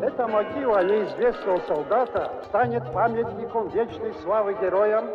Эта 0.00 0.28
могила 0.28 0.84
неизвестного 0.84 1.58
солдата 1.66 2.32
станет 2.48 2.84
памятником 2.92 3.68
вечной 3.70 4.14
славы 4.22 4.54
героям, 4.54 5.06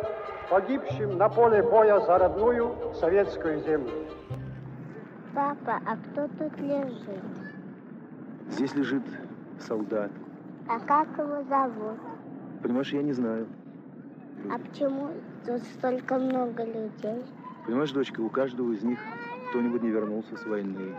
погибшим 0.50 1.16
на 1.16 1.28
поле 1.30 1.62
боя 1.62 2.00
за 2.00 2.18
родную 2.18 2.74
советскую 2.94 3.60
землю. 3.62 3.92
Папа, 5.34 5.80
а 5.86 5.96
кто 5.96 6.28
тут 6.38 6.58
лежит? 6.60 7.24
Здесь 8.50 8.74
лежит 8.74 9.02
солдат. 9.58 10.10
А 10.68 10.78
как 10.80 11.08
его 11.16 11.42
зовут? 11.44 11.98
Понимаешь, 12.62 12.92
я 12.92 13.02
не 13.02 13.12
знаю. 13.12 13.46
А 14.50 14.58
почему 14.58 15.08
тут 15.46 15.62
столько 15.78 16.18
много 16.18 16.62
людей? 16.62 17.24
Понимаешь, 17.64 17.92
дочка, 17.92 18.20
у 18.20 18.28
каждого 18.28 18.72
из 18.72 18.82
них 18.82 18.98
кто-нибудь 19.48 19.82
не 19.82 19.88
вернулся 19.90 20.36
с 20.36 20.44
войны. 20.44 20.94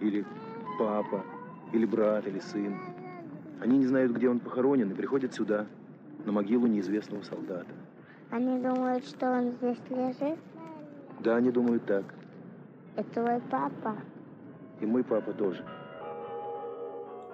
Или 0.00 0.24
папа, 0.78 1.24
или 1.72 1.84
брат, 1.84 2.26
или 2.26 2.38
сын. 2.38 2.76
Они 3.60 3.78
не 3.78 3.86
знают, 3.86 4.12
где 4.12 4.28
он 4.28 4.40
похоронен, 4.40 4.90
и 4.90 4.94
приходят 4.94 5.34
сюда, 5.34 5.66
на 6.24 6.32
могилу 6.32 6.66
неизвестного 6.66 7.22
солдата. 7.22 7.70
Они 8.30 8.60
думают, 8.60 9.04
что 9.06 9.30
он 9.30 9.52
здесь 9.52 9.78
лежит? 9.90 10.38
Да, 11.20 11.36
они 11.36 11.50
думают 11.50 11.84
так. 11.86 12.04
Это 12.96 13.10
твой 13.10 13.40
папа? 13.50 13.96
И 14.80 14.86
мой 14.86 15.04
папа 15.04 15.32
тоже. 15.32 15.64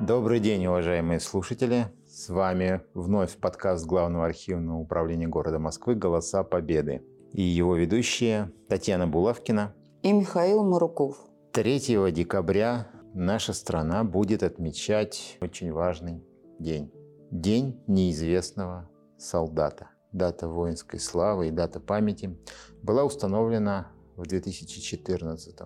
Добрый 0.00 0.38
день, 0.38 0.66
уважаемые 0.66 1.18
слушатели. 1.18 1.86
С 2.06 2.28
вами 2.28 2.82
вновь 2.94 3.36
подкаст 3.36 3.86
Главного 3.86 4.26
архивного 4.26 4.78
управления 4.78 5.26
города 5.26 5.58
Москвы 5.58 5.94
«Голоса 5.94 6.44
Победы» 6.44 7.02
и 7.32 7.42
его 7.42 7.74
ведущие 7.74 8.52
Татьяна 8.68 9.06
Булавкина 9.06 9.74
и 10.02 10.12
Михаил 10.12 10.62
Маруков. 10.62 11.16
3 11.52 12.12
декабря 12.12 12.88
наша 13.14 13.52
страна 13.52 14.04
будет 14.04 14.42
отмечать 14.42 15.38
очень 15.40 15.72
важный 15.72 16.24
день. 16.58 16.92
День 17.30 17.82
неизвестного 17.86 18.90
солдата. 19.18 19.90
Дата 20.12 20.48
воинской 20.48 20.98
славы 20.98 21.48
и 21.48 21.50
дата 21.50 21.80
памяти 21.80 22.38
была 22.82 23.04
установлена 23.04 23.92
в 24.16 24.22
2014 24.22 25.60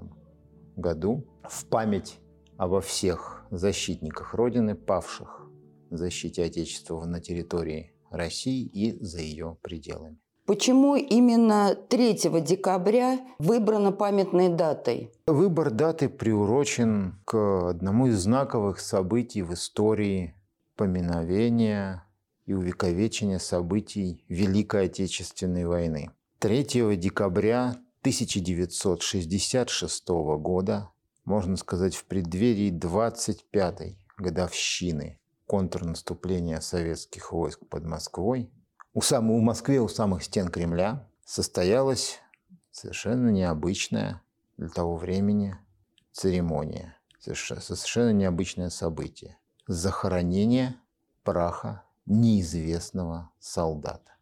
году 0.77 1.27
в 1.45 1.67
память 1.67 2.19
обо 2.57 2.81
всех 2.81 3.47
защитниках 3.51 4.35
Родины, 4.35 4.75
павших 4.75 5.49
в 5.91 5.97
защите 5.97 6.45
Отечества 6.45 7.05
на 7.05 7.21
территории 7.21 7.95
России 8.11 8.65
и 8.65 9.03
за 9.05 9.21
ее 9.21 9.57
пределами. 9.63 10.19
Почему 10.47 10.97
именно 10.97 11.75
3 11.75 12.15
декабря 12.41 13.21
выбрана 13.39 13.93
памятной 13.93 14.49
датой? 14.49 15.13
Выбор 15.27 15.71
даты 15.71 16.09
приурочен 16.09 17.21
к 17.25 17.69
одному 17.71 18.09
из 18.09 18.21
знаковых 18.21 18.81
событий 18.81 19.43
в 19.43 19.55
истории 19.55 20.35
поминовения 20.77 22.05
и 22.47 22.55
увековечения 22.55 23.39
событий 23.39 24.25
Великой 24.29 24.87
Отечественной 24.87 25.67
войны. 25.67 26.11
3 26.41 26.97
декабря 26.97 27.77
1966 28.03 30.09
года 30.09 30.93
можно 31.25 31.57
сказать, 31.57 31.95
в 31.95 32.05
преддверии 32.05 32.73
25-й 32.73 33.99
годовщины 34.19 35.19
контрнаступления 35.47 36.61
советских 36.61 37.33
войск 37.33 37.61
под 37.69 37.85
Москвой, 37.85 38.51
у 38.95 39.01
самого 39.01 39.39
в 39.39 39.43
Москве, 39.43 39.81
у 39.81 39.89
самых 39.89 40.23
стен 40.25 40.49
Кремля, 40.49 41.09
состоялась 41.25 42.19
совершенно 42.71 43.29
необычная 43.29 44.23
для 44.57 44.69
того 44.69 44.97
времени 44.97 45.57
церемония, 46.13 46.97
совершенно 47.19 48.13
необычное 48.13 48.71
событие. 48.71 49.39
Захоронение 49.67 50.77
праха 51.23 51.85
неизвестного 52.07 53.31
солдата. 53.39 54.13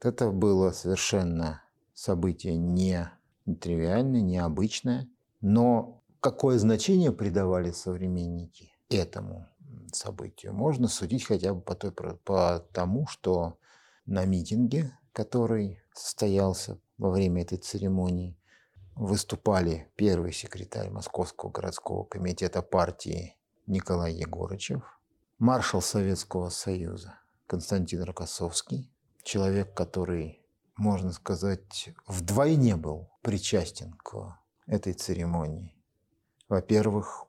Это 0.00 0.30
было 0.30 0.72
совершенно 0.72 1.62
событие 1.94 2.56
не 2.56 3.10
нетривиальное, 3.46 4.20
необычное, 4.20 5.08
но 5.40 6.02
какое 6.20 6.58
значение 6.58 7.12
придавали 7.12 7.70
современники 7.70 8.72
этому 8.90 9.48
событию, 9.92 10.52
можно 10.52 10.88
судить 10.88 11.24
хотя 11.24 11.54
бы 11.54 11.60
по, 11.60 11.74
той, 11.74 11.92
по 11.92 12.64
тому, 12.72 13.06
что 13.06 13.58
на 14.08 14.24
митинге, 14.24 14.98
который 15.12 15.82
состоялся 15.92 16.80
во 16.96 17.10
время 17.10 17.42
этой 17.42 17.58
церемонии, 17.58 18.38
выступали 18.94 19.92
первый 19.96 20.32
секретарь 20.32 20.90
Московского 20.90 21.50
городского 21.50 22.04
комитета 22.04 22.62
партии 22.62 23.36
Николай 23.66 24.14
Егорычев, 24.14 24.82
маршал 25.38 25.82
Советского 25.82 26.48
Союза 26.48 27.20
Константин 27.46 28.02
Рокоссовский, 28.02 28.90
человек, 29.22 29.74
который, 29.74 30.42
можно 30.76 31.12
сказать, 31.12 31.90
вдвойне 32.06 32.76
был 32.76 33.10
причастен 33.20 33.92
к 33.92 34.40
этой 34.66 34.94
церемонии. 34.94 35.76
Во-первых, 36.48 37.26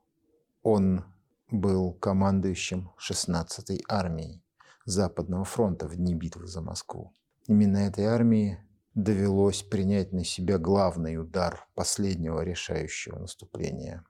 он 0.63 1.03
был 1.51 1.91
командующим 1.91 2.91
16-й 2.97 3.83
армией 3.89 4.41
Западного 4.89 5.45
фронта 5.45 5.87
в 5.87 5.95
дни 5.95 6.15
битвы 6.15 6.47
за 6.47 6.61
Москву. 6.61 7.13
Именно 7.45 7.77
этой 7.77 8.05
армии 8.05 8.57
довелось 8.95 9.61
принять 9.61 10.13
на 10.13 10.25
себя 10.25 10.57
главный 10.57 11.15
удар 11.17 11.67
последнего 11.75 12.41
решающего 12.41 13.19
наступления 13.19 14.03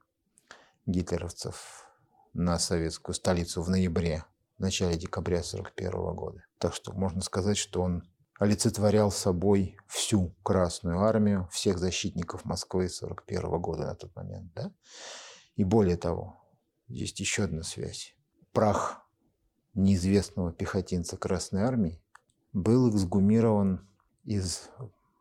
гитлеровцев 0.85 1.85
на 2.31 2.57
советскую 2.59 3.13
столицу 3.13 3.62
в 3.62 3.69
ноябре, 3.69 4.23
в 4.57 4.62
начале 4.62 4.95
декабря 4.95 5.40
1941 5.40 6.16
года. 6.16 6.45
Так 6.59 6.73
что 6.73 6.94
можно 6.94 7.19
сказать, 7.19 7.57
что 7.57 7.81
он 7.81 8.09
олицетворял 8.40 9.11
собой 9.11 9.75
всю 9.85 10.34
Красную 10.44 11.01
Армию, 11.01 11.50
всех 11.51 11.78
защитников 11.78 12.46
Москвы 12.46 12.85
1941 12.85 13.59
года 13.59 13.81
на 13.85 13.96
тот 13.96 14.16
момент. 14.16 14.53
Да? 14.53 14.72
И 15.57 15.66
более 15.66 15.97
того, 15.97 16.41
есть 16.88 17.19
еще 17.19 17.44
одна 17.44 17.63
связь. 17.63 18.16
Прах 18.53 19.09
неизвестного 19.79 20.51
пехотинца 20.51 21.17
Красной 21.17 21.63
Армии 21.63 22.01
был 22.53 22.90
эксгумирован 22.90 23.88
из 24.23 24.69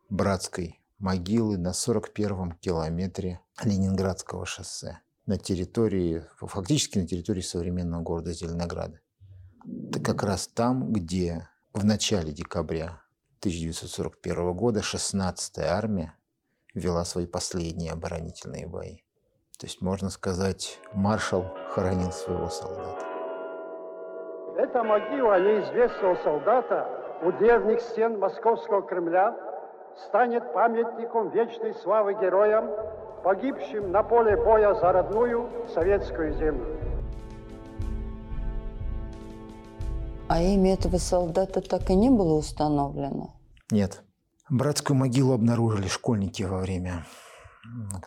братской 0.08 0.80
могилы 0.98 1.56
на 1.58 1.70
41-м 1.70 2.52
километре 2.52 3.40
Ленинградского 3.62 4.46
шоссе 4.46 5.00
на 5.26 5.38
территории, 5.38 6.24
фактически 6.40 6.98
на 6.98 7.06
территории 7.06 7.42
современного 7.42 8.02
города 8.02 8.32
Зеленограда. 8.32 9.00
Это 9.90 10.00
как 10.00 10.22
раз 10.22 10.48
там, 10.48 10.92
где 10.92 11.48
в 11.72 11.84
начале 11.84 12.32
декабря 12.32 13.02
1941 13.40 14.52
года 14.54 14.80
16-я 14.80 15.76
армия 15.76 16.14
вела 16.74 17.04
свои 17.04 17.26
последние 17.26 17.92
оборонительные 17.92 18.66
бои. 18.66 18.98
То 19.58 19.66
есть, 19.66 19.80
можно 19.80 20.10
сказать, 20.10 20.78
маршал 20.92 21.44
хоронил 21.74 22.12
своего 22.12 22.48
солдата. 22.48 23.07
Эта 24.58 24.82
могила 24.82 25.38
неизвестного 25.38 26.16
солдата 26.16 26.88
у 27.22 27.30
древних 27.30 27.80
стен 27.80 28.18
Московского 28.18 28.82
Кремля 28.82 29.36
станет 30.08 30.52
памятником 30.52 31.30
вечной 31.30 31.74
славы 31.74 32.14
героям, 32.14 32.68
погибшим 33.22 33.92
на 33.92 34.02
поле 34.02 34.36
боя 34.36 34.74
за 34.74 34.90
родную 34.90 35.48
советскую 35.72 36.34
землю. 36.34 36.76
А 40.28 40.42
имя 40.42 40.74
этого 40.74 40.96
солдата 40.96 41.60
так 41.60 41.88
и 41.90 41.94
не 41.94 42.10
было 42.10 42.34
установлено? 42.34 43.36
Нет. 43.70 44.02
Братскую 44.50 44.96
могилу 44.96 45.34
обнаружили 45.34 45.86
школьники 45.86 46.42
во 46.42 46.58
время, 46.58 47.06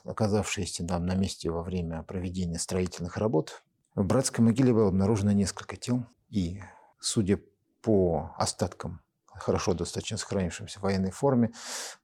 оказавшиеся 0.04 0.86
там 0.86 1.06
на 1.06 1.16
месте 1.16 1.50
во 1.50 1.64
время 1.64 2.04
проведения 2.04 2.60
строительных 2.60 3.16
работ. 3.16 3.64
В 3.96 4.06
братской 4.06 4.44
могиле 4.44 4.74
было 4.74 4.90
обнаружено 4.90 5.32
несколько 5.32 5.78
тел. 5.78 6.04
И, 6.32 6.64
судя 7.00 7.40
по 7.82 8.34
остаткам 8.38 9.02
хорошо 9.26 9.74
достаточно 9.74 10.18
сохранившимся 10.18 10.80
военной 10.80 11.12
форме, 11.12 11.52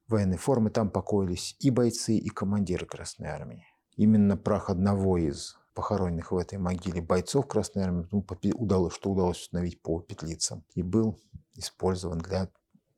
военной 0.06 0.36
форме 0.36 0.70
там 0.70 0.90
покоились 0.90 1.56
и 1.60 1.70
бойцы, 1.70 2.16
и 2.16 2.28
командиры 2.28 2.86
Красной 2.86 3.28
Армии. 3.28 3.66
Именно 3.96 4.36
прах 4.36 4.70
одного 4.70 5.18
из 5.18 5.56
похороненных 5.74 6.32
в 6.32 6.36
этой 6.36 6.58
могиле 6.58 7.00
бойцов 7.00 7.46
Красной 7.46 7.84
Армии, 7.84 8.06
ну, 8.10 8.24
удалось, 8.54 8.94
что 8.94 9.10
удалось 9.10 9.40
установить 9.40 9.80
по 9.80 10.00
петлицам, 10.00 10.64
и 10.74 10.82
был 10.82 11.18
использован 11.54 12.18
для 12.18 12.48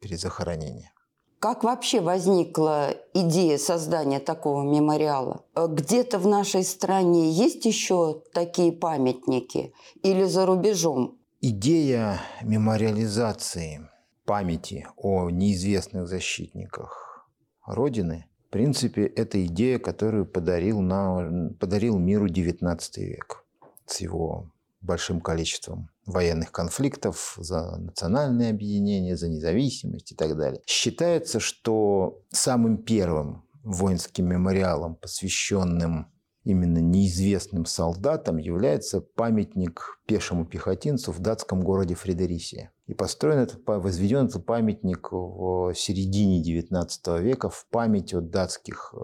перезахоронения. 0.00 0.92
Как 1.38 1.64
вообще 1.64 2.02
возникла 2.02 2.94
идея 3.14 3.56
создания 3.56 4.20
такого 4.20 4.62
мемориала? 4.62 5.44
Где-то 5.54 6.18
в 6.18 6.26
нашей 6.26 6.64
стране 6.64 7.30
есть 7.30 7.64
еще 7.64 8.22
такие 8.34 8.72
памятники 8.72 9.72
или 10.02 10.24
за 10.24 10.44
рубежом? 10.44 11.19
Идея 11.42 12.20
мемориализации 12.42 13.88
памяти 14.26 14.86
о 14.96 15.30
неизвестных 15.30 16.06
защитниках 16.06 17.26
Родины 17.64 18.30
в 18.50 18.52
принципе, 18.52 19.06
это 19.06 19.46
идея, 19.46 19.78
которую 19.78 20.26
подарил, 20.26 20.80
на, 20.80 21.50
подарил 21.60 21.98
миру 21.98 22.26
XIX 22.26 22.80
век 22.96 23.44
с 23.86 24.00
его 24.00 24.50
большим 24.80 25.20
количеством 25.20 25.88
военных 26.04 26.50
конфликтов, 26.50 27.36
за 27.38 27.76
национальное 27.76 28.50
объединение, 28.50 29.16
за 29.16 29.28
независимость 29.28 30.10
и 30.10 30.14
так 30.16 30.36
далее. 30.36 30.60
Считается, 30.66 31.38
что 31.38 32.24
самым 32.30 32.78
первым 32.82 33.44
воинским 33.62 34.26
мемориалом, 34.26 34.96
посвященным 34.96 36.12
именно 36.44 36.78
неизвестным 36.78 37.66
солдатам, 37.66 38.38
является 38.38 39.00
памятник 39.00 40.00
пешему 40.06 40.46
пехотинцу 40.46 41.12
в 41.12 41.20
датском 41.20 41.62
городе 41.62 41.94
Фредерисия. 41.94 42.72
И 42.86 42.94
построен 42.94 43.38
этот, 43.38 43.60
возведен 43.66 44.26
этот 44.26 44.46
памятник 44.46 45.12
в 45.12 45.74
середине 45.74 46.42
XIX 46.42 47.20
века 47.20 47.48
в 47.48 47.66
память 47.70 48.14
о 48.14 48.20
датских 48.20 48.94
э, 48.94 48.98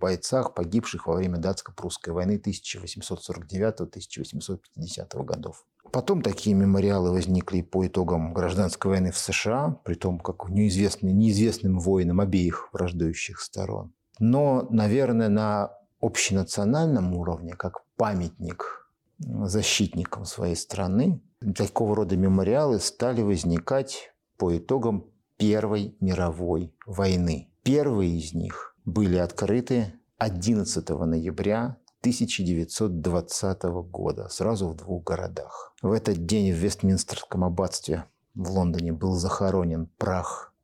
бойцах, 0.00 0.54
погибших 0.54 1.06
во 1.06 1.16
время 1.16 1.38
датско-прусской 1.38 2.12
войны 2.12 2.42
1849-1850 2.44 5.24
годов. 5.24 5.64
Потом 5.92 6.22
такие 6.22 6.54
мемориалы 6.54 7.10
возникли 7.10 7.62
по 7.62 7.84
итогам 7.86 8.32
гражданской 8.32 8.92
войны 8.92 9.10
в 9.10 9.18
США, 9.18 9.80
при 9.84 9.94
том, 9.94 10.20
как 10.20 10.48
неизвестным, 10.48 11.18
неизвестным 11.18 11.80
воинам 11.80 12.20
обеих 12.20 12.68
враждующих 12.72 13.40
сторон. 13.40 13.92
Но, 14.18 14.66
наверное, 14.70 15.28
на 15.28 15.72
общенациональном 16.00 17.14
уровне, 17.14 17.54
как 17.54 17.82
памятник 17.96 18.88
защитникам 19.18 20.24
своей 20.24 20.56
страны, 20.56 21.20
такого 21.54 21.94
рода 21.94 22.16
мемориалы 22.16 22.80
стали 22.80 23.22
возникать 23.22 24.12
по 24.36 24.56
итогам 24.56 25.06
Первой 25.36 25.96
мировой 26.00 26.74
войны. 26.86 27.50
Первые 27.62 28.18
из 28.18 28.34
них 28.34 28.76
были 28.84 29.16
открыты 29.16 29.94
11 30.18 30.88
ноября 30.88 31.78
1920 32.00 33.62
года, 33.90 34.28
сразу 34.28 34.68
в 34.68 34.76
двух 34.76 35.04
городах. 35.04 35.74
В 35.82 35.92
этот 35.92 36.24
день 36.26 36.52
в 36.52 36.56
Вестминстерском 36.56 37.44
аббатстве 37.44 38.04
в 38.34 38.50
Лондоне 38.50 38.92
был 38.92 39.14
захоронен 39.14 39.86
прах 39.98 40.54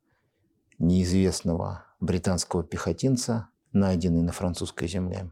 неизвестного 0.79 1.85
британского 1.99 2.63
пехотинца, 2.63 3.49
найденный 3.71 4.21
на 4.21 4.31
французской 4.31 4.87
земле. 4.87 5.29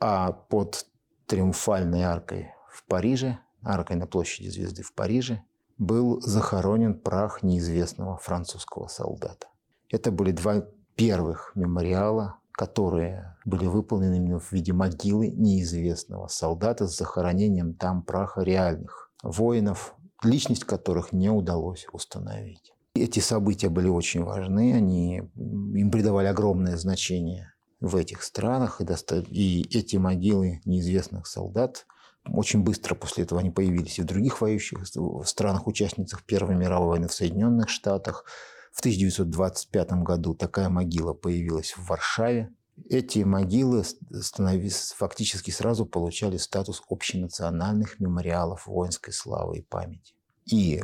А 0.00 0.32
под 0.32 0.86
Триумфальной 1.26 2.02
аркой 2.02 2.52
в 2.70 2.84
Париже, 2.84 3.38
аркой 3.62 3.96
на 3.96 4.06
площади 4.06 4.48
Звезды 4.48 4.82
в 4.82 4.94
Париже, 4.94 5.42
был 5.76 6.20
захоронен 6.20 6.98
прах 6.98 7.42
неизвестного 7.42 8.16
французского 8.16 8.88
солдата. 8.88 9.46
Это 9.90 10.10
были 10.10 10.32
два 10.32 10.64
первых 10.96 11.52
мемориала, 11.54 12.38
которые 12.50 13.36
были 13.44 13.66
выполнены 13.66 14.16
именно 14.16 14.40
в 14.40 14.50
виде 14.50 14.72
могилы 14.72 15.28
неизвестного 15.28 16.26
солдата 16.26 16.88
с 16.88 16.96
захоронением 16.96 17.74
там 17.74 18.02
праха 18.02 18.42
реальных 18.42 19.12
воинов, 19.22 19.94
личность 20.24 20.64
которых 20.64 21.12
не 21.12 21.30
удалось 21.30 21.86
установить. 21.92 22.72
Эти 22.98 23.20
события 23.20 23.68
были 23.68 23.88
очень 23.88 24.22
важны, 24.22 24.74
они, 24.74 25.22
им 25.36 25.90
придавали 25.90 26.26
огромное 26.26 26.76
значение 26.76 27.52
в 27.80 27.96
этих 27.96 28.22
странах, 28.22 28.80
и, 28.80 28.84
доста... 28.84 29.18
и 29.20 29.62
эти 29.76 29.96
могилы 29.96 30.60
неизвестных 30.64 31.26
солдат 31.26 31.86
очень 32.26 32.62
быстро 32.62 32.94
после 32.94 33.24
этого 33.24 33.40
они 33.40 33.50
появились 33.50 33.98
и 33.98 34.02
в 34.02 34.04
других 34.04 34.40
воюющих 34.40 34.80
странах-участницах 35.24 36.24
Первой 36.24 36.56
мировой 36.56 36.88
войны 36.88 37.08
в 37.08 37.14
Соединенных 37.14 37.68
Штатах, 37.68 38.24
в 38.72 38.80
1925 38.80 39.92
году 40.02 40.34
такая 40.34 40.68
могила 40.68 41.12
появилась 41.12 41.72
в 41.72 41.88
Варшаве. 41.88 42.54
Эти 42.88 43.20
могилы 43.20 43.82
становились, 43.82 44.94
фактически 44.96 45.50
сразу 45.50 45.84
получали 45.84 46.36
статус 46.36 46.80
общенациональных 46.88 47.98
мемориалов 47.98 48.68
воинской 48.68 49.12
славы 49.12 49.58
и 49.58 49.62
памяти. 49.62 50.14
И 50.44 50.80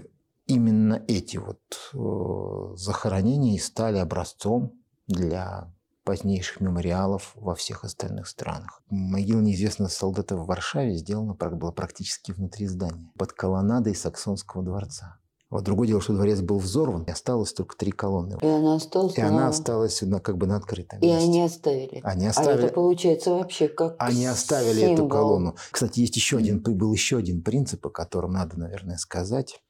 именно 0.46 1.02
эти 1.08 1.36
вот 1.36 1.60
э, 1.92 2.76
захоронения 2.76 3.54
и 3.56 3.58
стали 3.58 3.98
образцом 3.98 4.72
для 5.06 5.72
позднейших 6.04 6.60
мемориалов 6.60 7.32
во 7.34 7.54
всех 7.54 7.84
остальных 7.84 8.28
странах. 8.28 8.82
Могила 8.90 9.40
неизвестного 9.40 9.88
солдата 9.88 10.36
в 10.36 10.46
Варшаве 10.46 10.96
сделана 10.96 11.34
была 11.34 11.72
практически 11.72 12.32
внутри 12.32 12.66
здания, 12.66 13.10
под 13.18 13.32
колоннадой 13.32 13.94
Саксонского 13.94 14.62
дворца. 14.62 15.18
Вот 15.50 15.62
другое 15.62 15.86
дело, 15.86 16.00
что 16.00 16.14
дворец 16.14 16.40
был 16.40 16.58
взорван, 16.58 17.04
и 17.04 17.10
осталось 17.10 17.52
только 17.52 17.76
три 17.76 17.92
колонны. 17.92 18.38
И 18.42 18.46
она 18.46 18.74
осталась, 18.74 19.16
и 19.16 19.22
на... 19.22 19.28
она 19.28 19.48
осталась 19.48 20.02
на, 20.02 20.18
как 20.18 20.36
бы 20.36 20.46
на 20.46 20.56
открытом 20.56 20.98
И 20.98 21.06
месте. 21.06 21.24
они 21.24 21.42
оставили. 21.42 22.00
Они 22.02 22.26
оставили. 22.26 22.62
А 22.62 22.64
это 22.64 22.74
получается 22.74 23.30
вообще 23.30 23.68
как 23.68 23.94
Они 23.98 24.26
оставили 24.26 24.80
символ. 24.80 24.94
эту 24.94 25.08
колонну. 25.08 25.56
Кстати, 25.70 26.00
есть 26.00 26.16
еще 26.16 26.38
один, 26.38 26.60
был 26.60 26.92
еще 26.92 27.18
один 27.18 27.40
принцип, 27.42 27.86
о 27.86 27.90
котором 27.90 28.32
надо, 28.32 28.58
наверное, 28.58 28.96
сказать. 28.96 29.62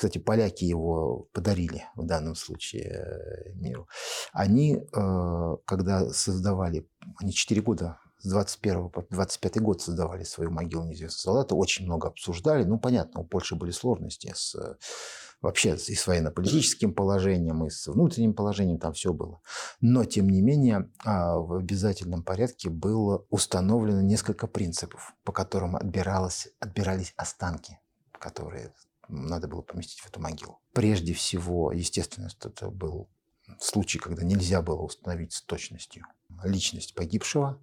Кстати, 0.00 0.16
поляки 0.16 0.64
его 0.64 1.28
подарили 1.34 1.84
в 1.94 2.06
данном 2.06 2.34
случае 2.34 2.84
э, 2.84 3.52
миру. 3.52 3.86
Они, 4.32 4.76
э, 4.76 5.56
когда 5.66 6.08
создавали, 6.08 6.88
они 7.18 7.34
4 7.34 7.60
года 7.60 7.98
с 8.18 8.30
21 8.30 8.88
по 8.88 9.04
25 9.10 9.60
год 9.60 9.82
создавали 9.82 10.24
свою 10.24 10.52
могилу 10.52 10.86
неизвестного 10.86 11.34
солдата, 11.34 11.54
очень 11.54 11.84
много 11.84 12.08
обсуждали. 12.08 12.64
Ну, 12.64 12.78
понятно, 12.78 13.20
у 13.20 13.24
Польши 13.24 13.56
были 13.56 13.72
сложности 13.72 14.32
с 14.34 14.56
вообще 15.42 15.74
и 15.74 15.94
с 15.94 16.06
военно-политическим 16.06 16.94
положением, 16.94 17.66
и 17.66 17.68
с 17.68 17.86
внутренним 17.86 18.32
положением, 18.32 18.78
там 18.78 18.94
все 18.94 19.12
было. 19.12 19.42
Но, 19.82 20.06
тем 20.06 20.30
не 20.30 20.40
менее, 20.40 20.90
а, 21.04 21.36
в 21.36 21.52
обязательном 21.52 22.22
порядке 22.22 22.70
было 22.70 23.26
установлено 23.28 24.00
несколько 24.00 24.46
принципов, 24.46 25.14
по 25.24 25.32
которым 25.32 25.76
отбиралось, 25.76 26.48
отбирались 26.58 27.12
останки, 27.18 27.78
которые 28.18 28.72
надо 29.10 29.48
было 29.48 29.62
поместить 29.62 30.00
в 30.00 30.08
эту 30.08 30.20
могилу. 30.20 30.60
Прежде 30.72 31.12
всего, 31.12 31.72
естественно, 31.72 32.28
это 32.42 32.70
был 32.70 33.08
случай, 33.58 33.98
когда 33.98 34.22
нельзя 34.22 34.62
было 34.62 34.82
установить 34.82 35.32
с 35.32 35.42
точностью 35.42 36.04
личность 36.44 36.94
погибшего. 36.94 37.58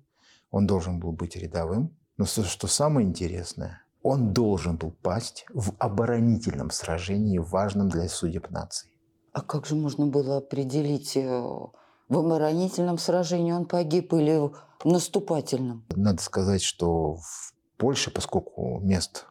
Он 0.52 0.68
должен 0.68 1.00
был 1.00 1.12
быть 1.12 1.36
рядовым. 1.36 1.98
Но 2.18 2.26
что 2.26 2.68
самое 2.68 3.08
интересное, 3.08 3.84
он 4.02 4.34
должен 4.34 4.78
был 4.78 4.92
пасть 4.92 5.46
в 5.54 5.74
оборонительном 5.78 6.72
сражении, 6.72 7.38
важном 7.38 7.90
для 7.90 8.10
судеб 8.10 8.50
нации. 8.50 8.90
А 9.34 9.42
как 9.42 9.68
же 9.68 9.76
можно 9.76 10.08
было 10.08 10.38
определить, 10.38 11.16
э, 11.16 11.30
в 11.30 12.18
оборонительном 12.18 12.98
сражении 12.98 13.52
он 13.52 13.66
погиб 13.66 14.14
или 14.14 14.40
в 14.40 14.86
наступательном? 14.86 15.86
Надо 15.96 16.22
сказать, 16.22 16.64
что 16.64 17.16
в 17.18 17.54
Польше, 17.78 18.10
поскольку 18.10 18.80
мест 18.80 19.28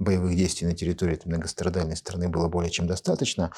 боевых 0.00 0.34
действий 0.34 0.66
на 0.66 0.74
территории 0.74 1.14
этой 1.14 1.28
многострадальной 1.28 1.96
страны 1.96 2.28
было 2.28 2.48
более 2.48 2.70
чем 2.70 2.88
достаточно, 2.88 3.52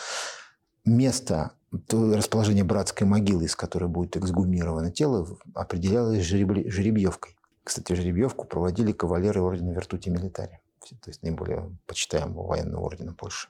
место 0.84 1.52
расположения 1.90 2.64
братской 2.64 3.06
могилы, 3.06 3.44
из 3.44 3.56
которой 3.56 3.88
будет 3.88 4.16
эксгумировано 4.16 4.90
тело, 4.90 5.26
определялось 5.54 6.22
жеребьевкой. 6.22 7.36
Кстати, 7.64 7.94
жеребьевку 7.94 8.44
проводили 8.44 8.92
кавалеры 8.92 9.40
ордена 9.40 9.70
Вертути 9.70 10.10
Милитари 10.10 10.60
то 11.00 11.10
есть 11.10 11.22
наиболее 11.22 11.76
почитаемого 11.86 12.46
военного 12.46 12.84
ордена 12.84 13.12
Польши. 13.12 13.48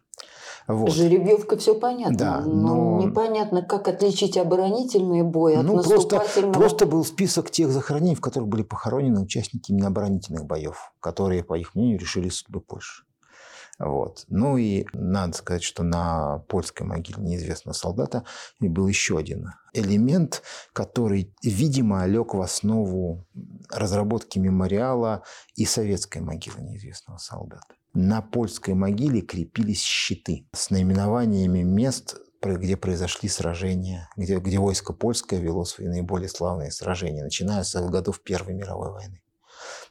Вот. 0.68 0.92
Жеребьевка 0.92 1.56
все 1.56 1.74
понятно, 1.74 2.16
да, 2.16 2.40
но... 2.40 2.98
но 2.98 3.02
непонятно, 3.02 3.62
как 3.62 3.88
отличить 3.88 4.36
оборонительный 4.36 5.22
бой 5.22 5.56
от 5.56 5.64
ну, 5.64 5.76
наступательного. 5.76 6.52
Просто, 6.52 6.58
просто 6.60 6.86
был 6.86 7.04
список 7.04 7.50
тех 7.50 7.70
захоронений, 7.70 8.14
в 8.14 8.20
которых 8.20 8.48
были 8.48 8.62
похоронены 8.62 9.20
участники 9.20 9.72
именно 9.72 9.88
оборонительных 9.88 10.44
боев, 10.46 10.92
которые, 11.00 11.42
по 11.42 11.54
их 11.54 11.74
мнению, 11.74 11.98
решили 11.98 12.28
судьбы 12.28 12.60
Польши. 12.60 13.04
Вот. 13.78 14.24
Ну 14.28 14.56
и 14.56 14.86
надо 14.92 15.36
сказать, 15.36 15.62
что 15.62 15.82
на 15.82 16.38
польской 16.48 16.86
могиле 16.86 17.20
неизвестного 17.20 17.74
солдата 17.74 18.24
был 18.60 18.86
еще 18.86 19.18
один 19.18 19.54
элемент, 19.72 20.42
который, 20.72 21.34
видимо, 21.42 22.06
лег 22.06 22.34
в 22.34 22.40
основу 22.40 23.26
разработки 23.70 24.38
мемориала 24.38 25.24
и 25.56 25.64
советской 25.64 26.20
могилы 26.22 26.60
неизвестного 26.60 27.18
солдата. 27.18 27.74
На 27.94 28.22
польской 28.22 28.74
могиле 28.74 29.20
крепились 29.20 29.82
щиты 29.82 30.48
с 30.52 30.70
наименованиями 30.70 31.62
мест, 31.62 32.16
где 32.42 32.76
произошли 32.76 33.28
сражения, 33.28 34.08
где, 34.16 34.38
где 34.38 34.58
войско 34.58 34.92
польское 34.92 35.40
вело 35.40 35.64
свои 35.64 35.88
наиболее 35.88 36.28
славные 36.28 36.70
сражения, 36.70 37.22
начиная 37.22 37.62
с 37.62 37.88
годов 37.88 38.22
Первой 38.22 38.54
мировой 38.54 38.92
войны. 38.92 39.22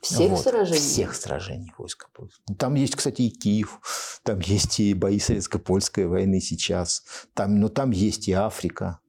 Всех 0.02 0.32
вот. 0.32 0.42
сражений? 0.42 0.80
Всех 0.80 1.16
сражений 1.16 1.74
войска 1.78 2.08
польского. 2.14 2.58
Там 2.58 2.74
есть, 2.74 2.96
кстати, 2.96 3.22
и 3.22 3.30
Киев, 3.30 3.80
там 4.24 4.40
есть 4.40 4.80
и 4.80 4.94
бои 4.94 5.20
советско-польской 5.20 6.08
войны 6.08 6.42
сейчас, 6.42 7.04
там, 7.34 7.60
но 7.60 7.70
там 7.70 7.92
есть 7.92 8.28
и 8.28 8.34
Африка, 8.34 9.00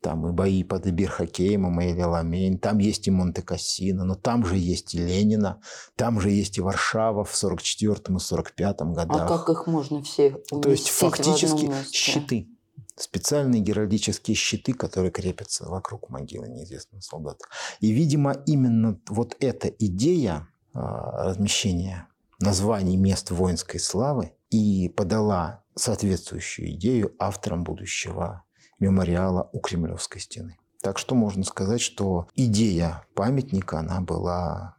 там 0.00 0.28
и 0.28 0.32
бои 0.32 0.62
под 0.64 0.86
Иберхакеемом, 0.86 1.80
и 1.80 2.02
Ламейн, 2.02 2.58
там 2.58 2.78
есть 2.78 3.08
и 3.08 3.10
Монте-Кассино, 3.10 4.04
но 4.04 4.14
там 4.14 4.44
же 4.44 4.56
есть 4.56 4.94
и 4.94 4.98
Ленина, 4.98 5.60
там 5.96 6.20
же 6.20 6.30
есть 6.30 6.58
и 6.58 6.60
Варшава 6.60 7.24
в 7.24 7.34
44 7.34 8.16
и 8.16 8.18
45 8.18 8.80
годах. 8.80 9.30
А 9.30 9.38
как 9.38 9.48
их 9.48 9.66
можно 9.66 10.02
все 10.02 10.30
То 10.30 10.70
есть 10.70 10.88
фактически 10.88 11.72
щиты 11.92 12.48
специальные 12.96 13.60
геральдические 13.62 14.34
щиты, 14.34 14.72
которые 14.72 15.10
крепятся 15.10 15.68
вокруг 15.68 16.10
могилы 16.10 16.48
неизвестного 16.48 17.00
солдата. 17.00 17.44
И, 17.80 17.90
видимо, 17.90 18.32
именно 18.46 19.00
вот 19.08 19.36
эта 19.40 19.68
идея 19.68 20.48
а, 20.72 21.24
размещения 21.24 22.08
названий 22.40 22.96
мест 22.96 23.30
воинской 23.30 23.80
славы 23.80 24.32
и 24.50 24.88
подала 24.88 25.62
соответствующую 25.74 26.70
идею 26.72 27.14
авторам 27.18 27.64
будущего 27.64 28.44
мемориала 28.78 29.48
у 29.52 29.60
Кремлевской 29.60 30.20
стены. 30.20 30.56
Так 30.80 30.98
что 30.98 31.14
можно 31.14 31.44
сказать, 31.44 31.80
что 31.80 32.28
идея 32.34 33.04
памятника, 33.14 33.80
она 33.80 34.00
была 34.00 34.76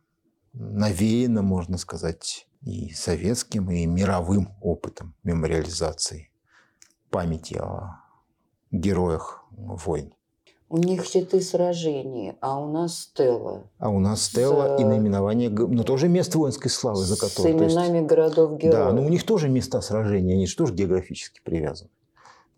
навеяна, 0.53 1.41
можно 1.41 1.77
сказать, 1.77 2.47
и 2.61 2.91
советским, 2.91 3.69
и 3.71 3.85
мировым 3.85 4.49
опытом 4.61 5.15
мемориализации 5.23 6.29
памяти 7.09 7.55
о 7.55 8.01
героях 8.71 9.43
войн. 9.51 10.13
У 10.71 10.77
них 10.77 11.03
щиты 11.05 11.41
сражений, 11.41 12.33
а 12.41 12.59
у 12.59 12.71
нас 12.71 12.99
стела. 12.99 13.63
А 13.79 13.89
у 13.89 13.99
нас 13.99 14.21
стела 14.21 14.77
с... 14.77 14.81
и 14.81 14.83
наименование, 14.83 15.49
ну 15.49 15.83
тоже 15.83 16.07
место 16.07 16.37
воинской 16.37 16.69
славы, 16.69 17.03
за 17.03 17.17
которое. 17.17 17.51
С 17.51 17.51
именами 17.51 17.97
есть, 17.97 18.07
городов-героев. 18.07 18.85
Да, 18.85 18.93
но 18.93 19.03
у 19.03 19.09
них 19.09 19.25
тоже 19.25 19.49
места 19.49 19.81
сражений, 19.81 20.33
они 20.33 20.45
же 20.45 20.55
тоже 20.55 20.75
географически 20.75 21.41
привязаны. 21.43 21.89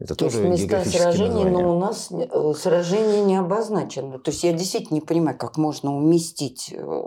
Это 0.02 0.16
То 0.16 0.26
тоже 0.26 0.48
есть 0.48 0.64
места 0.64 0.84
сражений, 0.84 1.28
названия. 1.28 1.52
но 1.52 1.78
у 1.78 1.80
нас 1.80 2.10
э, 2.12 2.54
сражения 2.58 3.24
не 3.24 3.38
обозначены. 3.38 4.18
То 4.18 4.32
есть 4.32 4.44
я 4.44 4.52
действительно 4.52 4.96
не 4.96 5.02
понимаю, 5.02 5.38
как 5.38 5.58
можно 5.58 5.96
уместить 5.96 6.74
э, 6.76 7.04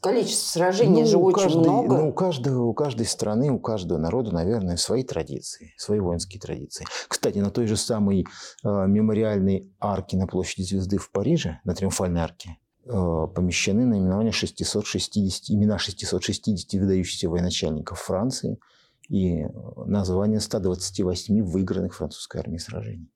количество 0.00 0.58
сражений 0.58 1.02
ну, 1.02 1.08
же 1.08 1.18
очень 1.18 1.42
каждой, 1.42 1.62
много. 1.62 1.96
Ну, 1.96 2.08
у, 2.10 2.12
каждой, 2.12 2.54
у 2.54 2.72
каждой 2.72 3.06
страны, 3.06 3.50
у 3.50 3.58
каждого 3.58 3.98
народа, 3.98 4.32
наверное, 4.32 4.76
свои 4.76 5.02
традиции, 5.02 5.74
свои 5.76 5.98
воинские 5.98 6.40
традиции. 6.40 6.86
Кстати, 7.08 7.38
на 7.38 7.50
той 7.50 7.66
же 7.66 7.76
самой 7.76 8.20
э, 8.20 8.24
мемориальной 8.62 9.74
арке 9.80 10.16
на 10.16 10.28
площади 10.28 10.62
Звезды 10.62 10.98
в 10.98 11.10
Париже, 11.10 11.58
на 11.64 11.74
Триумфальной 11.74 12.20
арке, 12.20 12.58
э, 12.84 12.90
помещены 13.34 13.86
наименования 13.86 14.30
660, 14.30 15.50
имена 15.50 15.78
660 15.78 16.80
выдающихся 16.80 17.28
военачальников 17.28 17.98
Франции 17.98 18.60
и 19.08 19.46
название 19.86 20.40
128 20.40 21.42
выигранных 21.42 21.94
французской 21.94 22.40
армией 22.40 22.60
сражений. 22.60 23.10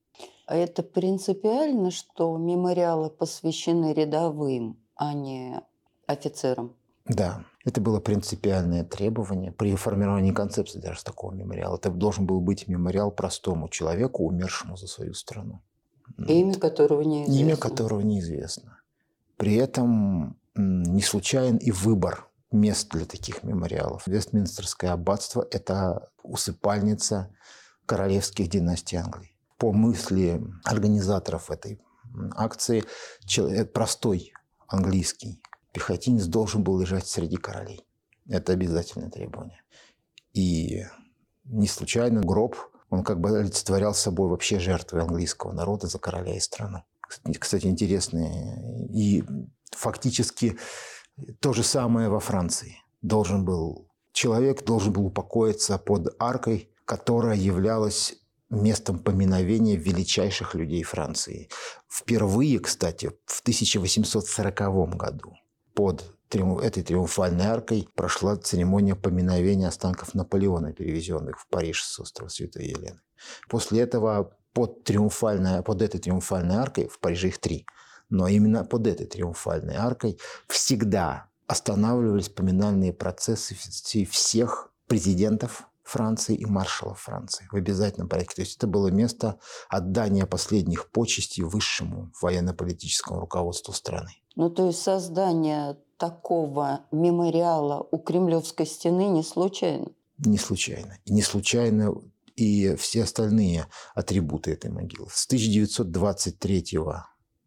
А 0.45 0.55
это 0.55 0.81
принципиально, 0.83 1.91
что 1.91 2.35
мемориалы 2.37 3.09
посвящены 3.09 3.93
рядовым, 3.93 4.79
а 4.95 5.13
не 5.13 5.61
офицерам. 6.07 6.75
Да, 7.05 7.43
это 7.65 7.81
было 7.81 7.99
принципиальное 7.99 8.83
требование 8.83 9.51
при 9.51 9.75
формировании 9.75 10.31
концепции 10.31 10.79
даже 10.79 11.03
такого 11.03 11.33
мемориала. 11.33 11.77
Это 11.77 11.89
должен 11.89 12.25
был 12.25 12.39
быть 12.39 12.67
мемориал 12.67 13.11
простому 13.11 13.69
человеку, 13.69 14.25
умершему 14.25 14.77
за 14.77 14.87
свою 14.87 15.13
страну. 15.13 15.61
Имя 16.17 16.55
которого 16.55 17.01
неизвестно. 17.01 17.41
Имя 17.41 17.57
которого 17.57 18.01
неизвестно. 18.01 18.79
При 19.37 19.55
этом 19.55 20.37
не 20.55 21.01
случайен 21.01 21.57
и 21.57 21.71
выбор 21.71 22.28
мест 22.51 22.89
для 22.89 23.05
таких 23.05 23.43
мемориалов. 23.43 24.07
Вестминстерское 24.07 24.91
аббатство– 24.91 25.47
это 25.51 26.11
усыпальница 26.23 27.33
королевских 27.85 28.49
династий 28.49 28.97
Англии. 28.97 29.35
По 29.57 29.71
мысли 29.71 30.41
организаторов 30.63 31.51
этой 31.51 31.79
акции, 32.35 32.83
человек, 33.25 33.73
простой 33.73 34.33
английский 34.67 35.41
пехотинец 35.73 36.25
должен 36.25 36.63
был 36.63 36.79
лежать 36.79 37.07
среди 37.07 37.37
королей. 37.37 37.85
Это 38.27 38.53
обязательное 38.53 39.09
требование. 39.09 39.61
И 40.33 40.85
не 41.45 41.67
случайно 41.67 42.21
гроб, 42.21 42.55
он 42.89 43.03
как 43.03 43.19
бы 43.19 43.37
олицетворял 43.37 43.93
собой 43.93 44.29
вообще 44.29 44.59
жертвы 44.59 45.01
английского 45.01 45.51
народа 45.51 45.87
за 45.87 45.99
короля 45.99 46.35
и 46.35 46.39
страну. 46.39 46.83
Кстати, 47.39 47.67
интересные. 47.67 48.87
И 48.89 49.23
фактически 49.71 50.57
то 51.39 51.53
же 51.53 51.63
самое 51.63 52.09
во 52.09 52.19
Франции. 52.19 52.77
Должен 53.01 53.45
был 53.45 53.89
человек 54.11 54.65
должен 54.65 54.91
был 54.91 55.05
упокоиться 55.05 55.77
под 55.77 56.15
аркой, 56.19 56.69
которая 56.85 57.35
являлась 57.35 58.15
местом 58.49 58.99
поминовения 58.99 59.75
величайших 59.77 60.55
людей 60.55 60.83
Франции. 60.83 61.49
Впервые, 61.87 62.59
кстати, 62.59 63.11
в 63.25 63.41
1840 63.41 64.95
году 64.97 65.35
под 65.73 66.03
этой 66.61 66.83
триумфальной 66.83 67.45
аркой 67.45 67.87
прошла 67.95 68.35
церемония 68.37 68.95
поминовения 68.95 69.67
останков 69.67 70.13
Наполеона, 70.13 70.73
перевезенных 70.73 71.39
в 71.39 71.47
Париж 71.47 71.83
с 71.83 71.99
острова 71.99 72.29
Святой 72.29 72.65
Елены. 72.65 72.99
После 73.47 73.81
этого 73.81 74.35
под, 74.53 74.83
триумфальной, 74.83 75.63
под 75.63 75.81
этой 75.81 75.99
триумфальной 75.99 76.55
аркой, 76.55 76.87
в 76.87 76.99
Париже 76.99 77.29
их 77.29 77.37
три, 77.37 77.65
но 78.09 78.27
именно 78.27 78.63
под 78.63 78.87
этой 78.87 79.05
триумфальной 79.05 79.75
аркой 79.75 80.19
всегда 80.47 81.27
останавливались 81.47 82.29
поминальные 82.29 82.93
процессы 82.93 83.55
всех 83.55 84.71
президентов 84.87 85.67
Франции 85.83 86.35
и 86.35 86.45
маршалов 86.45 87.01
Франции 87.01 87.47
в 87.51 87.55
обязательном 87.55 88.07
порядке. 88.07 88.35
То 88.35 88.41
есть 88.41 88.57
это 88.57 88.67
было 88.67 88.89
место 88.89 89.39
отдания 89.69 90.27
последних 90.27 90.91
почестей 90.91 91.43
высшему 91.43 92.11
военно-политическому 92.21 93.19
руководству 93.19 93.73
страны. 93.73 94.11
Ну, 94.35 94.51
то 94.51 94.67
есть 94.67 94.81
создание 94.81 95.77
такого 95.97 96.81
мемориала 96.91 97.87
у 97.91 97.97
Кремлевской 97.97 98.67
стены 98.67 99.07
не 99.07 99.23
случайно? 99.23 99.87
Не 100.19 100.37
случайно. 100.37 100.99
И 101.05 101.13
не 101.13 101.23
случайно 101.23 101.95
и 102.35 102.75
все 102.75 103.03
остальные 103.03 103.67
атрибуты 103.95 104.51
этой 104.51 104.69
могилы. 104.69 105.07
С 105.11 105.25
1923 105.25 106.79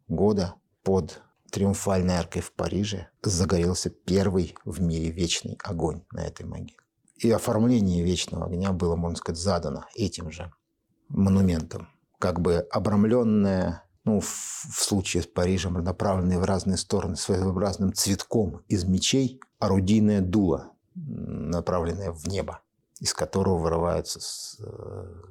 года 0.07 0.55
под 0.83 1.21
Триумфальной 1.51 2.15
аркой 2.15 2.41
в 2.41 2.51
Париже 2.51 3.09
загорелся 3.21 3.89
первый 3.89 4.55
в 4.65 4.81
мире 4.81 5.11
вечный 5.11 5.57
огонь 5.63 6.03
на 6.11 6.21
этой 6.21 6.45
могиле. 6.45 6.79
И 7.17 7.29
оформление 7.29 8.03
вечного 8.03 8.47
огня 8.47 8.71
было, 8.71 8.95
можно 8.95 9.17
сказать, 9.17 9.39
задано 9.39 9.85
этим 9.95 10.31
же 10.31 10.51
монументом. 11.09 11.89
Как 12.19 12.41
бы 12.41 12.57
обрамленное 12.71 13.83
ну, 14.03 14.19
в, 14.19 14.25
в 14.25 14.83
случае 14.83 15.23
с 15.23 15.27
Парижем, 15.27 15.73
направленные 15.75 16.39
в 16.39 16.43
разные 16.43 16.77
стороны 16.77 17.15
своеобразным 17.15 17.93
цветком 17.93 18.63
из 18.67 18.83
мечей, 18.83 19.39
орудийное 19.59 20.21
дуло, 20.21 20.73
направленное 20.95 22.11
в 22.11 22.27
небо, 22.27 22.61
из 22.99 23.13
которого 23.13 23.57
вырываются 23.57 24.19
с, 24.19 24.59
э, 24.59 25.23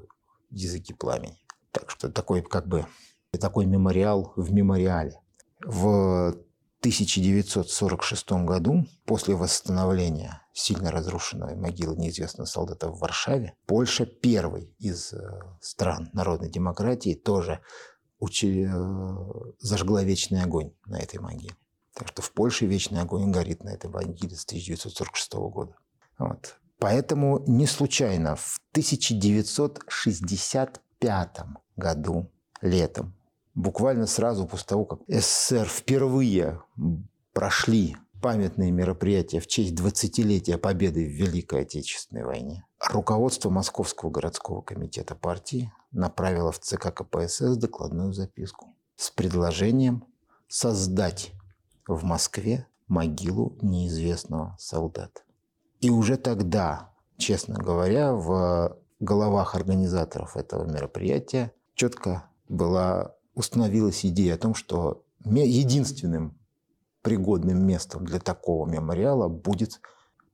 языки 0.50 0.95
пламени. 0.95 1.38
Так 1.71 1.91
что 1.91 2.11
такой 2.11 2.43
как 2.43 2.67
бы 2.67 2.87
такой 3.38 3.66
мемориал 3.66 4.32
в 4.36 4.52
мемориале. 4.52 5.20
В 5.64 6.34
1946 6.80 8.32
году, 8.44 8.86
после 9.04 9.36
восстановления 9.36 10.42
сильно 10.52 10.90
разрушенной 10.90 11.54
могилы 11.54 11.96
неизвестного 11.96 12.46
солдата 12.46 12.88
в 12.88 12.98
Варшаве, 12.98 13.54
Польша 13.66 14.04
первой 14.04 14.74
из 14.78 15.12
э, 15.12 15.20
стран 15.60 16.10
народной 16.12 16.50
демократии 16.50 17.14
тоже 17.14 17.60
учи, 18.18 18.66
э, 18.68 18.72
зажгла 19.60 20.02
вечный 20.02 20.42
огонь 20.42 20.72
на 20.86 20.98
этой 20.98 21.20
могиле. 21.20 21.54
Так 21.94 22.08
что 22.08 22.22
в 22.22 22.32
Польше 22.32 22.66
вечный 22.66 23.00
огонь 23.00 23.30
горит 23.30 23.62
на 23.64 23.70
этой 23.70 23.88
могиле 23.88 24.34
с 24.34 24.44
1946 24.44 25.34
года. 25.34 25.76
Вот. 26.18 26.56
Поэтому 26.78 27.44
не 27.46 27.66
случайно 27.66 28.34
в 28.34 28.58
1965 28.72 31.38
году, 31.76 32.32
летом, 32.60 33.14
буквально 33.54 34.06
сразу 34.06 34.47
после 34.47 34.66
того, 34.66 34.85
как 34.85 35.00
СССР 35.09 35.66
впервые 35.68 36.62
прошли 37.32 37.97
памятные 38.21 38.71
мероприятия 38.71 39.40
в 39.40 39.47
честь 39.47 39.75
20-летия 39.75 40.56
победы 40.56 41.04
в 41.04 41.11
Великой 41.11 41.62
Отечественной 41.62 42.25
войне, 42.25 42.64
руководство 42.78 43.50
Московского 43.50 44.11
городского 44.11 44.62
комитета 44.62 45.14
партии 45.16 45.73
направила 45.90 46.52
в 46.52 46.61
ЦК 46.61 46.94
КПСС 46.94 47.56
докладную 47.56 48.12
записку 48.12 48.75
с 48.97 49.11
предложением 49.11 50.04
создать 50.49 51.32
в 51.87 52.04
Москве 52.04 52.66
могилу 52.87 53.59
неизвестного 53.61 54.56
солдата. 54.59 55.23
И 55.80 55.90
уже 55.90 56.16
тогда, 56.16 56.90
честно 57.16 57.56
говоря, 57.56 58.12
в 58.12 58.78
головах 59.00 59.56
организаторов 59.56 60.37
этого 60.37 60.64
мероприятия 60.64 61.52
четко 61.75 62.30
была 62.49 63.16
установилась 63.34 64.04
идея 64.04 64.34
о 64.34 64.38
том, 64.38 64.54
что 64.54 65.04
единственным 65.24 66.38
пригодным 67.02 67.66
местом 67.66 68.04
для 68.04 68.20
такого 68.20 68.68
мемориала 68.68 69.28
будет 69.28 69.80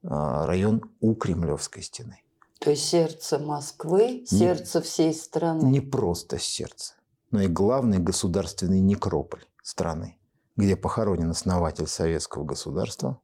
а, 0.03 0.47
район 0.47 0.83
у 1.01 1.15
Кремлевской 1.15 1.83
стены. 1.83 2.23
То 2.61 2.71
есть 2.71 2.85
сердце 2.85 3.39
Москвы, 3.39 4.25
сердце 4.27 4.79
не, 4.79 4.85
всей 4.85 5.15
страны. 5.15 5.63
Не 5.65 5.81
просто 5.81 6.39
сердце, 6.39 6.95
но 7.31 7.43
и 7.43 7.47
главный 7.47 7.99
государственный 7.99 8.81
некрополь 8.81 9.45
страны, 9.63 10.19
где 10.57 10.77
похоронен 10.77 11.31
основатель 11.31 11.87
советского 11.87 12.45
государства 12.45 13.21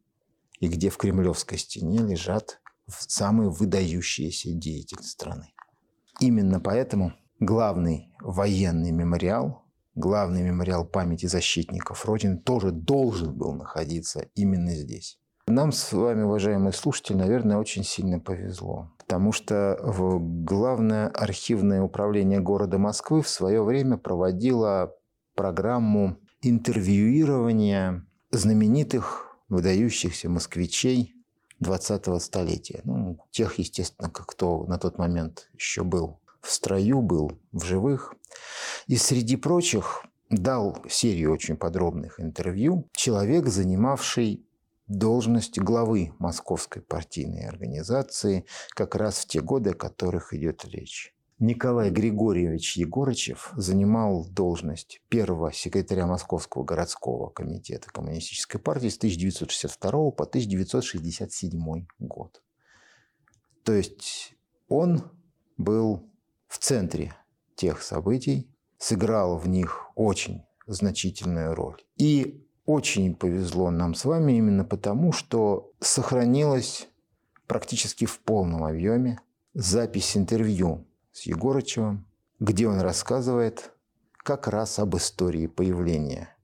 и 0.61 0.69
где 0.69 0.89
в 0.89 0.97
Кремлевской 0.97 1.59
стене 1.59 1.99
лежат 1.99 2.61
самые 2.89 3.51
выдающиеся 3.51 4.53
деятели 4.53 5.03
страны. 5.03 5.53
Именно 6.21 6.61
поэтому 6.61 7.13
главный 7.41 8.13
военный 8.21 8.93
мемориал, 8.93 9.64
главный 9.95 10.43
мемориал 10.43 10.85
памяти 10.85 11.27
защитников 11.27 12.05
Родины 12.05 12.39
тоже 12.39 12.71
должен 12.71 13.35
был 13.35 13.53
находиться 13.53 14.27
именно 14.35 14.75
здесь. 14.75 15.19
нам 15.47 15.73
с 15.73 15.93
вами, 15.93 16.23
уважаемые 16.23 16.73
слушатели, 16.73 17.17
наверное, 17.17 17.59
очень 17.59 17.85
сильно 17.85 18.19
повезло. 18.19 18.91
Потому 18.99 19.33
что 19.33 19.79
Главное 20.19 21.09
архивное 21.09 21.83
управление 21.83 22.41
города 22.41 22.79
Москвы 22.79 23.23
в 23.23 23.29
свое 23.29 23.63
время 23.63 23.99
проводило 23.99 24.95
программу 25.35 26.19
интервьюирования 26.41 28.07
знаменитых 28.31 29.37
выдающихся 29.49 30.29
москвичей 30.29 31.15
20-го 31.63 32.19
столетия. 32.19 32.81
Ну, 32.85 33.19
тех, 33.31 33.59
естественно, 33.59 34.11
кто 34.11 34.65
на 34.67 34.79
тот 34.79 34.99
момент 34.99 35.49
еще 35.55 35.85
был 35.85 36.21
в 36.45 36.51
строю, 36.51 37.01
был 37.01 37.33
в 37.53 37.65
живых. 37.65 38.15
И 38.87 38.97
среди 38.97 39.37
прочих 39.37 40.05
дал 40.31 40.77
серию 40.89 41.33
очень 41.33 41.57
подробных 41.57 42.21
интервью 42.21 42.89
человек, 42.93 43.49
занимавший 43.49 44.47
должность 44.87 45.59
главы 45.59 46.13
Московской 46.19 46.83
партийной 46.83 47.47
организации 47.47 48.45
как 48.75 48.95
раз 48.95 49.21
в 49.21 49.27
те 49.27 49.41
годы, 49.41 49.71
о 49.71 49.75
которых 49.75 50.35
идет 50.35 50.65
речь. 50.67 51.15
Николай 51.41 51.91
Григорьевич 51.91 52.77
Егорычев 52.77 53.53
занимал 53.57 54.27
должность 54.31 55.03
первого 55.09 55.53
секретаря 55.53 56.07
Московского 56.07 56.63
городского 56.63 57.29
комитета 57.29 57.91
Коммунистической 57.91 58.61
партии 58.61 58.89
с 58.89 58.97
1962 58.97 59.91
по 59.91 60.25
1967 60.25 61.87
год. 61.99 62.43
То 63.65 63.73
есть 63.73 64.35
он 64.69 65.11
был 65.57 66.09
в 66.49 66.59
центре 66.59 67.15
тех 67.55 67.83
событий, 67.83 68.51
сыграл 68.79 69.39
в 69.39 69.49
них 69.49 69.91
очень 69.95 70.43
значительную 70.67 71.55
роль. 71.55 71.83
И 71.97 72.47
очень 72.67 73.15
повезло 73.15 73.71
нам 73.71 73.95
с 73.95 74.05
вами 74.05 74.33
именно 74.33 74.65
потому, 74.65 75.13
что 75.13 75.73
сохранилась 75.81 76.89
практически 77.47 78.07
в 78.07 78.21
полном 78.21 78.65
объеме 78.65 79.21
запись 79.53 80.17
интервью 80.17 80.87
с 81.13 81.23
Егорычевым, 81.23 82.07
где 82.41 82.69
он 82.69 82.81
рассказывает 82.81 83.73
как 84.17 84.49
раз 84.49 84.79
об 84.79 84.97
истории 84.97 85.47
появления 85.47 86.35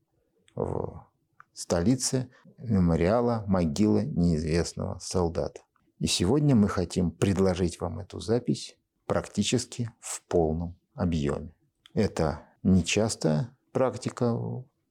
в 0.54 1.06
столице 1.54 2.28
мемориала 2.58 3.44
могилы 3.46 4.04
неизвестного 4.04 4.98
солдата. 4.98 5.62
И 5.98 6.06
сегодня 6.06 6.54
мы 6.54 6.68
хотим 6.68 7.10
предложить 7.10 7.80
вам 7.80 7.98
эту 8.00 8.20
запись 8.20 8.76
практически 9.10 9.90
в 9.98 10.22
полном 10.28 10.76
объеме. 10.94 11.52
Это 11.94 12.44
нечастая 12.62 13.48
практика, 13.72 14.26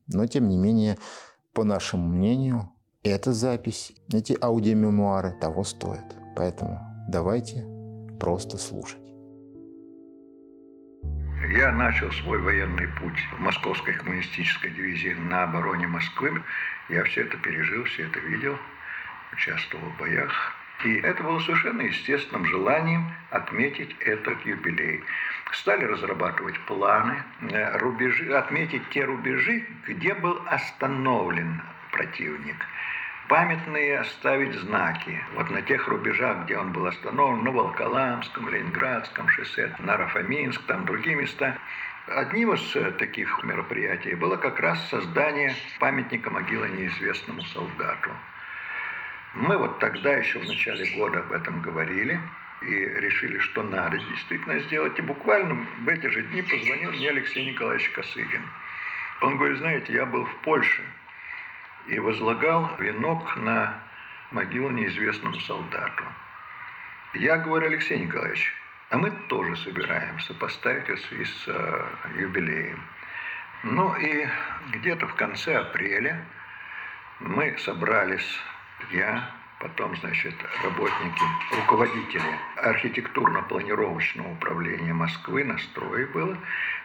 но 0.07 0.27
тем 0.29 0.49
не 0.49 0.57
менее, 0.57 0.97
по 1.53 1.63
нашему 1.63 2.05
мнению, 2.05 2.69
эта 3.01 3.31
запись, 3.31 3.93
эти 4.11 4.37
аудиомемуары 4.41 5.39
того 5.39 5.63
стоят. 5.63 6.17
Поэтому 6.35 6.81
давайте 7.07 7.65
просто 8.19 8.57
слушать. 8.57 9.07
Я 11.53 11.71
начал 11.71 12.11
свой 12.11 12.41
военный 12.41 12.89
путь 12.99 13.19
в 13.37 13.39
Московской 13.39 13.93
коммунистической 13.93 14.71
дивизии 14.71 15.13
на 15.13 15.43
обороне 15.43 15.87
Москвы. 15.87 16.43
Я 16.89 17.05
все 17.05 17.21
это 17.21 17.37
пережил, 17.37 17.85
все 17.85 18.03
это 18.03 18.19
видел, 18.19 18.57
участвовал 19.31 19.89
в 19.91 19.97
боях. 19.97 20.58
И 20.83 20.95
это 20.97 21.23
было 21.23 21.39
совершенно 21.39 21.81
естественным 21.81 22.45
желанием 22.45 23.11
отметить 23.31 23.95
этот 23.99 24.45
юбилей. 24.45 25.03
Стали 25.51 25.83
разрабатывать 25.83 26.59
планы, 26.61 27.23
э, 27.41 27.77
рубежи, 27.77 28.33
отметить 28.33 28.87
те 28.89 29.03
рубежи, 29.03 29.65
где 29.87 30.13
был 30.13 30.41
остановлен 30.47 31.61
противник– 31.91 32.55
памятные 33.29 33.99
оставить 33.99 34.55
знаки. 34.55 35.23
Вот 35.35 35.49
на 35.51 35.61
тех 35.61 35.87
рубежах, 35.87 36.45
где 36.45 36.57
он 36.57 36.73
был 36.73 36.87
остановлен, 36.87 37.43
на 37.43 37.51
Волколамском, 37.51 38.49
Ленинградском 38.49 39.29
шоссе, 39.29 39.73
на 39.79 39.95
Рафаминск, 39.95 40.61
там 40.63 40.85
другие 40.85 41.15
места. 41.15 41.55
Одним 42.07 42.53
из 42.53 42.75
э, 42.75 42.91
таких 42.91 43.43
мероприятий 43.43 44.15
было 44.15 44.35
как 44.35 44.59
раз 44.59 44.83
создание 44.89 45.53
памятника 45.79 46.31
могилы 46.31 46.69
неизвестному 46.69 47.43
солдату. 47.43 48.09
Мы 49.33 49.57
вот 49.57 49.79
тогда 49.79 50.13
еще 50.13 50.39
в 50.39 50.47
начале 50.47 50.95
года 50.97 51.19
об 51.19 51.31
этом 51.31 51.61
говорили 51.61 52.19
и 52.61 52.73
решили, 52.75 53.39
что 53.39 53.63
надо 53.63 53.97
действительно 53.97 54.59
сделать. 54.59 54.97
И 54.99 55.01
буквально 55.01 55.65
в 55.79 55.87
эти 55.87 56.07
же 56.07 56.23
дни 56.23 56.41
позвонил 56.41 56.91
мне 56.91 57.09
Алексей 57.09 57.45
Николаевич 57.45 57.89
Косыгин. 57.91 58.43
Он 59.21 59.37
говорит, 59.37 59.59
знаете, 59.59 59.93
я 59.93 60.05
был 60.05 60.25
в 60.25 60.35
Польше– 60.37 60.83
и 61.89 61.99
возлагал 61.99 62.75
венок 62.79 63.35
на 63.37 63.81
могилу 64.31 64.69
неизвестному 64.69 65.39
солдату. 65.39 66.03
Я 67.13 67.37
говорю, 67.37 67.67
Алексей 67.67 67.99
Николаевич, 67.99 68.53
а 68.89 68.97
мы 68.97 69.11
тоже 69.27 69.55
собираемся 69.57 70.33
поставить 70.35 70.87
в 70.87 71.07
связи 71.07 71.25
с 71.25 71.47
э, 71.47 71.85
юбилеем. 72.19 72.79
Ну 73.63 73.95
и 73.95 74.27
где-то 74.71 75.07
в 75.07 75.15
конце 75.15 75.57
апреля 75.57 76.23
мы 77.19 77.57
собрались, 77.57 78.39
я, 78.91 79.29
потом, 79.59 79.95
значит, 79.97 80.35
работники, 80.63 81.23
руководители 81.55 82.39
архитектурно-планировочного 82.57 84.33
управления 84.33 84.93
Москвы, 84.93 85.43
на 85.43 85.57
строе 85.57 86.07
было, 86.07 86.37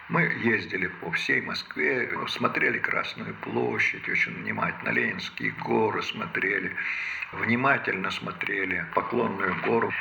мы 0.08 0.22
ездили 0.22 0.88
по 0.88 1.10
всей 1.12 1.40
Москве, 1.40 2.10
смотрели 2.28 2.78
Красную 2.78 3.34
площадь 3.34 4.08
очень 4.08 4.34
внимательно, 4.42 4.90
Ленинские 4.90 5.52
горы 5.52 6.02
смотрели, 6.02 6.74
внимательно 7.32 8.10
смотрели 8.10 8.84
Поклонную 8.94 9.56
гору, 9.62 9.92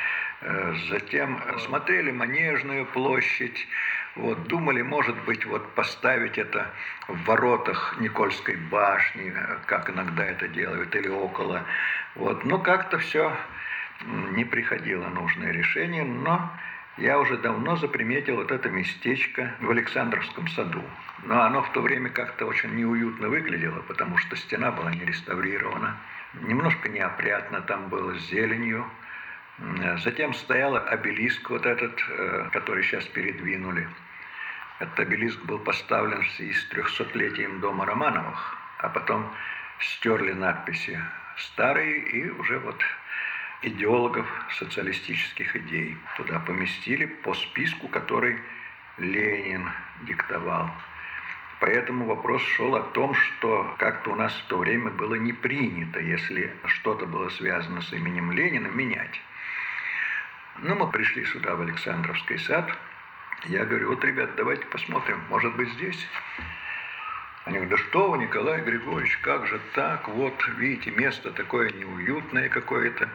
э, 0.42 0.74
затем 0.90 1.40
смотрели 1.60 2.10
Манежную 2.10 2.86
площадь, 2.86 3.66
вот, 4.16 4.46
думали, 4.46 4.82
может 4.82 5.16
быть, 5.24 5.44
вот 5.44 5.74
поставить 5.74 6.38
это 6.38 6.70
в 7.08 7.24
воротах 7.24 7.96
Никольской 7.98 8.56
башни, 8.56 9.34
как 9.66 9.90
иногда 9.90 10.24
это 10.24 10.46
делают, 10.46 10.94
или 10.94 11.08
около. 11.08 11.64
Вот. 12.14 12.44
Но 12.44 12.58
как-то 12.58 12.98
все 12.98 13.36
не 14.32 14.44
приходило 14.44 15.08
нужное 15.08 15.50
решение, 15.50 16.04
но 16.04 16.52
я 16.96 17.18
уже 17.18 17.36
давно 17.38 17.74
заприметил 17.74 18.36
вот 18.36 18.52
это 18.52 18.68
местечко 18.68 19.52
в 19.60 19.70
Александровском 19.70 20.46
саду. 20.48 20.82
Но 21.24 21.42
оно 21.42 21.62
в 21.62 21.72
то 21.72 21.80
время 21.80 22.10
как-то 22.10 22.46
очень 22.46 22.74
неуютно 22.76 23.28
выглядело, 23.28 23.80
потому 23.82 24.16
что 24.18 24.36
стена 24.36 24.70
была 24.70 24.92
не 24.92 25.04
реставрирована. 25.04 25.96
Немножко 26.34 26.88
неопрятно 26.88 27.62
там 27.62 27.88
было 27.88 28.14
с 28.14 28.28
зеленью. 28.28 28.86
Затем 29.98 30.34
стоял 30.34 30.76
обелиск 30.76 31.50
вот 31.50 31.64
этот, 31.64 32.00
э, 32.08 32.48
который 32.52 32.82
сейчас 32.82 33.04
передвинули. 33.04 33.88
Этот 34.80 35.00
обелиск 35.00 35.40
был 35.44 35.58
поставлен 35.60 36.22
в 36.22 36.30
связи 36.32 36.52
с 36.52 36.64
трехсотлетием 36.66 37.60
дома 37.60 37.86
Романовых, 37.86 38.56
а 38.78 38.88
потом 38.88 39.32
стерли 39.78 40.32
надписи 40.32 41.00
старые 41.36 41.98
и 41.98 42.30
уже 42.30 42.58
вот 42.58 42.82
идеологов 43.62 44.26
социалистических 44.58 45.56
идей. 45.56 45.96
Туда 46.16 46.40
поместили 46.40 47.06
по 47.06 47.34
списку, 47.34 47.88
который 47.88 48.40
Ленин 48.98 49.70
диктовал. 50.02 50.70
Поэтому 51.60 52.06
вопрос 52.06 52.42
шел 52.42 52.74
о 52.74 52.82
том, 52.82 53.14
что 53.14 53.74
как-то 53.78 54.10
у 54.10 54.16
нас 54.16 54.32
в 54.34 54.46
то 54.48 54.58
время 54.58 54.90
было 54.90 55.14
не 55.14 55.32
принято, 55.32 56.00
если 56.00 56.52
что-то 56.66 57.06
было 57.06 57.28
связано 57.30 57.80
с 57.80 57.92
именем 57.92 58.32
Ленина, 58.32 58.66
менять. 58.68 59.20
Ну, 60.58 60.74
мы 60.74 60.90
пришли 60.90 61.24
сюда, 61.24 61.54
в 61.54 61.62
Александровский 61.62 62.38
сад. 62.38 62.76
Я 63.46 63.66
говорю, 63.66 63.90
вот, 63.90 64.02
ребят, 64.04 64.36
давайте 64.36 64.64
посмотрим, 64.66 65.20
может 65.28 65.54
быть, 65.56 65.68
здесь? 65.74 66.08
Они 67.44 67.58
говорят, 67.58 67.78
да 67.78 67.88
что 67.88 68.10
вы, 68.10 68.18
Николай 68.18 68.62
Григорьевич, 68.62 69.18
как 69.18 69.46
же 69.46 69.60
так? 69.74 70.08
Вот, 70.08 70.34
видите, 70.56 70.90
место 70.92 71.30
такое 71.30 71.70
неуютное 71.72 72.48
какое-то. 72.48 73.06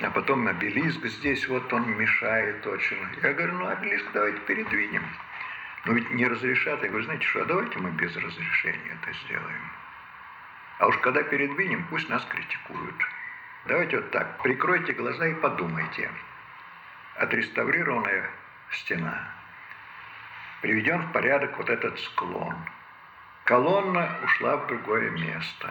А 0.00 0.10
потом 0.10 0.46
обелиск 0.46 1.04
здесь, 1.06 1.48
вот 1.48 1.72
он 1.72 1.90
мешает 1.96 2.64
очень. 2.66 2.98
Я 3.22 3.32
говорю, 3.32 3.54
ну 3.54 3.66
обелиск 3.66 4.06
давайте 4.12 4.38
передвинем. 4.40 5.04
Но 5.86 5.92
ведь 5.92 6.08
не 6.10 6.26
разрешат. 6.26 6.82
Я 6.82 6.88
говорю, 6.88 7.04
знаете 7.04 7.26
что, 7.26 7.42
а 7.42 7.44
давайте 7.44 7.78
мы 7.78 7.90
без 7.90 8.14
разрешения 8.16 8.98
это 9.02 9.12
сделаем. 9.24 9.70
А 10.78 10.86
уж 10.86 10.96
когда 10.98 11.22
передвинем, 11.24 11.84
пусть 11.90 12.08
нас 12.08 12.24
критикуют. 12.26 12.96
Давайте 13.66 13.96
вот 13.96 14.10
так, 14.12 14.40
прикройте 14.42 14.92
глаза 14.92 15.26
и 15.26 15.34
подумайте. 15.34 16.10
Отреставрированная 17.16 18.30
стена. 18.70 19.33
Приведен 20.64 21.02
в 21.02 21.12
порядок 21.12 21.58
вот 21.58 21.68
этот 21.68 22.00
склон. 22.00 22.54
Колонна 23.44 24.08
ушла 24.24 24.56
в 24.56 24.66
другое 24.66 25.10
место. 25.10 25.68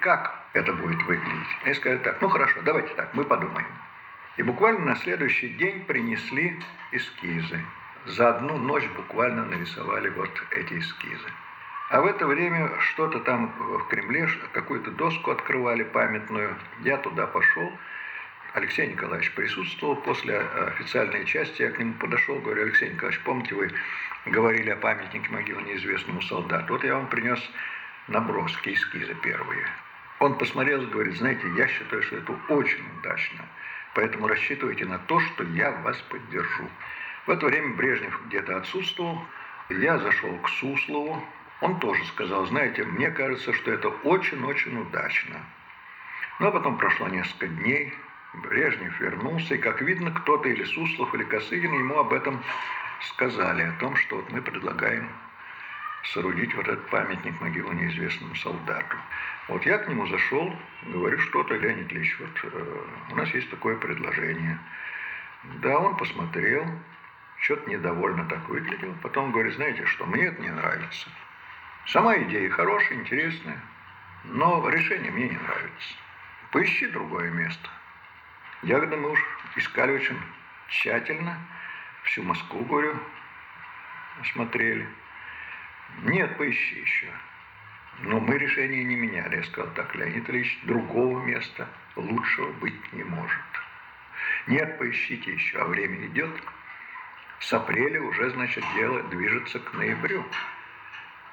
Как 0.00 0.44
это 0.52 0.70
будет 0.74 1.02
выглядеть. 1.04 1.48
И 1.64 1.72
сказали 1.72 2.00
так, 2.00 2.20
ну 2.20 2.28
хорошо, 2.28 2.60
давайте 2.62 2.92
так, 2.92 3.14
мы 3.14 3.24
подумаем. 3.24 3.66
И 4.36 4.42
буквально 4.42 4.84
на 4.84 4.96
следующий 4.96 5.48
день 5.54 5.82
принесли 5.86 6.60
эскизы. 6.92 7.64
За 8.04 8.36
одну 8.36 8.58
ночь 8.58 8.86
буквально 8.94 9.46
нарисовали 9.46 10.10
вот 10.10 10.30
эти 10.50 10.78
эскизы. 10.78 11.30
А 11.88 12.02
в 12.02 12.06
это 12.06 12.26
время 12.26 12.70
что-то 12.80 13.20
там 13.20 13.54
в 13.58 13.88
Кремле, 13.88 14.28
какую-то 14.52 14.90
доску 14.90 15.30
открывали 15.30 15.84
памятную. 15.84 16.54
Я 16.80 16.98
туда 16.98 17.26
пошел. 17.26 17.72
Алексей 18.54 18.86
Николаевич 18.86 19.32
присутствовал. 19.32 19.96
После 19.96 20.38
официальной 20.38 21.24
части 21.24 21.62
я 21.62 21.70
к 21.70 21.78
нему 21.78 21.94
подошел, 21.94 22.38
говорю, 22.40 22.62
Алексей 22.62 22.90
Николаевич, 22.90 23.22
помните, 23.24 23.54
вы 23.54 23.70
говорили 24.26 24.70
о 24.70 24.76
памятнике 24.76 25.28
могилы 25.30 25.62
неизвестному 25.62 26.22
солдату? 26.22 26.72
Вот 26.72 26.84
я 26.84 26.94
вам 26.94 27.08
принес 27.08 27.40
наброски, 28.08 28.70
эскизы 28.70 29.14
первые. 29.22 29.66
Он 30.20 30.36
посмотрел 30.36 30.82
и 30.82 30.86
говорит, 30.86 31.16
знаете, 31.16 31.46
я 31.56 31.68
считаю, 31.68 32.02
что 32.02 32.16
это 32.16 32.32
очень 32.48 32.84
удачно. 32.98 33.44
Поэтому 33.94 34.26
рассчитывайте 34.26 34.84
на 34.86 34.98
то, 34.98 35.20
что 35.20 35.44
я 35.44 35.70
вас 35.70 35.96
поддержу. 36.02 36.68
В 37.26 37.30
это 37.30 37.46
время 37.46 37.74
Брежнев 37.76 38.18
где-то 38.26 38.56
отсутствовал. 38.56 39.22
Я 39.68 39.98
зашел 39.98 40.36
к 40.38 40.48
Суслову, 40.48 41.22
он 41.60 41.78
тоже 41.80 42.04
сказал, 42.06 42.46
знаете, 42.46 42.84
мне 42.84 43.10
кажется, 43.10 43.52
что 43.52 43.70
это 43.70 43.88
очень-очень 43.88 44.78
удачно. 44.80 45.40
Но 46.40 46.52
потом 46.52 46.78
прошло 46.78 47.08
несколько 47.08 47.48
дней, 47.48 47.92
Брежнев 48.34 49.00
вернулся, 49.00 49.54
и, 49.54 49.58
как 49.58 49.80
видно, 49.80 50.10
кто-то 50.10 50.48
или 50.48 50.64
Суслов, 50.64 51.14
или 51.14 51.24
Косыгин 51.24 51.72
ему 51.72 51.98
об 51.98 52.12
этом 52.12 52.42
сказали, 53.00 53.62
о 53.62 53.72
том, 53.80 53.96
что 53.96 54.16
вот 54.16 54.30
мы 54.30 54.42
предлагаем 54.42 55.08
соорудить 56.12 56.54
вот 56.54 56.68
этот 56.68 56.86
памятник 56.90 57.40
могилу 57.40 57.72
неизвестному 57.72 58.34
солдату. 58.36 58.96
Вот 59.48 59.64
я 59.64 59.78
к 59.78 59.88
нему 59.88 60.06
зашел, 60.06 60.54
говорю, 60.86 61.18
что-то, 61.18 61.54
Леонид 61.54 61.90
Ильич, 61.92 62.18
вот 62.20 62.52
э, 62.52 62.86
у 63.12 63.16
нас 63.16 63.28
есть 63.30 63.50
такое 63.50 63.76
предложение. 63.76 64.58
Да, 65.62 65.78
он 65.78 65.96
посмотрел, 65.96 66.66
что-то 67.40 67.68
недовольно 67.70 68.24
так 68.26 68.46
выглядел. 68.48 68.94
Потом 69.02 69.32
говорит, 69.32 69.54
знаете 69.54 69.84
что, 69.86 70.04
мне 70.06 70.24
это 70.24 70.40
не 70.42 70.50
нравится. 70.50 71.08
Сама 71.86 72.18
идея 72.18 72.50
хорошая, 72.50 72.98
интересная, 72.98 73.60
но 74.24 74.68
решение 74.68 75.10
мне 75.10 75.30
не 75.30 75.38
нравится. 75.38 75.94
Поищи 76.52 76.86
другое 76.88 77.30
место. 77.30 77.68
Ягоды 78.62 78.96
мы 78.96 79.10
уж 79.10 79.24
искали 79.56 79.92
очень 79.92 80.18
тщательно, 80.68 81.38
всю 82.02 82.22
Москву, 82.24 82.64
говорю, 82.64 82.98
смотрели. 84.32 84.88
Нет, 86.02 86.36
поищи 86.36 86.80
еще. 86.80 87.08
Но 88.00 88.20
мы 88.20 88.36
решение 88.36 88.84
не 88.84 88.96
меняли. 88.96 89.36
Я 89.36 89.42
сказал, 89.44 89.72
так, 89.74 89.94
Леонид 89.94 90.28
Ильич, 90.28 90.58
другого 90.64 91.24
места 91.24 91.68
лучшего 91.96 92.52
быть 92.54 92.92
не 92.92 93.04
может. 93.04 93.40
Нет, 94.46 94.78
поищите 94.78 95.32
еще, 95.32 95.58
а 95.58 95.64
время 95.64 96.06
идет. 96.06 96.30
С 97.40 97.52
апреля 97.52 98.02
уже, 98.02 98.30
значит, 98.30 98.64
дело 98.74 99.02
движется 99.04 99.60
к 99.60 99.72
ноябрю. 99.74 100.24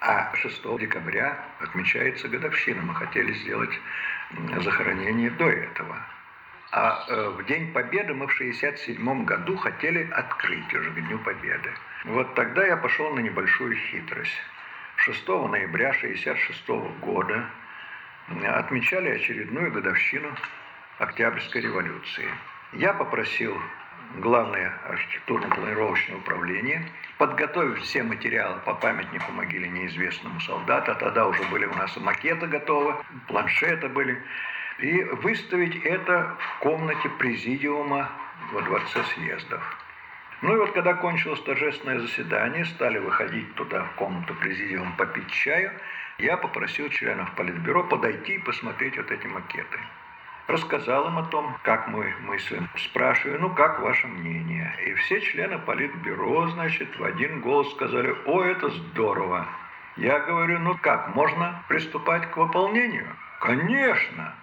А 0.01 0.35
6 0.35 0.61
декабря 0.77 1.43
отмечается 1.59 2.27
годовщина. 2.27 2.81
Мы 2.83 2.93
хотели 2.93 3.33
сделать 3.33 3.79
захоронение 4.61 5.31
до 5.31 5.49
этого. 5.49 5.97
А 6.77 7.05
э, 7.07 7.29
в 7.29 7.45
День 7.45 7.71
Победы 7.71 8.13
мы 8.13 8.27
в 8.27 8.35
1967 8.35 9.23
году 9.23 9.55
хотели 9.55 10.11
открыть 10.11 10.73
уже 10.73 10.91
к 10.91 11.07
Дню 11.07 11.19
Победы. 11.19 11.71
Вот 12.03 12.35
тогда 12.35 12.67
я 12.67 12.75
пошел 12.75 13.13
на 13.13 13.21
небольшую 13.21 13.77
хитрость. 13.77 14.35
6 14.97 15.25
ноября 15.25 15.91
1966 15.91 16.67
года 16.99 17.45
отмечали 18.43 19.11
очередную 19.11 19.71
годовщину 19.71 20.35
Октябрьской 20.99 21.61
революции. 21.61 22.27
Я 22.73 22.93
попросил 22.93 23.57
Главное 24.17 24.71
архитектурно-планировочное 24.87 26.17
управление 26.17 26.85
подготовить 27.17 27.83
все 27.83 28.03
материалы 28.03 28.59
по 28.59 28.73
памятнику 28.73 29.31
могиле 29.31 29.67
неизвестному 29.67 30.39
солдату. 30.39 30.91
А 30.91 30.95
тогда 30.95 31.27
уже 31.27 31.43
были 31.43 31.65
у 31.65 31.73
нас 31.73 31.95
макеты 31.97 32.47
готовы, 32.47 32.95
планшеты 33.27 33.89
были. 33.89 34.21
И 34.79 35.03
выставить 35.03 35.75
это 35.85 36.35
в 36.39 36.59
комнате 36.59 37.09
президиума 37.09 38.09
во 38.51 38.61
Дворце 38.61 39.03
съездов. 39.15 39.63
Ну 40.41 40.53
и 40.53 40.57
вот 40.57 40.71
когда 40.73 40.93
кончилось 40.93 41.41
торжественное 41.41 41.99
заседание, 41.99 42.65
стали 42.65 42.99
выходить 42.99 43.55
туда 43.55 43.83
в 43.83 43.91
комнату 43.95 44.35
президиума 44.35 44.93
попить 44.97 45.31
чаю, 45.31 45.71
я 46.17 46.37
попросил 46.37 46.89
членов 46.89 47.33
Политбюро 47.35 47.83
подойти 47.83 48.35
и 48.35 48.39
посмотреть 48.39 48.97
вот 48.97 49.11
эти 49.11 49.27
макеты 49.27 49.79
рассказал 50.47 51.07
им 51.07 51.17
о 51.17 51.23
том, 51.23 51.57
как 51.63 51.87
мы 51.87 52.13
мыслим. 52.21 52.69
Спрашиваю, 52.75 53.41
ну 53.41 53.49
как 53.53 53.79
ваше 53.79 54.07
мнение? 54.07 54.73
И 54.85 54.93
все 54.95 55.21
члены 55.21 55.57
Политбюро, 55.59 56.47
значит, 56.49 56.97
в 56.97 57.03
один 57.03 57.41
голос 57.41 57.71
сказали, 57.71 58.15
о, 58.25 58.43
это 58.43 58.69
здорово. 58.69 59.47
Я 59.97 60.19
говорю, 60.19 60.59
ну 60.59 60.77
как, 60.81 61.15
можно 61.15 61.63
приступать 61.67 62.29
к 62.31 62.37
выполнению? 62.37 63.07
Конечно. 63.39 64.35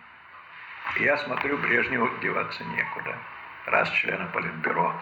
Я 1.00 1.16
смотрю, 1.18 1.58
Брежневу 1.58 2.08
деваться 2.20 2.64
некуда. 2.64 3.16
Раз 3.66 3.90
члены 3.92 4.26
Политбюро 4.32 4.94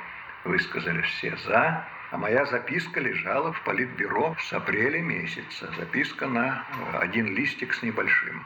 высказали 0.44 1.00
все 1.02 1.36
«за», 1.36 1.84
а 2.10 2.16
моя 2.16 2.44
записка 2.44 3.00
лежала 3.00 3.52
в 3.52 3.60
Политбюро 3.62 4.36
с 4.40 4.52
апреля 4.52 5.00
месяца. 5.00 5.72
Записка 5.76 6.26
на 6.26 6.64
один 6.94 7.34
листик 7.34 7.72
с 7.72 7.82
небольшим. 7.82 8.44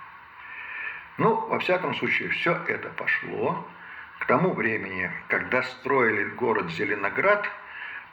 Ну, 1.16 1.34
во 1.34 1.58
всяком 1.58 1.94
случае, 1.94 2.28
все 2.30 2.60
это 2.66 2.88
пошло. 2.90 3.66
К 4.18 4.26
тому 4.26 4.52
времени, 4.52 5.10
когда 5.28 5.62
строили 5.62 6.24
город 6.24 6.70
Зеленоград, 6.70 7.48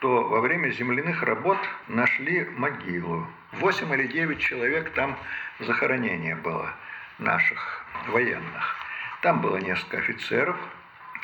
то 0.00 0.24
во 0.24 0.40
время 0.40 0.70
земляных 0.70 1.22
работ 1.22 1.58
нашли 1.88 2.44
могилу. 2.56 3.26
Восемь 3.52 3.92
или 3.94 4.06
девять 4.06 4.40
человек 4.40 4.90
там 4.92 5.16
захоронение 5.60 6.34
было 6.36 6.74
наших 7.18 7.84
военных. 8.08 8.76
Там 9.22 9.40
было 9.40 9.58
несколько 9.58 9.98
офицеров, 9.98 10.56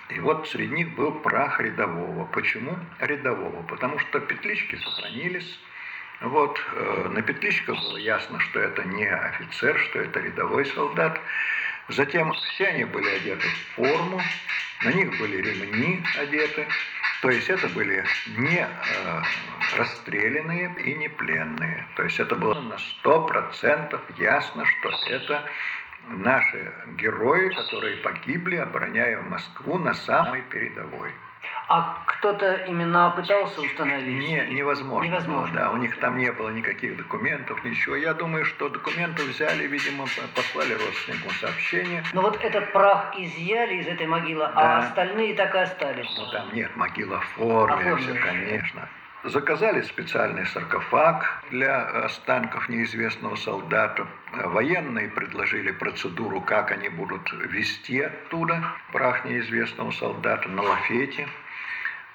и 0.08 0.20
вот 0.20 0.48
среди 0.48 0.72
них 0.72 0.94
был 0.94 1.12
прах 1.12 1.60
рядового. 1.60 2.26
Почему 2.26 2.78
рядового? 3.00 3.62
Потому 3.64 3.98
что 3.98 4.20
петлички 4.20 4.76
сохранились. 4.76 5.58
Вот 6.20 6.60
э, 6.74 7.08
на 7.10 7.22
петличках 7.22 7.76
было 7.80 7.96
ясно, 7.96 8.38
что 8.38 8.60
это 8.60 8.84
не 8.84 9.04
офицер, 9.04 9.76
что 9.80 9.98
это 9.98 10.20
рядовой 10.20 10.64
солдат. 10.66 11.20
Затем 11.88 12.32
все 12.34 12.68
они 12.68 12.84
были 12.84 13.08
одеты 13.08 13.46
в 13.48 13.74
форму, 13.74 14.20
на 14.84 14.92
них 14.92 15.18
были 15.18 15.38
ремни 15.38 16.00
одеты, 16.18 16.68
то 17.20 17.30
есть 17.30 17.48
это 17.48 17.68
были 17.68 18.04
не 18.36 18.60
э, 18.60 19.22
расстрелянные 19.76 20.72
и 20.84 20.94
не 20.94 21.08
пленные. 21.08 21.86
То 21.96 22.04
есть 22.04 22.20
это 22.20 22.36
было 22.36 22.60
на 22.60 22.78
сто 22.78 23.26
процентов 23.26 24.02
ясно, 24.18 24.64
что 24.66 24.90
это 25.08 25.44
наши 26.10 26.72
герои, 26.96 27.48
которые 27.50 27.96
погибли, 27.98 28.56
обороняя 28.56 29.20
Москву 29.22 29.78
на 29.78 29.94
самой 29.94 30.42
передовой. 30.42 31.12
А 31.68 32.02
кто-то 32.06 32.54
именно 32.66 33.10
пытался 33.10 33.60
установить? 33.60 34.26
Не, 34.26 34.54
невозможно. 34.54 35.06
Невозможно. 35.06 35.54
Да, 35.54 35.70
у 35.70 35.76
них 35.76 35.98
там 35.98 36.16
не 36.16 36.32
было 36.32 36.48
никаких 36.48 36.96
документов, 36.96 37.62
ничего. 37.62 37.94
Я 37.94 38.14
думаю, 38.14 38.46
что 38.46 38.70
документы 38.70 39.22
взяли, 39.24 39.66
видимо, 39.66 40.06
послали 40.34 40.72
родственникам 40.72 41.30
сообщение. 41.32 42.02
Но 42.14 42.22
вот 42.22 42.42
этот 42.42 42.72
прах 42.72 43.14
изъяли 43.18 43.76
из 43.76 43.86
этой 43.86 44.06
могилы, 44.06 44.44
а 44.44 44.52
да. 44.52 44.76
а 44.76 44.78
остальные 44.78 45.34
так 45.34 45.54
и 45.54 45.58
остались. 45.58 46.10
Ну 46.16 46.30
там 46.30 46.54
нет, 46.54 46.74
могила 46.74 47.18
оформлена, 47.18 47.96
все, 47.96 48.14
конечно. 48.14 48.88
Заказали 49.24 49.82
специальный 49.82 50.46
саркофаг 50.46 51.42
для 51.50 51.82
останков 52.04 52.68
неизвестного 52.68 53.34
солдата. 53.34 54.06
Военные 54.32 55.08
предложили 55.08 55.72
процедуру, 55.72 56.40
как 56.40 56.70
они 56.70 56.88
будут 56.88 57.32
вести 57.32 58.00
оттуда 58.00 58.62
прах 58.92 59.24
неизвестного 59.24 59.90
солдата 59.90 60.48
на 60.48 60.62
лафете. 60.62 61.26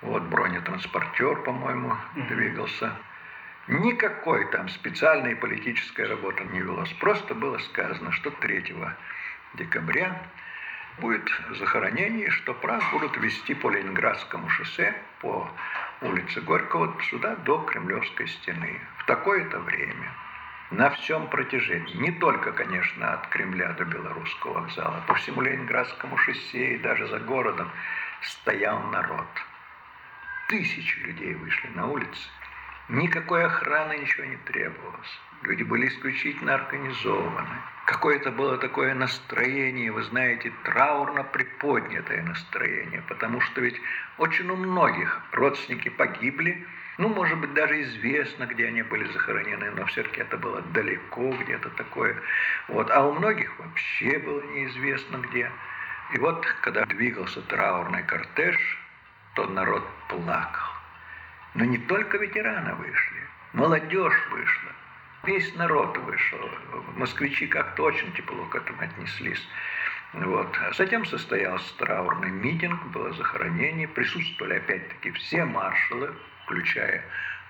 Вот 0.02 0.24
бронетранспортер, 0.24 1.44
по-моему, 1.44 1.98
двигался. 2.30 2.94
Никакой 3.68 4.50
там 4.52 4.70
специальной 4.70 5.36
политической 5.36 6.08
работы 6.08 6.46
не 6.46 6.62
велось. 6.62 6.94
Просто 6.94 7.36
было 7.36 7.58
сказано, 7.58 8.14
что 8.14 8.32
3 8.32 8.76
декабря 9.56 10.22
будет 11.00 11.30
захоронение, 11.52 12.30
что 12.30 12.54
прах 12.54 12.92
будут 12.94 13.18
вести 13.18 13.56
по 13.56 13.70
Ленинградскому 13.70 14.48
шоссе, 14.50 14.96
по 15.20 15.50
улице 16.04 16.42
Горького, 16.42 16.96
сюда 17.10 17.36
до 17.38 17.60
Кремлевской 17.60 18.28
стены. 18.28 18.80
В 19.00 19.06
такое-то 19.06 19.60
время. 19.60 20.12
На 20.72 20.90
всем 20.90 21.28
протяжении. 21.28 21.96
Не 21.96 22.12
только, 22.12 22.52
конечно, 22.52 23.14
от 23.14 23.28
Кремля 23.28 23.74
до 23.74 23.86
Белорусского 23.86 24.62
вокзала. 24.62 25.04
По 25.08 25.16
всему 25.16 25.42
Ленинградскому 25.42 26.18
шоссе 26.18 26.76
и 26.76 26.80
даже 26.80 27.08
за 27.08 27.20
городом 27.20 27.70
стоял 28.22 28.80
народ– 28.92 29.28
Тысячи 30.48 31.00
людей 31.00 31.34
вышли 31.36 31.68
на 31.70 31.88
улицы. 31.88 32.30
Никакой 32.90 33.46
охраны 33.46 33.98
ничего 33.98 34.26
не 34.26 34.36
требовалось. 34.38 35.20
Люди 35.44 35.64
были 35.64 35.88
исключительно 35.88 36.56
организованы. 36.56 37.56
Какое-то 37.86 38.32
было 38.32 38.58
такое 38.58 38.94
настроение, 38.94 39.92
вы 39.92 40.04
знаете, 40.04 40.52
траурно 40.64 41.24
приподнятое 41.24 42.24
настроение, 42.24 43.02
потому 43.08 43.42
что 43.42 43.62
ведь 43.62 43.80
очень 44.18 44.50
у 44.50 44.56
многих 44.56 45.22
родственники 45.32 45.90
погибли, 45.90 46.66
Ну, 47.00 47.10
может 47.10 47.40
быть, 47.40 47.54
даже 47.54 47.82
известно, 47.82 48.46
где 48.46 48.68
они 48.68 48.84
были 48.84 49.12
захоронены, 49.12 49.72
но 49.72 49.86
все-таки 49.86 50.22
это 50.22 50.38
было 50.38 50.62
далеко 50.62 51.32
где-то 51.42 51.70
такое. 51.72 52.16
Вот. 52.68 52.92
А 52.92 53.08
у 53.08 53.14
многих 53.14 53.58
вообще 53.58 54.20
было 54.20 54.42
неизвестно 54.54 55.18
где. 55.18 55.52
И 56.14 56.20
вот, 56.20 56.46
когда 56.62 56.86
двигался 56.86 57.42
траурный 57.42 58.04
кортеж, 58.04 58.58
то 59.34 59.48
народ 59.48 59.84
плакал. 60.08 60.73
Но 61.56 61.66
не 61.66 61.78
только 61.78 62.18
ветераны 62.18 62.74
вышли, 62.76 63.20
молодежь 63.54 64.28
вышла, 64.32 64.72
весь 65.24 65.56
народ 65.56 65.98
вышел. 66.00 66.50
Москвичи 66.96 67.48
как-то 67.48 67.84
очень 67.84 68.12
тепло 68.14 68.46
к 68.46 68.56
этому 68.56 68.82
отнеслись. 68.82 69.48
Вот. 70.14 70.56
А 70.62 70.74
затем 70.74 71.06
состоялся 71.06 71.76
траурный 71.78 72.32
митинг, 72.32 72.84
было 72.88 73.14
захоронение, 73.14 73.88
присутствовали 73.88 74.56
опять-таки 74.56 75.12
все 75.12 75.46
маршалы, 75.46 76.14
включая 76.44 77.04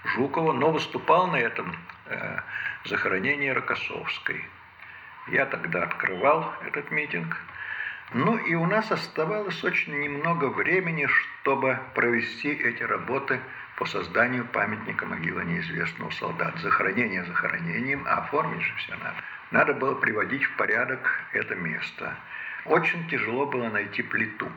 Жукова, 0.05 0.53
но 0.53 0.71
выступал 0.71 1.27
на 1.27 1.37
этом 1.37 1.75
э, 2.07 2.39
захоронении 2.85 3.49
Рокоссовской. 3.49 4.43
Я 5.27 5.45
тогда 5.45 5.83
открывал 5.83 6.53
этот 6.65 6.91
митинг. 6.91 7.37
Ну 8.13 8.37
и 8.37 8.53
у 8.55 8.65
нас 8.65 8.91
оставалось 8.91 9.63
очень 9.63 9.97
немного 9.99 10.45
времени, 10.45 11.07
чтобы 11.07 11.79
провести 11.95 12.49
эти 12.49 12.83
работы 12.83 13.39
по 13.84 13.89
созданию 13.89 14.46
памятника 14.46 15.06
могилы 15.06 15.43
неизвестного 15.43 16.10
солдата. 16.12 16.58
Захоронение 16.60 17.26
захоронением, 17.26 18.06
а 18.08 18.19
оформить 18.19 18.62
же 18.62 18.74
все 18.78 18.93
надо. 18.96 19.17
Надо 19.52 19.74
было 19.74 19.93
приводить 19.96 20.46
в 20.46 20.56
порядок 20.56 21.19
это 21.34 21.54
место. 21.56 22.15
Очень 22.63 23.06
тяжело 23.10 23.46
было 23.46 23.67
найти 23.67 24.02
плиту. 24.02 24.50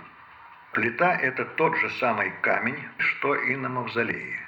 Плита– 0.75 1.12
это 1.21 1.45
тот 1.45 1.77
же 1.79 1.91
самый 1.99 2.31
камень, 2.41 2.79
что 2.99 3.35
и 3.35 3.57
на 3.57 3.69
мавзолее. 3.69 4.39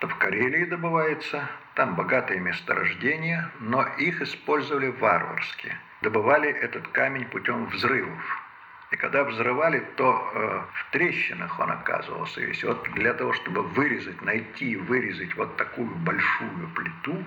Это 0.00 0.08
в 0.08 0.18
Карелии 0.18 0.66
добывается, 0.66 1.48
там 1.74 1.94
богатые 1.94 2.38
месторождения, 2.38 3.50
но 3.60 3.88
их 3.96 4.20
использовали 4.20 4.88
варварски. 4.88 5.74
Добывали 6.02 6.50
этот 6.50 6.88
камень 6.88 7.24
путем 7.24 7.64
взрывов. 7.68 8.45
И 8.92 8.96
когда 8.96 9.24
взрывали, 9.24 9.80
то 9.96 10.30
э, 10.32 10.62
в 10.74 10.90
трещинах 10.92 11.58
он 11.58 11.70
оказывался 11.72 12.40
весь. 12.40 12.62
Вот 12.62 12.82
для 12.92 13.14
того, 13.14 13.32
чтобы 13.32 13.62
вырезать, 13.62 14.22
найти 14.22 14.72
и 14.72 14.76
вырезать 14.76 15.34
вот 15.34 15.56
такую 15.56 15.88
большую 15.88 16.68
плиту, 16.74 17.24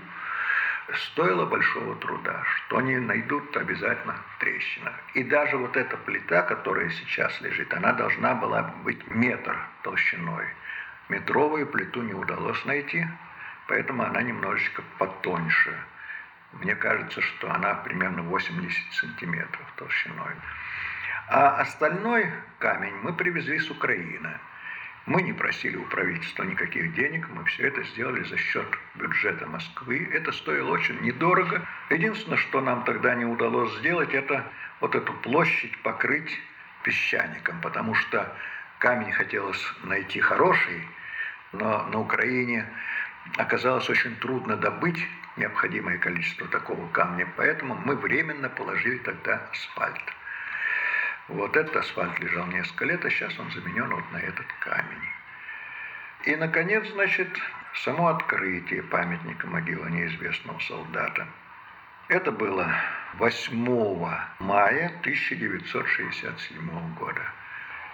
стоило 0.95 1.45
большого 1.45 1.95
труда, 1.97 2.43
что 2.45 2.77
они 2.77 2.97
найдут 2.97 3.55
обязательно 3.57 4.13
в 4.13 4.39
трещинах. 4.39 4.93
И 5.13 5.23
даже 5.23 5.57
вот 5.57 5.75
эта 5.75 5.97
плита, 5.97 6.43
которая 6.43 6.89
сейчас 6.89 7.39
лежит, 7.41 7.73
она 7.73 7.91
должна 7.91 8.35
была 8.35 8.63
быть 8.83 9.05
метр 9.11 9.57
толщиной. 9.83 10.45
Метровую 11.09 11.67
плиту 11.67 12.01
не 12.01 12.13
удалось 12.13 12.63
найти, 12.65 13.05
поэтому 13.67 14.03
она 14.03 14.21
немножечко 14.21 14.81
потоньше. 14.97 15.77
Мне 16.53 16.75
кажется, 16.75 17.21
что 17.21 17.51
она 17.51 17.75
примерно 17.75 18.23
80 18.23 18.93
сантиметров 18.93 19.73
толщиной. 19.75 20.35
А 21.31 21.61
остальной 21.61 22.27
камень 22.57 22.95
мы 23.03 23.13
привезли 23.13 23.59
с 23.59 23.69
Украины. 23.69 24.31
Мы 25.05 25.21
не 25.21 25.31
просили 25.31 25.77
у 25.77 25.83
правительства 25.83 26.41
никаких 26.43 26.95
денег, 26.95 27.29
мы 27.29 27.45
все 27.45 27.67
это 27.67 27.83
сделали 27.83 28.23
за 28.23 28.35
счет 28.35 28.65
бюджета 28.95 29.45
Москвы. 29.45 30.09
Это 30.11 30.31
стоило 30.31 30.71
очень 30.71 30.99
недорого. 31.01 31.67
Единственное, 31.91 32.39
что 32.39 32.61
нам 32.61 32.83
тогда 32.83 33.13
не 33.13 33.25
удалось 33.25 33.77
сделать, 33.77 34.11
это 34.15 34.43
вот 34.81 34.95
эту 34.95 35.13
площадь 35.13 35.77
покрыть 35.83 36.35
песчаником, 36.81 37.61
потому 37.61 37.93
что 37.93 38.35
камень 38.79 39.11
хотелось 39.11 39.63
найти 39.83 40.19
хороший, 40.21 40.87
но 41.51 41.83
на 41.91 41.99
Украине 41.99 42.65
оказалось 43.37 43.87
очень 43.87 44.15
трудно 44.15 44.57
добыть 44.57 45.05
необходимое 45.37 45.99
количество 45.99 46.47
такого 46.47 46.87
камня, 46.89 47.27
поэтому 47.37 47.75
мы 47.85 47.95
временно 47.95 48.49
положили 48.49 48.97
тогда 48.97 49.47
асфальт. 49.51 50.01
Вот 51.29 51.55
этот 51.55 51.75
асфальт 51.75 52.19
лежал 52.19 52.47
несколько 52.47 52.85
лет, 52.85 53.05
а 53.05 53.09
сейчас 53.09 53.39
он 53.39 53.51
заменен 53.51 53.89
вот 53.89 54.11
на 54.11 54.17
этот 54.17 54.47
камень. 54.59 55.09
И, 56.25 56.35
наконец, 56.35 56.87
значит, 56.89 57.29
само 57.83 58.07
открытие 58.07 58.81
памятника 58.83 59.47
могилы 59.47 59.89
неизвестного 59.91 60.59
солдата. 60.59 61.27
Это 62.07 62.31
было 62.31 62.67
8 63.19 63.55
мая 64.39 64.87
1967 65.01 66.95
года. 66.95 67.21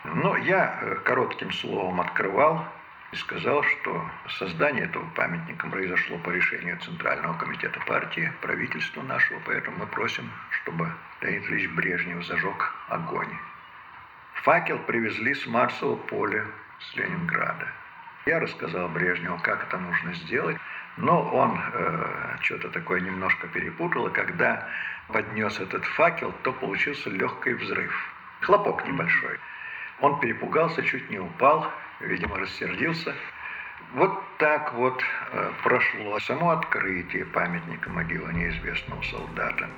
Но 0.06 0.38
я 0.38 0.80
э, 0.82 0.96
коротким 1.04 1.52
словом 1.52 2.00
открывал 2.00 2.66
сказал, 3.16 3.64
что 3.64 4.10
создание 4.30 4.86
этого 4.86 5.06
памятника 5.16 5.68
произошло 5.68 6.18
по 6.20 6.30
решению 6.30 6.78
Центрального 6.80 7.38
комитета 7.38 7.80
партии, 7.88 8.32
правительства 8.42 9.02
нашего, 9.02 9.40
поэтому 9.46 9.78
мы 9.78 9.88
просим, 9.88 10.30
чтобы 10.52 10.92
Леонид 11.22 11.50
Ильич 11.50 11.70
Брежнев 11.72 12.26
зажег 12.26 12.74
огонь. 12.90 13.38
Факел 14.44 14.80
привезли 14.80 15.34
с 15.34 15.46
Марсового 15.48 15.98
поля 15.98 16.46
с 16.80 16.96
Ленинграда. 16.96 17.68
Я 18.26 18.40
рассказал 18.40 18.90
Брежневу, 18.90 19.40
как 19.40 19.64
это 19.64 19.78
нужно 19.78 20.14
сделать, 20.14 20.58
но 20.98 21.22
он 21.32 21.60
э, 21.60 22.38
что-то 22.42 22.70
такое 22.70 23.02
немножко 23.02 23.48
перепутал, 23.48 24.08
и 24.08 24.14
когда 24.14 24.68
поднес 25.08 25.60
этот 25.60 25.86
факел, 25.86 26.34
то 26.44 26.54
получился 26.54 27.10
легкий 27.10 27.54
взрыв. 27.54 27.94
Хлопок 28.42 28.86
небольшой. 28.88 29.40
Он 30.02 30.20
перепугался, 30.20 30.84
чуть 30.84 31.10
не 31.10 31.20
упал, 31.20 31.72
видимо, 32.00 32.38
рассердился. 32.38 33.14
Вот 33.94 34.12
так 34.40 34.74
вот 34.74 35.02
э, 35.32 35.52
прошло 35.64 36.20
само 36.20 36.52
открытие 36.52 37.26
памятника 37.26 37.90
могилы 37.90 38.34
неизвестного 38.34 39.02
солдата. 39.04 39.70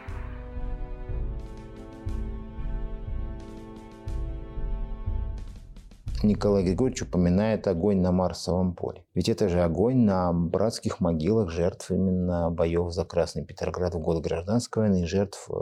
Николай 6.24 6.64
Григорьевич 6.64 7.04
упоминает 7.04 7.68
огонь 7.68 8.02
на 8.02 8.12
Марсовом 8.12 8.74
поле. 8.74 9.06
Ведь 9.14 9.30
это 9.30 9.50
же 9.50 9.62
огонь 9.62 10.00
на 10.00 10.34
братских 10.34 11.00
могилах 11.00 11.52
жертв 11.52 11.92
именно 11.92 12.50
боев 12.50 12.92
за 12.92 13.06
Красный 13.06 13.46
Петроград 13.46 13.94
в 13.94 14.00
годы 14.00 14.22
гражданской 14.22 14.84
войны 14.84 15.04
и 15.04 15.06
жертв 15.06 15.48
э, 15.50 15.54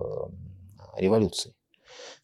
революции. 0.97 1.54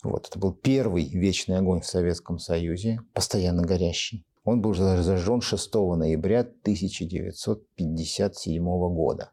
Вот, 0.04 0.28
это 0.30 0.40
был 0.40 0.54
первый 0.54 1.10
вечный 1.10 1.58
огонь 1.58 1.82
в 1.82 1.86
Советском 1.86 2.40
Союзе, 2.40 3.02
постоянно 3.14 3.64
горящий. 3.64 4.26
Он 4.44 4.62
был 4.62 4.74
зажжен 4.74 5.42
6 5.42 5.74
ноября 5.74 6.40
1957 6.40 8.64
года 8.64 9.30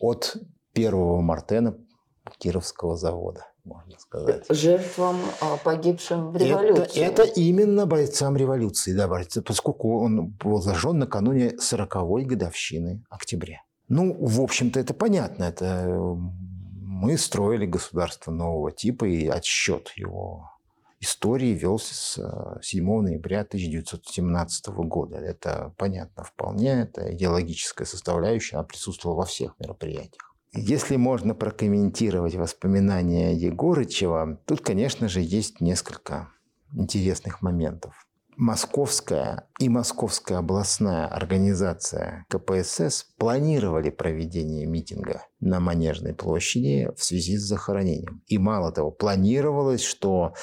от 0.00 0.36
первого 0.72 1.20
Мартена 1.20 1.76
Кировского 2.38 2.96
завода, 2.96 3.48
можно 3.64 3.98
сказать. 3.98 4.44
Жертвам, 4.48 5.16
а, 5.40 5.56
погибшим 5.56 6.30
в 6.30 6.36
революции. 6.36 7.00
Это, 7.00 7.24
это 7.24 7.40
именно 7.40 7.86
бойцам 7.86 8.36
революции, 8.36 8.92
да, 8.92 9.08
бойцы, 9.08 9.42
поскольку 9.42 9.98
он 10.00 10.28
был 10.28 10.62
зажжен 10.62 11.00
накануне 11.00 11.56
40-й 11.56 12.24
годовщины 12.24 13.02
октября. 13.10 13.62
Ну, 13.88 14.16
в 14.20 14.40
общем-то, 14.40 14.78
это 14.78 14.94
понятно. 14.94 15.42
Это 15.44 16.16
мы 17.00 17.16
строили 17.16 17.64
государство 17.64 18.32
нового 18.32 18.72
типа, 18.72 19.04
и 19.04 19.28
отсчет 19.28 19.92
его 19.94 20.50
истории 21.00 21.54
велся 21.54 21.94
с 21.94 22.60
7 22.60 22.90
э, 22.90 23.00
ноября 23.02 23.42
1917 23.42 24.66
года. 24.68 25.16
Это 25.16 25.72
понятно 25.76 26.24
вполне, 26.24 26.82
это 26.82 27.14
идеологическая 27.14 27.84
составляющая, 27.84 28.56
она 28.56 28.64
присутствовала 28.64 29.18
во 29.18 29.24
всех 29.26 29.54
мероприятиях. 29.60 30.34
Если 30.52 30.96
можно 30.96 31.34
прокомментировать 31.34 32.34
воспоминания 32.34 33.32
Егорычева, 33.32 34.40
тут, 34.44 34.62
конечно 34.62 35.08
же, 35.08 35.20
есть 35.20 35.60
несколько 35.60 36.32
интересных 36.74 37.42
моментов. 37.42 38.07
Московская 38.40 39.48
и 39.58 39.68
Московская 39.68 40.36
областная 40.36 41.08
организация 41.08 42.24
КПСС 42.28 43.04
планировали 43.18 43.90
проведение 43.90 44.64
митинга 44.64 45.26
на 45.40 45.58
Манежной 45.58 46.14
площади 46.14 46.88
в 46.96 47.02
связи 47.02 47.36
с 47.36 47.42
захоронением. 47.42 48.22
И 48.28 48.38
мало 48.38 48.70
того, 48.70 48.92
планировалось, 48.92 49.82
что 49.82 50.34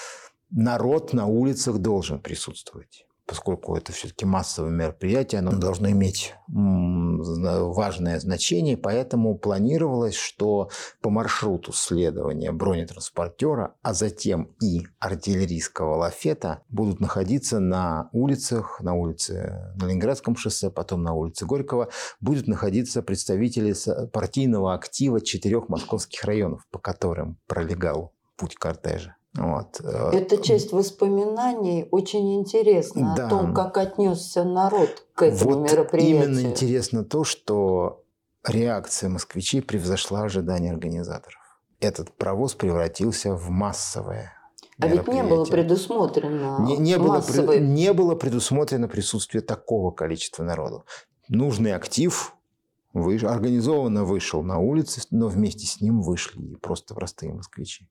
народ 0.51 1.13
на 1.13 1.25
улицах 1.27 1.77
должен 1.77 2.19
присутствовать 2.19 3.05
поскольку 3.25 3.75
это 3.75 3.91
все-таки 3.91 4.25
массовое 4.25 4.71
мероприятие, 4.71 5.39
оно 5.39 5.51
должно 5.51 5.89
иметь 5.91 6.33
важное 6.47 8.19
значение, 8.19 8.77
поэтому 8.77 9.37
планировалось, 9.37 10.15
что 10.15 10.69
по 11.01 11.09
маршруту 11.09 11.73
следования 11.73 12.51
бронетранспортера, 12.51 13.75
а 13.81 13.93
затем 13.93 14.55
и 14.61 14.83
артиллерийского 14.99 15.95
лафета 15.95 16.63
будут 16.69 16.99
находиться 16.99 17.59
на 17.59 18.09
улицах, 18.11 18.79
на 18.81 18.93
улице 18.93 19.73
на 19.75 19.85
Ленинградском 19.85 20.35
шоссе, 20.35 20.69
потом 20.69 21.03
на 21.03 21.13
улице 21.13 21.45
Горького, 21.45 21.89
будут 22.19 22.47
находиться 22.47 23.01
представители 23.01 23.73
партийного 24.09 24.73
актива 24.73 25.19
четырех 25.21 25.69
московских 25.69 26.23
районов, 26.23 26.65
по 26.71 26.79
которым 26.79 27.39
пролегал 27.47 28.13
путь 28.37 28.55
кортежа. 28.55 29.15
Вот. 29.37 29.81
э, 29.83 30.11
Эта 30.13 30.37
часть 30.41 30.71
воспоминаний 30.71 31.87
очень 31.91 32.35
интересна 32.39 33.13
Да. 33.17 33.25
о 33.27 33.29
том, 33.29 33.53
как 33.53 33.77
отнесся 33.77 34.43
народ 34.43 35.05
к 35.13 35.23
этому 35.23 35.59
вот 35.59 35.71
мероприятию. 35.71 36.23
именно 36.25 36.39
интересно 36.51 37.03
то, 37.03 37.23
что 37.23 38.03
реакция 38.47 39.09
москвичей 39.09 39.61
превзошла 39.61 40.21
ожидания 40.23 40.71
организаторов. 40.71 41.39
Этот 41.79 42.13
провоз 42.13 42.53
превратился 42.55 43.35
в 43.35 43.49
массовое 43.49 44.31
А 44.79 44.87
ведь 44.87 45.07
не 45.07 45.23
было 45.23 45.45
предусмотрено 45.45 46.57
Не, 46.61 46.77
не 46.77 46.97
было, 46.97 47.19
пред- 47.19 47.27
массовой... 47.27 47.59
не 47.59 47.91
было 47.93 48.15
предусмотрено 48.15 48.87
присутствие 48.87 49.41
такого 49.41 49.91
количества 49.91 50.43
народу. 50.43 50.85
Нужный 51.27 51.73
актив 51.73 52.33
выш- 52.93 53.25
организованно 53.25 54.05
вышел 54.05 54.43
на 54.43 54.59
улицы, 54.59 55.01
но 55.11 55.27
вместе 55.27 55.65
с 55.67 55.81
ним 55.81 56.01
вышли 56.01 56.41
и 56.41 56.55
просто 56.55 56.93
простые 56.95 57.33
москвичи. 57.33 57.89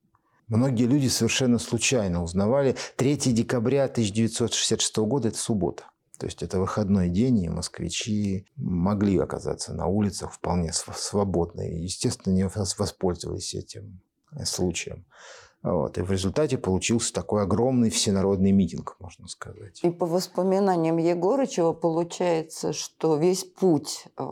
Многие 0.48 0.84
люди 0.84 1.08
совершенно 1.08 1.58
случайно 1.58 2.22
узнавали. 2.22 2.76
3 2.96 3.16
декабря 3.32 3.84
1966 3.84 4.96
года– 4.98 5.28
это 5.30 5.38
суббота. 5.38 5.84
То 6.18 6.26
есть 6.26 6.42
это 6.42 6.60
выходной 6.60 7.08
день, 7.08 7.42
и 7.42 7.48
москвичи 7.48 8.46
могли 8.56 9.18
оказаться 9.18 9.74
на 9.74 9.86
улицах 9.86 10.32
вполне 10.32 10.72
св- 10.72 10.96
свободно. 10.96 11.62
И, 11.62 11.82
естественно, 11.82 12.32
не 12.34 12.44
вос- 12.44 12.76
воспользовались 12.78 13.54
этим 13.54 14.00
э, 14.32 14.44
случаем. 14.44 15.06
Вот. 15.62 15.98
И 15.98 16.02
в 16.02 16.10
результате 16.12 16.58
получился 16.58 17.12
такой 17.12 17.42
огромный 17.42 17.90
всенародный 17.90 18.52
митинг, 18.52 18.96
можно 19.00 19.26
сказать. 19.28 19.80
И 19.82 19.90
по 19.90 20.06
воспоминаниям 20.06 20.98
Егорычева 20.98 21.72
получается, 21.72 22.72
что 22.72 23.16
весь 23.16 23.44
путь 23.44 24.04
э, 24.16 24.24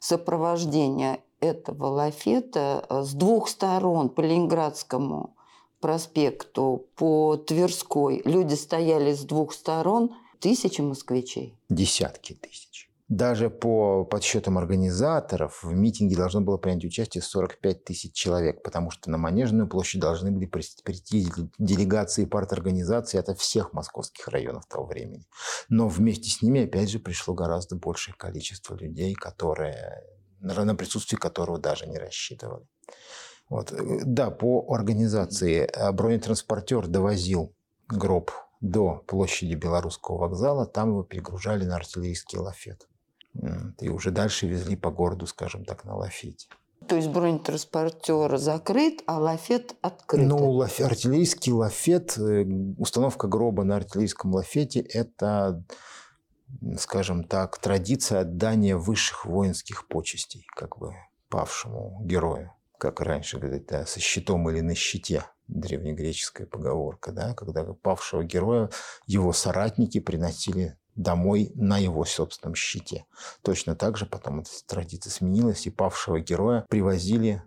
сопровождения 0.00 1.20
этого 1.40 1.86
лафета 1.86 2.84
э, 2.88 3.02
с 3.02 3.14
двух 3.14 3.48
сторон 3.48 4.08
по 4.08 4.20
Ленинградскому 4.20 5.36
проспекту, 5.80 6.86
по 6.96 7.36
Тверской, 7.36 8.22
люди 8.24 8.54
стояли 8.54 9.12
с 9.12 9.24
двух 9.24 9.52
сторон, 9.52 10.14
тысячи 10.40 10.80
москвичей. 10.80 11.56
Десятки 11.68 12.34
тысяч. 12.34 12.88
Даже 13.08 13.48
по 13.48 14.04
подсчетам 14.04 14.58
организаторов 14.58 15.62
в 15.62 15.72
митинге 15.72 16.14
должно 16.14 16.42
было 16.42 16.58
принять 16.58 16.84
участие 16.84 17.22
45 17.22 17.84
тысяч 17.84 18.12
человек, 18.12 18.62
потому 18.62 18.90
что 18.90 19.10
на 19.10 19.16
Манежную 19.16 19.66
площадь 19.66 20.02
должны 20.02 20.30
были 20.30 20.44
прийти 20.44 21.26
делегации 21.58 22.26
парторганизаций 22.26 23.18
от 23.18 23.38
всех 23.38 23.72
московских 23.72 24.28
районов 24.28 24.66
того 24.66 24.84
времени. 24.84 25.24
Но 25.70 25.88
вместе 25.88 26.28
с 26.28 26.42
ними, 26.42 26.64
опять 26.64 26.90
же, 26.90 26.98
пришло 26.98 27.32
гораздо 27.32 27.76
большее 27.76 28.14
количество 28.14 28.74
людей, 28.74 29.14
которые, 29.14 30.04
на 30.40 30.74
присутствие 30.74 31.18
которого 31.18 31.58
даже 31.58 31.86
не 31.86 31.98
рассчитывали. 31.98 32.64
Вот. 33.48 33.72
э, 33.72 34.00
Да, 34.04 34.30
по 34.30 34.66
организации 34.74 35.68
э, 35.72 35.92
бронетранспортер 35.92 36.86
довозил 36.86 37.52
гроб 37.88 38.30
до 38.60 39.02
площади 39.06 39.54
Белорусского 39.54 40.18
вокзала, 40.18 40.66
там 40.66 40.90
его 40.90 41.02
перегружали 41.04 41.64
на 41.64 41.76
артиллерийский 41.76 42.38
лафет. 42.38 42.88
И 43.80 43.88
уже 43.88 44.10
дальше 44.10 44.48
везли 44.48 44.74
по 44.74 44.90
городу, 44.90 45.26
скажем 45.26 45.64
так, 45.64 45.84
на 45.84 45.94
лафете. 45.94 46.48
То 46.88 46.96
есть 46.96 47.08
бронетранспортер 47.08 48.36
закрыт, 48.38 49.02
а 49.06 49.18
лафет 49.18 49.76
открыт. 49.80 50.26
Ну, 50.26 50.52
лаф- 50.52 50.80
артиллерийский 50.82 51.52
лафет, 51.52 52.16
э, 52.18 52.44
установка 52.78 53.28
гроба 53.28 53.62
на 53.64 53.76
артиллерийском 53.76 54.32
лафете– 54.34 54.80
это, 54.94 55.62
скажем 56.78 57.24
так, 57.24 57.58
традиция 57.58 58.20
отдания 58.20 58.76
высших 58.76 59.24
воинских 59.24 59.86
почестей, 59.88 60.46
как 60.54 60.78
бы 60.78 60.94
павшему 61.28 62.00
герою. 62.04 62.52
Как 62.78 63.00
раньше 63.00 63.38
говорят, 63.38 63.66
да, 63.66 63.86
со 63.86 64.00
щитом 64.00 64.48
или 64.50 64.60
на 64.60 64.74
щите. 64.74 65.24
Древнегреческая 65.48 66.46
поговорка, 66.46 67.10
да, 67.10 67.34
когда 67.34 67.64
павшего 67.64 68.22
героя 68.22 68.70
его 69.06 69.32
соратники 69.32 69.98
приносили 69.98 70.76
домой 70.94 71.52
на 71.54 71.78
его 71.78 72.04
собственном 72.04 72.54
щите. 72.54 73.06
Точно 73.42 73.74
так 73.74 73.96
же 73.96 74.04
потом 74.04 74.40
эта 74.40 74.50
традиция 74.66 75.10
сменилась, 75.10 75.66
и 75.66 75.70
павшего 75.70 76.20
героя 76.20 76.66
привозили 76.68 77.42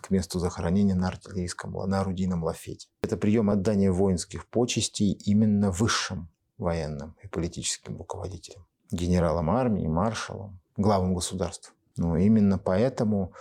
к 0.00 0.10
месту 0.10 0.38
захоронения 0.38 0.94
на 0.94 1.08
артиллерийском, 1.08 1.72
на 1.72 2.00
орудийном 2.00 2.44
лафете. 2.44 2.88
Это 3.02 3.16
прием 3.16 3.50
отдания 3.50 3.90
воинских 3.90 4.48
почестей 4.48 5.12
именно 5.12 5.70
высшим 5.70 6.30
военным 6.60 7.16
и 7.22 7.26
политическим 7.26 7.96
руководителям, 7.96 8.66
генералам 8.90 9.50
армии, 9.50 9.86
маршалам, 9.86 10.60
главам 10.76 11.14
государств. 11.14 11.74
Но 11.96 12.16
именно 12.16 12.58
поэтому 12.58 13.32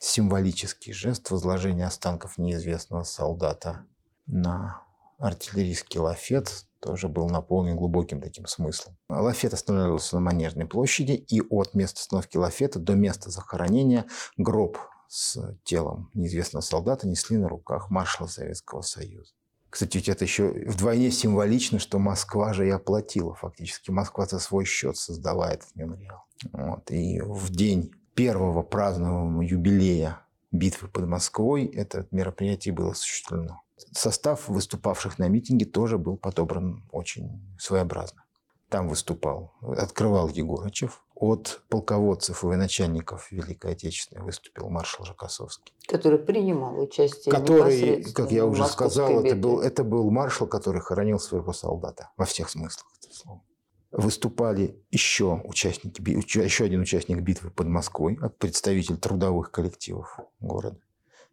символический 0.00 0.92
жест 0.92 1.30
возложения 1.30 1.86
останков 1.86 2.38
неизвестного 2.38 3.04
солдата 3.04 3.84
на 4.26 4.82
артиллерийский 5.18 6.00
лафет 6.00 6.64
тоже 6.80 7.08
был 7.08 7.28
наполнен 7.28 7.76
глубоким 7.76 8.20
таким 8.20 8.46
смыслом. 8.46 8.96
Лафет 9.08 9.52
останавливался 9.52 10.16
на 10.16 10.20
Манежной 10.20 10.66
площади, 10.66 11.12
и 11.12 11.40
от 11.40 11.74
места 11.74 12.00
остановки 12.00 12.36
лафета 12.36 12.78
до 12.78 12.94
места 12.94 13.30
захоронения 13.30 14.06
гроб 14.36 14.78
с 15.08 15.56
телом 15.64 16.10
неизвестного 16.14 16.62
солдата 16.62 17.08
несли 17.08 17.36
на 17.36 17.48
руках 17.48 17.90
маршала 17.90 18.28
Советского 18.28 18.82
Союза. 18.82 19.32
Кстати, 19.70 19.98
ведь 19.98 20.08
это 20.08 20.24
еще 20.24 20.48
вдвойне 20.66 21.10
символично, 21.10 21.78
что 21.78 21.98
Москва 21.98 22.52
же 22.52 22.66
и 22.66 22.70
оплатила 22.70 23.34
фактически. 23.34 23.90
Москва 23.90 24.26
за 24.26 24.38
свой 24.38 24.64
счет 24.64 24.96
создала 24.96 25.50
этот 25.52 25.74
мемориал. 25.74 26.24
Вот. 26.52 26.90
И 26.90 27.20
в 27.20 27.50
день 27.50 27.92
первого 28.14 28.62
празднования 28.62 29.48
юбилея 29.48 30.20
битвы 30.50 30.88
под 30.88 31.06
Москвой 31.06 31.66
это 31.66 32.06
мероприятие 32.10 32.72
было 32.72 32.92
осуществлено. 32.92 33.62
Состав 33.92 34.48
выступавших 34.48 35.18
на 35.18 35.28
митинге 35.28 35.66
тоже 35.66 35.98
был 35.98 36.16
подобран 36.16 36.82
очень 36.90 37.56
своеобразно. 37.58 38.24
Там 38.68 38.88
выступал, 38.88 39.54
открывал 39.62 40.28
Егорычев. 40.28 41.02
От 41.14 41.62
полководцев 41.68 42.44
и 42.44 42.46
военачальников 42.46 43.32
Великой 43.32 43.72
Отечественной 43.72 44.22
выступил 44.22 44.68
маршал 44.68 45.04
Жакосовский. 45.04 45.74
который 45.88 46.18
принимал 46.18 46.78
участие 46.78 47.34
Который, 47.34 48.04
как 48.12 48.30
я 48.30 48.46
уже 48.46 48.64
сказал, 48.66 49.24
это 49.24 49.34
был, 49.34 49.60
это 49.60 49.82
был 49.82 50.10
маршал, 50.10 50.46
который 50.46 50.80
хоронил 50.80 51.18
своего 51.18 51.52
солдата 51.52 52.10
во 52.16 52.24
всех 52.24 52.50
смыслах 52.50 52.86
этого 52.98 53.12
слова. 53.12 53.42
Выступали 53.90 54.80
еще 54.90 55.40
участники, 55.44 56.00
еще 56.38 56.64
один 56.64 56.82
участник 56.82 57.20
битвы 57.20 57.50
под 57.50 57.66
Москвой, 57.66 58.16
а 58.22 58.28
представитель 58.28 58.98
трудовых 58.98 59.50
коллективов 59.50 60.20
города, 60.38 60.78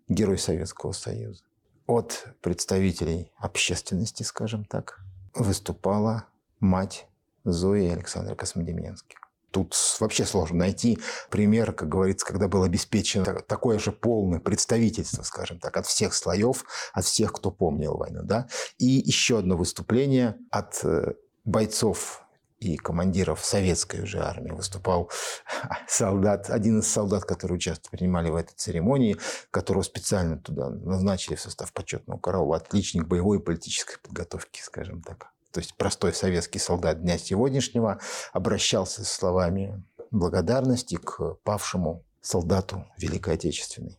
герой 0.07 0.39
Советского 0.39 0.93
Союза. 0.93 1.43
От 1.85 2.25
представителей 2.41 3.31
общественности, 3.37 4.23
скажем 4.23 4.65
так, 4.65 5.01
выступала 5.35 6.25
мать 6.59 7.07
Зои 7.45 7.87
Александра 7.87 8.35
Космодемьянских. 8.35 9.19
Тут 9.51 9.73
вообще 10.01 10.25
сложно 10.25 10.57
найти 10.57 10.99
пример, 11.29 11.71
как 11.71 11.87
говорится, 11.87 12.25
когда 12.25 12.49
было 12.49 12.65
обеспечено 12.65 13.23
та- 13.23 13.39
такое 13.39 13.79
же 13.79 13.93
полное 13.93 14.41
представительство, 14.41 15.23
скажем 15.23 15.59
так, 15.59 15.77
от 15.77 15.85
всех 15.85 16.13
слоев, 16.13 16.65
от 16.93 17.05
всех, 17.05 17.31
кто 17.31 17.51
помнил 17.51 17.95
войну. 17.95 18.21
Да? 18.23 18.47
И 18.79 18.85
еще 18.85 19.39
одно 19.39 19.55
выступление 19.55 20.35
от 20.51 20.83
э, 20.83 21.13
бойцов 21.45 22.25
и 22.59 22.75
командиров 22.77 23.45
советской 23.45 24.01
уже 24.01 24.19
армии. 24.19 24.51
Выступал 24.51 25.09
солдат, 25.87 26.49
один 26.49 26.79
из 26.79 26.87
солдат, 26.87 27.23
которые 27.23 27.55
участвовали, 27.55 27.97
принимали 27.97 28.29
в 28.29 28.35
этой 28.35 28.55
церемонии, 28.55 29.17
которого 29.51 29.83
специально 29.83 30.37
туда 30.37 30.69
назначили 30.69 31.35
в 31.35 31.41
состав 31.41 31.71
почетного 31.71 32.19
караула. 32.19 32.57
Отличник 32.57 33.07
боевой 33.07 33.37
и 33.37 33.41
политической 33.41 33.99
подготовки, 34.01 34.59
скажем 34.61 35.01
так. 35.01 35.34
То 35.55 35.59
есть 35.59 35.73
простой 35.75 36.13
советский 36.13 36.59
солдат 36.59 37.01
дня 37.01 37.17
сегодняшнего 37.17 37.99
обращался 38.33 39.05
с 39.05 39.09
словами 39.09 39.81
благодарности 40.11 40.95
к 40.95 41.37
павшему 41.45 42.03
солдату 42.19 42.83
Великой 42.97 43.35
Отечественной. 43.35 43.97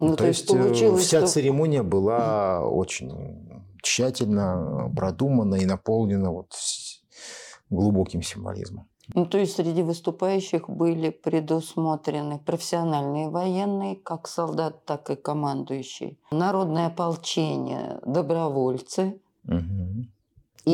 Ну, 0.00 0.16
то, 0.16 0.26
есть 0.26 0.48
получилось, 0.48 1.04
э, 1.04 1.06
вся 1.06 1.18
что 1.20 1.28
церемония 1.28 1.84
была 1.84 2.62
очень 2.62 3.62
тщательно 3.80 4.92
продумана 4.96 5.54
и 5.54 5.66
наполнена 5.66 6.32
вот 6.32 6.56
глубоким 7.70 8.20
символизмом. 8.20 8.88
Ну, 9.14 9.24
то 9.24 9.38
есть 9.38 9.54
среди 9.54 9.84
выступающих 9.84 10.68
были 10.68 11.10
предусмотрены 11.10 12.40
профессиональные 12.40 13.28
военные, 13.28 13.94
как 13.94 14.26
солдат, 14.26 14.84
так 14.84 15.10
и 15.10 15.14
командующий, 15.14 16.18
народное 16.32 16.88
ополчение, 16.88 18.00
добровольцы 18.04 19.20
Мгм. 19.48 20.12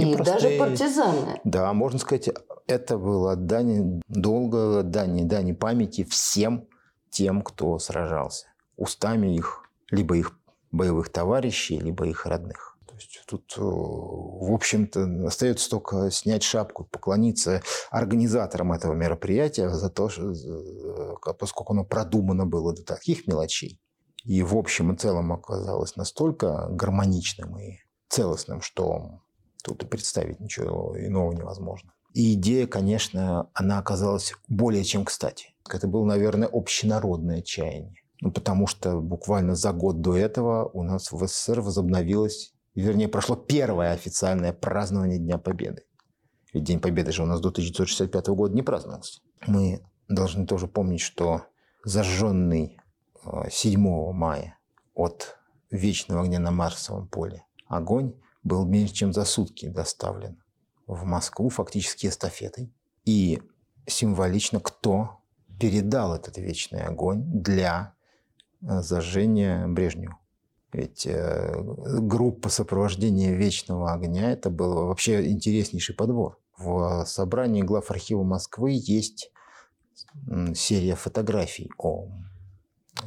И 0.02 0.12
И 0.12 0.16
даже 0.16 0.58
партизаны. 0.58 1.40
Да, 1.44 1.72
можно 1.72 1.98
сказать, 1.98 2.28
это 2.66 2.98
было 2.98 3.36
дань, 3.36 4.00
долго 4.08 4.82
дань, 4.82 5.26
дань 5.28 5.54
памяти 5.54 6.04
всем 6.04 6.66
тем, 7.10 7.42
кто 7.42 7.78
сражался. 7.78 8.46
Устами 8.76 9.34
их, 9.34 9.68
либо 9.90 10.16
их 10.16 10.38
боевых 10.72 11.10
товарищей, 11.10 11.78
либо 11.78 12.06
их 12.06 12.26
родных. 12.26 12.76
То 12.86 12.94
есть 12.96 13.22
тут, 13.26 13.54
э, 13.56 13.60
в 13.60 14.52
общем-то, 14.52 15.26
остается 15.26 15.68
только 15.68 16.10
снять 16.10 16.42
шапку, 16.42 16.84
поклониться 16.84 17.62
организаторам 17.90 18.72
этого 18.72 18.94
мероприятия 18.94 19.68
за 19.68 19.90
то, 19.90 20.08
что, 20.08 20.32
э, 20.32 21.32
поскольку 21.38 21.72
оно 21.72 21.84
продумано 21.84 22.46
было 22.46 22.72
до 22.72 22.84
таких 22.84 23.26
мелочей 23.26 23.80
и 24.24 24.42
в 24.42 24.56
общем 24.56 24.92
и 24.92 24.96
целом 24.96 25.32
оказалось 25.32 25.96
настолько 25.96 26.66
гармоничным 26.70 27.58
и 27.58 27.78
целостным, 28.08 28.62
что 28.62 29.20
тут 29.64 29.82
и 29.82 29.86
представить 29.86 30.40
ничего 30.40 30.94
иного 30.96 31.32
невозможно. 31.32 31.92
И 32.12 32.34
идея, 32.34 32.66
конечно, 32.66 33.50
она 33.54 33.78
оказалась 33.78 34.34
более 34.46 34.84
чем 34.84 35.04
кстати. 35.04 35.54
Это 35.68 35.88
было, 35.88 36.04
наверное, 36.04 36.48
общенародное 36.48 37.42
чаяние. 37.42 37.94
Ну, 38.20 38.30
потому 38.30 38.66
что 38.66 39.00
буквально 39.00 39.56
за 39.56 39.72
год 39.72 40.00
до 40.00 40.16
этого 40.16 40.68
у 40.68 40.82
нас 40.82 41.10
в 41.10 41.26
СССР 41.26 41.60
возобновилось, 41.60 42.54
вернее, 42.74 43.08
прошло 43.08 43.34
первое 43.34 43.92
официальное 43.92 44.52
празднование 44.52 45.18
Дня 45.18 45.38
Победы. 45.38 45.82
Ведь 46.52 46.64
День 46.64 46.80
Победы 46.80 47.10
же 47.10 47.22
у 47.22 47.26
нас 47.26 47.40
до 47.40 47.48
1965 47.48 48.26
года 48.28 48.54
не 48.54 48.62
праздновался. 48.62 49.20
Мы 49.46 49.82
должны 50.08 50.46
тоже 50.46 50.68
помнить, 50.68 51.00
что 51.00 51.42
зажженный 51.82 52.78
7 53.50 53.86
э, 53.86 54.12
мая 54.12 54.58
от 54.94 55.36
вечного 55.70 56.22
огня 56.22 56.38
на 56.38 56.50
Марсовом 56.50 57.08
поле 57.08 57.44
огонь 57.66 58.14
был 58.44 58.64
меньше, 58.66 58.94
чем 58.94 59.12
за 59.12 59.24
сутки 59.24 59.68
доставлен 59.68 60.38
в 60.86 61.04
Москву 61.04 61.48
фактически 61.48 62.06
эстафетой. 62.06 62.72
И 63.04 63.42
символично, 63.86 64.60
кто 64.60 65.18
передал 65.58 66.14
этот 66.14 66.36
вечный 66.38 66.82
огонь 66.82 67.22
для 67.24 67.94
э, 68.62 68.80
зажжения 68.80 69.66
Брежневу. 69.66 70.18
Ведь 70.72 71.06
э, 71.06 71.54
группа 72.00 72.48
сопровождения 72.48 73.32
вечного 73.32 73.92
огня– 73.92 74.30
это 74.32 74.50
был 74.50 74.86
вообще 74.86 75.30
интереснейший 75.30 75.94
подбор. 75.94 76.38
В 76.56 77.04
собрании 77.06 77.62
глав 77.62 77.90
архива 77.90 78.22
Москвы 78.22 78.72
есть 78.74 79.30
серия 80.54 80.94
фотографий 80.94 81.70
о 81.78 82.08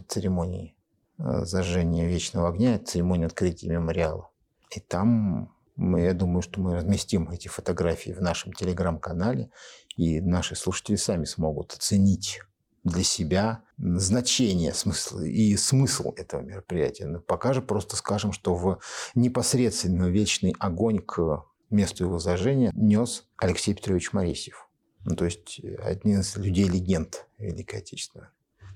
церемонии 0.08 0.76
э, 1.18 1.46
зажжения 1.46 2.08
вечного 2.08 2.50
огня, 2.50 2.80
церемонии 2.80 3.26
открытия 3.26 3.70
мемориала. 3.70 4.30
И 4.76 4.80
там 4.80 5.54
мы, 5.76 6.02
я 6.02 6.14
думаю, 6.14 6.42
что 6.42 6.60
мы 6.60 6.76
разместим 6.76 7.30
эти 7.30 7.48
фотографии 7.48 8.12
в 8.12 8.22
нашем 8.22 8.54
телеграм-канале, 8.54 9.52
и 9.96 10.22
наши 10.22 10.56
слушатели 10.56 10.96
сами 10.96 11.26
смогут 11.26 11.74
оценить 11.74 12.42
для 12.84 13.04
себя 13.04 13.64
значение 13.78 14.74
смысла 14.74 15.22
и 15.22 15.56
смысл 15.56 16.14
этого 16.16 16.42
мероприятия. 16.42 17.06
Но 17.06 17.20
пока 17.20 17.54
же 17.54 17.62
просто 17.62 17.96
скажем, 17.96 18.32
что 18.32 18.56
в 18.56 18.80
непосредственно 19.14 20.06
вечный 20.06 20.56
огонь 20.60 21.00
к 21.00 21.46
месту 21.70 22.06
его 22.06 22.18
зажжения 22.20 22.72
нес 22.76 23.26
Алексей 23.38 23.74
Петрович 23.74 24.14
Моресьев. 24.14 24.68
Ну, 25.04 25.16
то 25.16 25.26
есть 25.26 25.62
один 25.80 26.22
из 26.22 26.36
людей-легенд 26.38 27.28
Великой 27.38 27.80
Отечественной. 27.80 28.28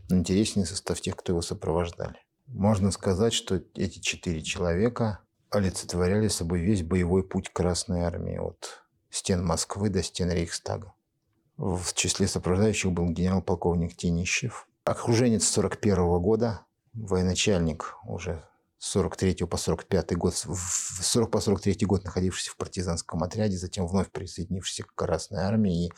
Но 0.10 0.18
интереснее 0.18 0.66
состав 0.66 1.00
тех, 1.02 1.16
кто 1.16 1.32
его 1.32 1.42
сопровождали. 1.42 2.18
Можно 2.48 2.92
сказать, 2.92 3.34
что 3.34 3.62
эти 3.76 4.00
четыре 4.00 4.42
человека 4.42 5.20
олицетворяли 5.52 6.30
собой 6.30 6.62
весь 6.62 6.82
боевой 6.82 7.24
путь 7.24 7.50
Красной 7.50 8.02
Армии 8.02 8.38
от 8.38 8.84
стен 9.10 9.46
Москвы 9.46 9.90
до 9.90 10.02
стен 10.02 10.32
Рейхстага. 10.32 10.94
В 11.58 11.94
числе 11.94 12.28
сопровождающих 12.28 12.92
был 12.92 13.10
генерал-полковник 13.10 13.96
Тенищев, 13.96 14.68
окруженец 14.86 15.48
41 15.48 15.98
-го 15.98 16.20
года, 16.20 16.62
военачальник 16.94 17.96
уже 18.06 18.44
с 18.80 18.88
43 18.88 19.46
по 19.46 19.58
45 19.58 20.16
год, 20.16 20.34
в 20.34 21.04
40 21.04 21.30
по 21.30 21.40
43 21.40 21.86
год 21.86 22.04
находившийся 22.04 22.52
в 22.52 22.58
партизанском 22.58 23.22
отряде, 23.22 23.58
затем 23.58 23.86
вновь 23.86 24.10
присоединившийся 24.10 24.84
к 24.84 24.96
Красной 24.96 25.44
Армии 25.44 25.88
и 25.88 25.92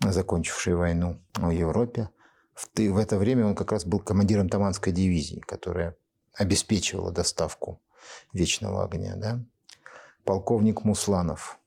закончивший 0.00 0.76
войну 0.76 1.20
в 1.34 1.50
Европе. 1.50 2.08
В, 2.54 2.68
в 2.78 2.96
это 2.96 3.18
время 3.18 3.46
он 3.46 3.54
как 3.54 3.72
раз 3.72 3.84
был 3.84 3.98
командиром 3.98 4.48
Таманской 4.48 4.92
дивизии, 4.92 5.40
которая 5.40 5.96
обеспечивала 6.34 7.10
доставку 7.10 7.80
вечного 8.32 8.84
огня. 8.84 9.14
Да? 9.16 9.44
Полковник 10.24 10.84
Мусланов, 10.84 11.58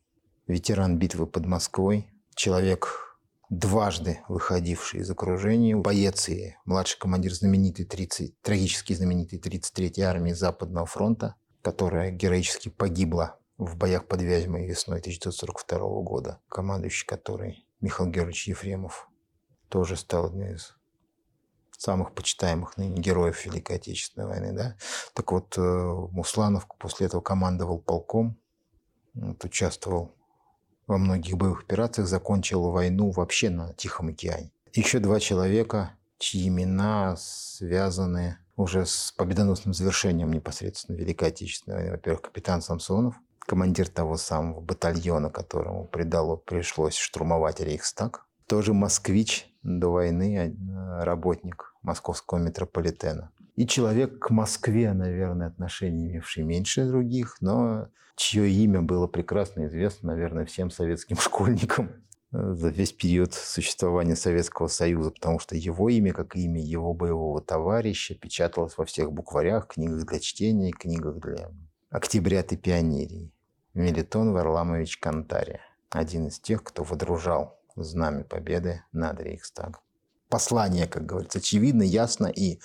ветеран 0.48 0.98
битвы 0.98 1.28
под 1.28 1.46
Москвой, 1.46 2.08
человек, 2.36 3.18
дважды 3.50 4.22
выходивший 4.28 5.02
из 5.02 5.10
окружения, 5.10 5.76
боец 5.76 6.30
и 6.30 6.56
младший 6.66 7.00
командир 7.00 7.34
знаменитой 7.34 7.86
30, 7.86 8.42
трагически 8.42 8.94
знаменитой 8.94 9.40
33-й 9.40 10.02
армии 10.02 10.34
Западного 10.34 10.86
фронта, 10.86 11.36
которая 11.62 12.12
героически 12.12 12.70
погибла 12.70 13.40
в 13.58 13.76
боях 13.78 14.08
под 14.08 14.22
Вязьмой 14.22 14.66
весной 14.66 15.00
1942 15.00 15.80
года, 16.02 16.40
командующий 16.50 17.06
которой 17.06 17.66
Михаил 17.80 18.10
Георгиевич 18.10 18.48
Ефремов 18.48 19.10
тоже 19.70 19.96
стал 19.98 20.28
одним 20.28 20.54
из 20.54 20.76
самых 21.84 22.14
почитаемых 22.14 22.78
ныне 22.78 23.00
героев 23.00 23.46
Великой 23.46 23.76
Отечественной 23.76 24.28
войны. 24.28 24.54
Да? 24.54 24.76
Так 25.14 25.32
вот, 25.32 25.58
э, 25.58 25.62
Мусланов 26.12 26.68
после 26.80 27.08
этого 27.08 27.22
командовал 27.22 27.80
полком, 27.80 28.38
вот, 29.14 29.44
участвовал 29.44 30.16
во 30.88 30.98
многих 30.98 31.38
боевых 31.38 31.64
операциях, 31.64 32.08
закончил 32.08 32.70
войну 32.72 33.12
вообще 33.12 33.50
на 33.50 33.74
Тихом 33.74 34.10
океане. 34.10 34.52
Еще 34.74 35.00
два 35.00 35.20
человека, 35.20 35.92
чьи 36.18 36.48
имена 36.48 37.16
связаны 37.18 38.38
уже 38.56 38.86
с 38.86 39.14
победоносным 39.18 39.74
завершением 39.74 40.32
непосредственно 40.32 40.96
Великой 40.96 41.30
Отечественной 41.30 41.78
войны. 41.78 41.92
Во-первых, 41.92 42.22
капитан 42.22 42.62
Самсонов, 42.62 43.16
командир 43.40 43.90
того 43.90 44.16
самого 44.18 44.62
батальона, 44.62 45.30
которому 45.30 45.86
предало, 45.86 46.38
пришлось 46.38 46.96
штурмовать 46.96 47.60
Рейхстаг. 47.60 48.26
Тоже 48.48 48.74
москвич 48.74 49.54
до 49.64 49.90
войны, 49.90 50.56
а, 50.76 51.04
работник 51.04 51.73
московского 51.84 52.40
метрополитена. 52.40 53.32
И 53.56 53.68
человек 53.68 54.20
к 54.20 54.30
Москве, 54.32 54.94
наверное, 54.94 55.48
отношения 55.48 56.08
имевший 56.08 56.44
меньше 56.44 56.88
других, 56.88 57.38
но 57.40 57.90
чье 58.16 58.50
имя 58.50 58.82
было 58.82 59.06
прекрасно 59.08 59.68
известно, 59.68 60.14
наверное, 60.14 60.46
всем 60.46 60.72
советским 60.72 61.18
школьникам 61.20 61.92
э, 62.32 62.54
за 62.54 62.70
весь 62.70 62.94
период 62.94 63.34
существования 63.34 64.16
Советского 64.16 64.68
Союза, 64.68 65.12
потому 65.12 65.40
что 65.40 65.56
его 65.56 65.90
имя, 65.90 66.14
как 66.14 66.36
имя 66.36 66.62
его 66.62 66.94
боевого 66.94 67.42
товарища, 67.42 68.16
печаталось 68.16 68.78
во 68.78 68.86
всех 68.86 69.12
букварях, 69.12 69.68
книгах 69.68 70.08
для 70.08 70.20
чтения, 70.20 70.72
книгах 70.72 71.20
для 71.20 71.52
октябрят 71.92 72.52
и 72.54 72.58
пионерий. 72.58 73.32
Мелитон 73.76 74.34
Варламович 74.34 74.98
Кантария, 74.98 75.62
один 75.90 76.28
из 76.28 76.40
тех, 76.40 76.64
кто 76.64 76.84
водружал 76.84 77.60
знамя 77.76 78.24
победы 78.24 78.84
над 78.92 79.20
Рейхстагом 79.20 79.82
послание, 80.34 80.88
как 80.88 81.06
говорится, 81.06 81.38
очевидно, 81.38 81.84
ясно 81.84 82.26
и 82.26 82.60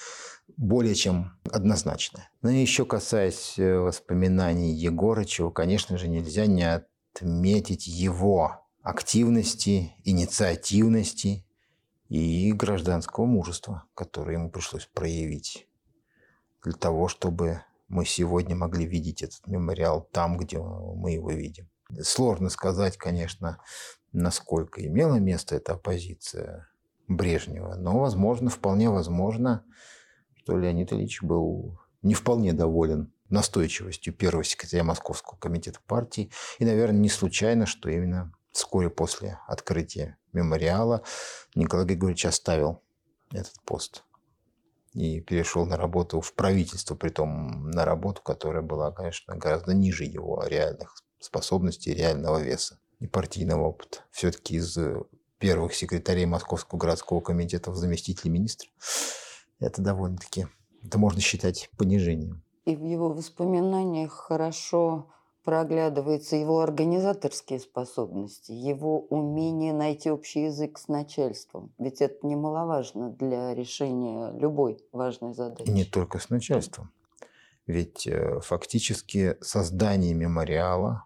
более 0.56 0.94
чем 0.94 1.38
однозначное. 1.52 2.30
Но 2.40 2.48
еще 2.48 2.86
касаясь 2.86 3.58
э, 3.58 3.76
воспоминаний 3.76 4.72
Егорычева, 4.72 5.50
конечно 5.50 5.98
же, 5.98 6.08
нельзя 6.08 6.46
не 6.46 6.62
отметить 6.62 7.86
его 7.86 8.66
активности, 8.80 9.92
инициативности 10.02 11.46
и 12.08 12.50
гражданского 12.54 13.26
мужества, 13.26 13.84
которое 13.94 14.38
ему 14.38 14.50
пришлось 14.50 14.86
проявить 14.86 15.68
для 16.64 16.72
того, 16.72 17.08
чтобы 17.08 17.60
мы 17.88 18.06
сегодня 18.06 18.56
могли 18.56 18.86
видеть 18.86 19.20
этот 19.22 19.46
мемориал 19.46 20.08
там, 20.10 20.38
где 20.38 20.58
мы 20.58 21.10
его 21.10 21.32
видим. 21.32 21.68
Сложно 22.00 22.48
сказать, 22.48 22.96
конечно, 22.96 23.60
насколько 24.12 24.82
имела 24.86 25.16
место 25.16 25.54
эта 25.54 25.74
оппозиция 25.74 26.66
Брежнева. 27.08 27.74
Но, 27.74 27.98
возможно, 27.98 28.50
вполне 28.50 28.90
возможно, 28.90 29.64
что 30.36 30.56
Леонид 30.56 30.92
Ильич 30.92 31.22
был 31.22 31.80
не 32.02 32.14
вполне 32.14 32.52
доволен 32.52 33.12
настойчивостью 33.28 34.14
первого 34.14 34.44
секретаря 34.44 34.84
Московского 34.84 35.36
комитета 35.38 35.80
партии. 35.86 36.30
И, 36.58 36.64
наверное, 36.64 37.00
не 37.00 37.08
случайно, 37.08 37.66
что 37.66 37.90
именно 37.90 38.32
вскоре 38.52 38.90
после 38.90 39.38
открытия 39.46 40.18
мемориала 40.32 41.02
Николай 41.54 41.86
Григорьевич 41.86 42.26
оставил 42.26 42.82
этот 43.32 43.54
пост 43.64 44.04
и 44.94 45.20
перешел 45.20 45.66
на 45.66 45.76
работу 45.76 46.20
в 46.20 46.34
правительство, 46.34 46.94
при 46.94 47.10
том 47.10 47.70
на 47.70 47.84
работу, 47.84 48.22
которая 48.22 48.62
была, 48.62 48.90
конечно, 48.90 49.36
гораздо 49.36 49.74
ниже 49.74 50.04
его 50.04 50.42
реальных 50.46 50.96
способностей, 51.20 51.94
реального 51.94 52.38
веса 52.38 52.80
и 52.98 53.06
партийного 53.06 53.68
опыта. 53.68 53.98
Все-таки 54.10 54.56
из 54.56 54.76
первых 55.38 55.74
секретарей 55.74 56.26
Московского 56.26 56.78
городского 56.78 57.20
комитета 57.20 57.70
в 57.70 57.76
заместителе 57.76 58.30
министра. 58.30 58.68
Это 59.60 59.82
довольно-таки, 59.82 60.46
это 60.84 60.98
можно 60.98 61.20
считать 61.20 61.70
понижением. 61.76 62.42
И 62.64 62.76
в 62.76 62.84
его 62.84 63.10
воспоминаниях 63.10 64.12
хорошо 64.12 65.10
проглядываются 65.44 66.36
его 66.36 66.60
организаторские 66.60 67.58
способности, 67.58 68.52
его 68.52 69.00
умение 69.00 69.72
найти 69.72 70.10
общий 70.10 70.44
язык 70.44 70.78
с 70.78 70.88
начальством. 70.88 71.72
Ведь 71.78 72.02
это 72.02 72.26
немаловажно 72.26 73.10
для 73.12 73.54
решения 73.54 74.30
любой 74.38 74.78
важной 74.92 75.32
задачи. 75.32 75.70
не 75.70 75.84
только 75.84 76.18
с 76.18 76.28
начальством. 76.28 76.90
Ведь 77.66 78.06
э, 78.06 78.40
фактически 78.40 79.36
создание 79.40 80.12
мемориала 80.12 81.04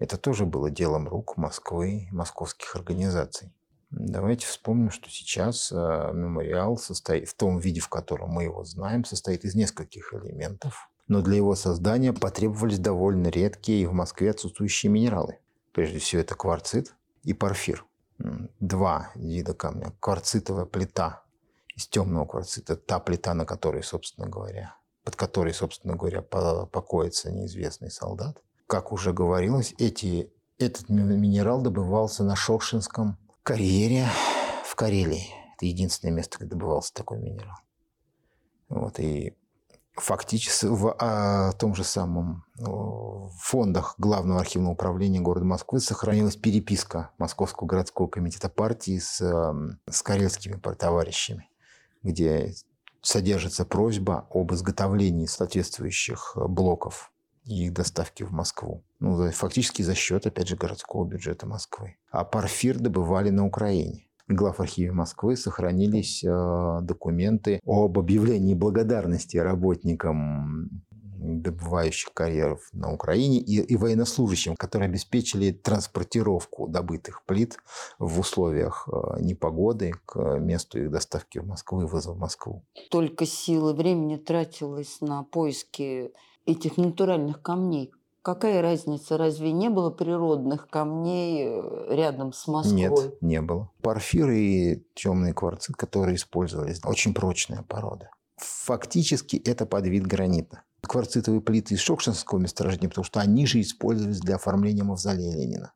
это 0.00 0.16
тоже 0.16 0.46
было 0.46 0.70
делом 0.70 1.06
рук 1.06 1.36
Москвы, 1.36 2.08
московских 2.10 2.74
организаций. 2.74 3.52
Давайте 3.90 4.46
вспомним, 4.46 4.90
что 4.90 5.10
сейчас 5.10 5.72
э, 5.72 5.74
мемориал 5.74 6.76
состоит 6.76 7.28
в 7.28 7.34
том 7.34 7.58
виде, 7.58 7.80
в 7.80 7.88
котором 7.88 8.30
мы 8.30 8.44
его 8.44 8.64
знаем, 8.64 9.04
состоит 9.04 9.44
из 9.44 9.56
нескольких 9.56 10.14
элементов. 10.14 10.88
Но 11.08 11.22
для 11.22 11.36
его 11.36 11.56
создания 11.56 12.12
потребовались 12.12 12.78
довольно 12.78 13.28
редкие 13.28 13.82
и 13.82 13.86
в 13.86 13.92
Москве 13.92 14.30
отсутствующие 14.30 14.92
минералы. 14.92 15.38
Прежде 15.72 15.98
всего, 15.98 16.22
это 16.22 16.36
кварцит 16.36 16.94
и 17.24 17.32
порфир. 17.34 17.84
Два 18.60 19.10
вида 19.16 19.54
камня. 19.54 19.92
Кварцитовая 19.98 20.66
плита 20.66 21.24
из 21.74 21.88
темного 21.88 22.26
кварцита. 22.26 22.76
Та 22.76 23.00
плита, 23.00 23.34
на 23.34 23.44
которой, 23.44 23.82
собственно 23.82 24.28
говоря, 24.28 24.76
под 25.02 25.16
которой, 25.16 25.52
собственно 25.52 25.96
говоря, 25.96 26.22
покоится 26.22 27.32
неизвестный 27.32 27.90
солдат. 27.90 28.40
Как 28.68 28.92
уже 28.92 29.12
говорилось, 29.12 29.74
эти, 29.78 30.32
этот 30.58 30.88
минерал 30.90 31.60
добывался 31.60 32.22
на 32.22 32.36
Шокшинском 32.36 33.18
карьере 33.42 34.06
в 34.64 34.74
Карелии. 34.74 35.28
Это 35.56 35.66
единственное 35.66 36.12
место, 36.12 36.38
где 36.38 36.46
добывался 36.46 36.94
такой 36.94 37.18
минерал. 37.18 37.56
Вот, 38.68 38.98
и 39.00 39.36
фактически 39.94 40.66
в 40.66 40.94
а, 40.98 41.52
том 41.52 41.74
же 41.74 41.84
самом 41.84 42.44
в 42.56 43.30
фондах 43.38 43.94
Главного 43.98 44.40
архивного 44.40 44.72
управления 44.72 45.20
города 45.20 45.44
Москвы 45.44 45.80
сохранилась 45.80 46.36
переписка 46.36 47.10
Московского 47.18 47.66
городского 47.66 48.06
комитета 48.06 48.48
партии 48.48 48.98
с, 48.98 49.20
с 49.88 50.02
карельскими 50.02 50.56
товарищами, 50.56 51.48
где 52.02 52.54
содержится 53.02 53.64
просьба 53.64 54.26
об 54.30 54.52
изготовлении 54.52 55.26
соответствующих 55.26 56.36
блоков 56.36 57.12
и 57.44 57.66
их 57.66 57.72
доставки 57.72 58.22
в 58.22 58.32
Москву. 58.32 58.84
Ну, 59.00 59.30
фактически 59.30 59.82
за 59.82 59.94
счет, 59.94 60.26
опять 60.26 60.48
же, 60.48 60.56
городского 60.56 61.06
бюджета 61.06 61.46
Москвы. 61.46 61.96
А 62.10 62.24
парфир 62.24 62.78
добывали 62.78 63.30
на 63.30 63.46
Украине 63.46 64.06
глав 64.34 64.60
архиве 64.60 64.92
Москвы 64.92 65.36
сохранились 65.36 66.22
э, 66.24 66.78
документы 66.82 67.60
об 67.66 67.98
объявлении 67.98 68.54
благодарности 68.54 69.36
работникам 69.36 70.70
добывающих 71.20 72.12
карьеров 72.14 72.60
на 72.72 72.92
Украине 72.92 73.40
и, 73.40 73.60
и 73.60 73.76
военнослужащим, 73.76 74.56
которые 74.56 74.88
обеспечили 74.88 75.52
транспортировку 75.52 76.66
добытых 76.66 77.24
плит 77.26 77.58
в 77.98 78.20
условиях 78.20 78.88
э, 78.88 79.20
непогоды 79.20 79.92
к 80.06 80.38
месту 80.38 80.82
их 80.82 80.90
доставки 80.90 81.38
в 81.38 81.46
Москву 81.46 81.82
и 81.82 81.86
вызова 81.86 82.14
в 82.14 82.18
Москву. 82.18 82.64
Только 82.90 83.26
силы 83.26 83.74
времени 83.74 84.16
тратилось 84.16 85.00
на 85.00 85.22
поиски 85.24 86.12
этих 86.46 86.78
натуральных 86.78 87.42
камней. 87.42 87.92
Какая 88.22 88.60
разница? 88.60 89.16
Разве 89.16 89.50
не 89.52 89.70
было 89.70 89.90
природных 89.90 90.68
камней 90.68 91.46
э, 91.46 91.94
рядом 91.94 92.34
с 92.34 92.46
Москвой? 92.46 92.76
Нет, 92.76 93.22
не 93.22 93.40
было. 93.40 93.70
Порфир 93.80 94.30
и 94.30 94.84
темный 94.94 95.32
кварцит, 95.32 95.76
которые 95.76 96.16
использовались, 96.16 96.80
очень 96.84 97.14
прочная 97.14 97.62
порода. 97.62 98.10
Фактически 98.36 99.36
это 99.36 99.64
подвид 99.64 100.06
гранита. 100.06 100.62
Кварцитовые 100.82 101.40
плиты 101.40 101.74
из 101.74 101.80
Шокшинского 101.80 102.38
месторождения, 102.38 102.90
потому 102.90 103.04
что 103.04 103.20
они 103.20 103.46
же 103.46 103.60
использовались 103.60 104.20
для 104.20 104.36
оформления 104.36 104.82
мавзолея 104.82 105.34
Ленина. 105.34 105.72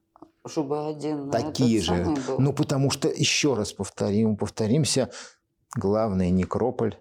Чтобы 0.47 0.87
один 0.87 1.31
Такие 1.31 1.81
же. 1.81 2.05
Был. 2.27 2.39
Ну, 2.39 2.53
потому 2.53 2.91
что, 2.91 3.09
еще 3.09 3.55
раз 3.55 3.73
повторим, 3.73 4.37
повторимся, 4.37 5.11
главный 5.75 6.31
некрополь 6.31 6.99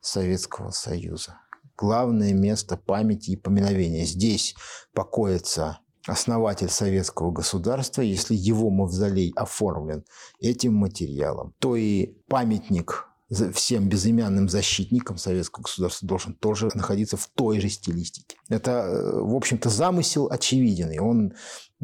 Советского 0.00 0.70
Союза 0.70 1.40
главное 1.76 2.32
место 2.32 2.76
памяти 2.76 3.32
и 3.32 3.36
поминовения. 3.36 4.04
Здесь 4.04 4.54
покоится 4.92 5.80
основатель 6.06 6.68
советского 6.68 7.30
государства, 7.30 8.02
если 8.02 8.34
его 8.34 8.70
мавзолей 8.70 9.32
оформлен 9.36 10.04
этим 10.40 10.74
материалом, 10.74 11.54
то 11.58 11.76
и 11.76 12.14
памятник 12.28 13.08
всем 13.52 13.88
безымянным 13.88 14.48
защитникам 14.48 15.16
советского 15.16 15.62
государства 15.62 16.06
должен 16.06 16.34
тоже 16.34 16.68
находиться 16.74 17.16
в 17.16 17.26
той 17.34 17.60
же 17.60 17.68
стилистике. 17.68 18.36
Это, 18.48 18.70
э, 18.70 19.20
в 19.22 19.34
общем-то, 19.34 19.70
замысел 19.70 20.28
очевиден, 20.30 20.90
и 20.90 20.98
он 20.98 21.32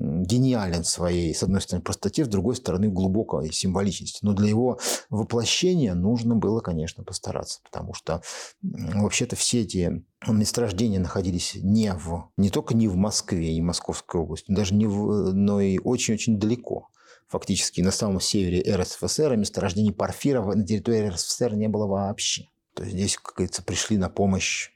гениален 0.00 0.82
своей, 0.82 1.34
с 1.34 1.42
одной 1.42 1.60
стороны, 1.60 1.82
простоте, 1.82 2.24
с 2.24 2.28
другой 2.28 2.56
стороны, 2.56 2.88
глубокой 2.88 3.52
символичности. 3.52 4.20
Но 4.22 4.32
для 4.32 4.48
его 4.48 4.78
воплощения 5.10 5.94
нужно 5.94 6.34
было, 6.34 6.60
конечно, 6.60 7.04
постараться, 7.04 7.60
потому 7.64 7.92
что 7.92 8.22
вообще-то 8.62 9.36
все 9.36 9.60
эти 9.60 10.02
месторождения 10.26 10.98
находились 10.98 11.54
не, 11.54 11.92
в, 11.92 12.30
не 12.38 12.48
только 12.48 12.74
не 12.74 12.88
в 12.88 12.96
Москве 12.96 13.52
и 13.52 13.60
Московской 13.60 14.20
области, 14.20 14.50
даже 14.50 14.74
не 14.74 14.86
в, 14.86 15.32
но 15.32 15.60
и 15.60 15.78
очень-очень 15.78 16.38
далеко 16.38 16.88
фактически 17.28 17.80
на 17.80 17.92
самом 17.92 18.20
севере 18.20 18.74
РСФСР, 18.74 19.32
а 19.32 19.36
месторождений 19.36 19.92
порфира 19.92 20.42
на 20.42 20.66
территории 20.66 21.08
РСФСР 21.08 21.54
не 21.54 21.68
было 21.68 21.86
вообще. 21.86 22.48
То 22.74 22.82
есть 22.82 22.96
здесь, 22.96 23.16
как 23.16 23.36
говорится, 23.36 23.62
пришли 23.62 23.98
на 23.98 24.08
помощь 24.08 24.70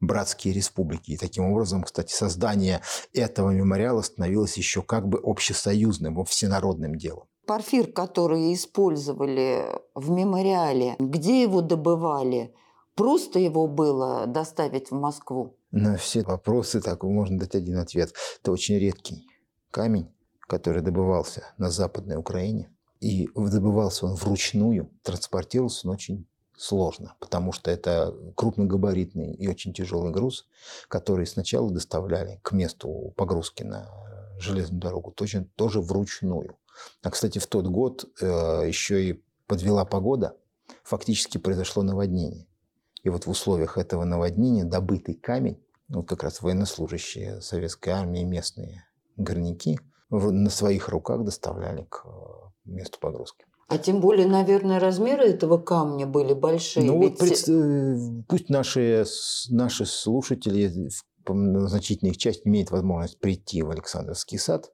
братские 0.00 0.54
республики. 0.54 1.12
И 1.12 1.16
таким 1.16 1.44
образом, 1.44 1.82
кстати, 1.82 2.12
создание 2.12 2.80
этого 3.12 3.50
мемориала 3.50 4.02
становилось 4.02 4.56
еще 4.56 4.82
как 4.82 5.08
бы 5.08 5.20
общесоюзным, 5.22 6.24
всенародным 6.24 6.96
делом. 6.96 7.24
Порфир, 7.46 7.92
который 7.92 8.54
использовали 8.54 9.66
в 9.94 10.10
мемориале, 10.10 10.96
где 10.98 11.42
его 11.42 11.60
добывали? 11.60 12.54
Просто 12.94 13.38
его 13.38 13.66
было 13.66 14.26
доставить 14.26 14.90
в 14.90 14.94
Москву? 14.94 15.56
На 15.70 15.96
все 15.96 16.22
вопросы 16.22 16.80
так 16.80 17.02
можно 17.02 17.38
дать 17.38 17.54
один 17.54 17.78
ответ. 17.78 18.14
Это 18.40 18.52
очень 18.52 18.78
редкий 18.78 19.26
камень 19.70 20.14
который 20.46 20.82
добывался 20.82 21.44
на 21.58 21.70
Западной 21.70 22.16
Украине, 22.16 22.70
и 23.00 23.28
добывался 23.34 24.06
он 24.06 24.14
вручную, 24.14 24.90
транспортировался 25.02 25.88
он 25.88 25.94
очень 25.94 26.28
сложно, 26.56 27.14
потому 27.20 27.52
что 27.52 27.70
это 27.70 28.14
крупногабаритный 28.36 29.34
и 29.34 29.48
очень 29.48 29.72
тяжелый 29.72 30.12
груз, 30.12 30.46
который 30.88 31.26
сначала 31.26 31.70
доставляли 31.70 32.40
к 32.42 32.52
месту 32.52 33.12
погрузки 33.16 33.62
на 33.62 33.90
железную 34.38 34.80
дорогу, 34.80 35.12
точно 35.12 35.46
тоже 35.56 35.80
вручную. 35.80 36.56
А, 37.02 37.10
кстати, 37.10 37.38
в 37.38 37.46
тот 37.46 37.66
год 37.66 38.04
э, 38.20 38.26
еще 38.66 39.10
и 39.10 39.22
подвела 39.46 39.84
погода, 39.84 40.36
фактически 40.82 41.38
произошло 41.38 41.82
наводнение. 41.82 42.46
И 43.02 43.10
вот 43.10 43.26
в 43.26 43.30
условиях 43.30 43.78
этого 43.78 44.04
наводнения 44.04 44.64
добытый 44.64 45.14
камень, 45.14 45.62
вот 45.88 46.08
как 46.08 46.22
раз 46.22 46.42
военнослужащие 46.42 47.40
советской 47.40 47.90
армии, 47.90 48.24
местные 48.24 48.86
горняки– 49.16 49.78
на 50.10 50.50
своих 50.50 50.88
руках 50.88 51.24
доставляли 51.24 51.86
к 51.88 52.02
э, 52.04 52.10
месту 52.64 52.98
погрузки. 53.00 53.43
А 53.68 53.78
тем 53.78 54.00
более, 54.00 54.26
наверное, 54.26 54.78
размеры 54.78 55.24
этого 55.24 55.58
камня 55.58 56.06
были 56.06 56.34
большие. 56.34 56.84
Ну 56.86 57.00
Ведь... 57.00 57.18
вот 57.20 57.28
пред... 57.28 57.48
Э, 57.48 58.22
пусть 58.28 58.50
наши, 58.50 59.04
наши 59.48 59.86
слушатели 59.86 60.90
в 61.26 61.68
значительной 61.68 62.12
их 62.12 62.18
части 62.18 62.46
имеют 62.46 62.70
возможность 62.70 63.18
прийти 63.18 63.62
в 63.62 63.70
Александровский 63.70 64.38
сад 64.38 64.70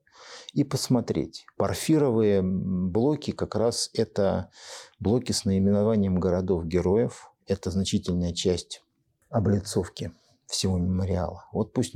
и 0.53 0.65
посмотреть. 0.65 1.45
Порфировые 1.57 2.43
блоки 2.43 3.31
как 3.31 3.55
раз 3.55 3.91
это 3.95 4.51
блоки 4.99 5.33
с 5.33 5.45
наименованием 5.45 6.19
городов-героев. 6.19 7.31
Это 7.47 7.71
значительная 7.71 8.33
часть 8.33 8.83
облицовки 9.29 10.13
всего 10.47 10.79
мемориала. 10.79 11.45
Вот 11.53 11.73
пусть 11.73 11.95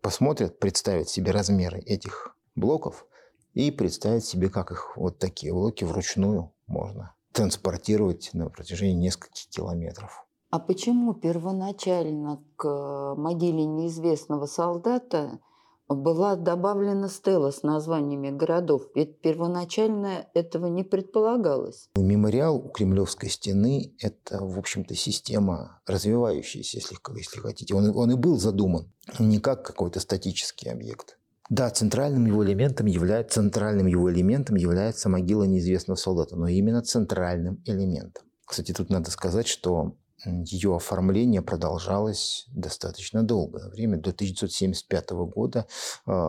посмотрят, 0.00 0.58
представят 0.58 1.08
себе 1.08 1.32
размеры 1.32 1.80
этих 1.80 2.34
блоков 2.54 3.06
и 3.54 3.70
представить 3.70 4.24
себе, 4.24 4.48
как 4.48 4.70
их 4.70 4.96
вот 4.96 5.18
такие 5.18 5.52
блоки 5.52 5.84
вручную 5.84 6.52
можно 6.66 7.14
транспортировать 7.32 8.30
на 8.34 8.48
протяжении 8.48 9.06
нескольких 9.06 9.48
километров. 9.48 10.26
А 10.50 10.58
почему 10.58 11.14
первоначально 11.14 12.44
к 12.56 13.14
могиле 13.16 13.64
неизвестного 13.64 14.44
солдата 14.44 15.40
была 15.88 16.36
добавлена 16.36 17.08
стела 17.08 17.50
с 17.50 17.62
названиями 17.62 18.28
городов? 18.28 18.82
Ведь 18.94 19.22
первоначально 19.22 20.26
этого 20.34 20.66
не 20.66 20.84
предполагалось. 20.84 21.88
Мемориал 21.96 22.56
у 22.56 22.68
Кремлевской 22.68 23.30
стены– 23.30 23.94
это, 23.98 24.44
в 24.44 24.58
общем-то, 24.58 24.94
система 24.94 25.80
развивающаяся, 25.86 26.76
если, 26.76 26.96
если 27.16 27.40
хотите. 27.40 27.74
Он, 27.74 27.96
он 27.96 28.10
и 28.10 28.16
был 28.16 28.36
задуман 28.38 28.92
не 29.18 29.38
как 29.38 29.64
какой-то 29.64 30.00
статический 30.00 30.70
объект. 30.70 31.18
Да, 31.50 31.70
центральным 31.70 32.26
его 32.26 32.44
элементом 32.44 32.86
является, 32.86 33.40
центральным 33.40 33.86
его 33.86 34.10
элементом 34.12 34.56
является 34.56 35.08
могила 35.08 35.44
неизвестного 35.44 35.96
солдата, 35.96 36.36
но 36.36 36.48
именно 36.48 36.82
центральным 36.82 37.62
элементом. 37.66 38.24
Кстати, 38.46 38.72
тут 38.72 38.90
надо 38.90 39.10
сказать, 39.10 39.48
что 39.48 39.96
ее 40.24 40.76
оформление 40.76 41.42
продолжалось 41.42 42.46
достаточно 42.54 43.22
долгое 43.22 43.68
время. 43.68 43.96
До 43.96 44.10
1975 44.10 45.10
года 45.10 45.66
э, 46.06 46.28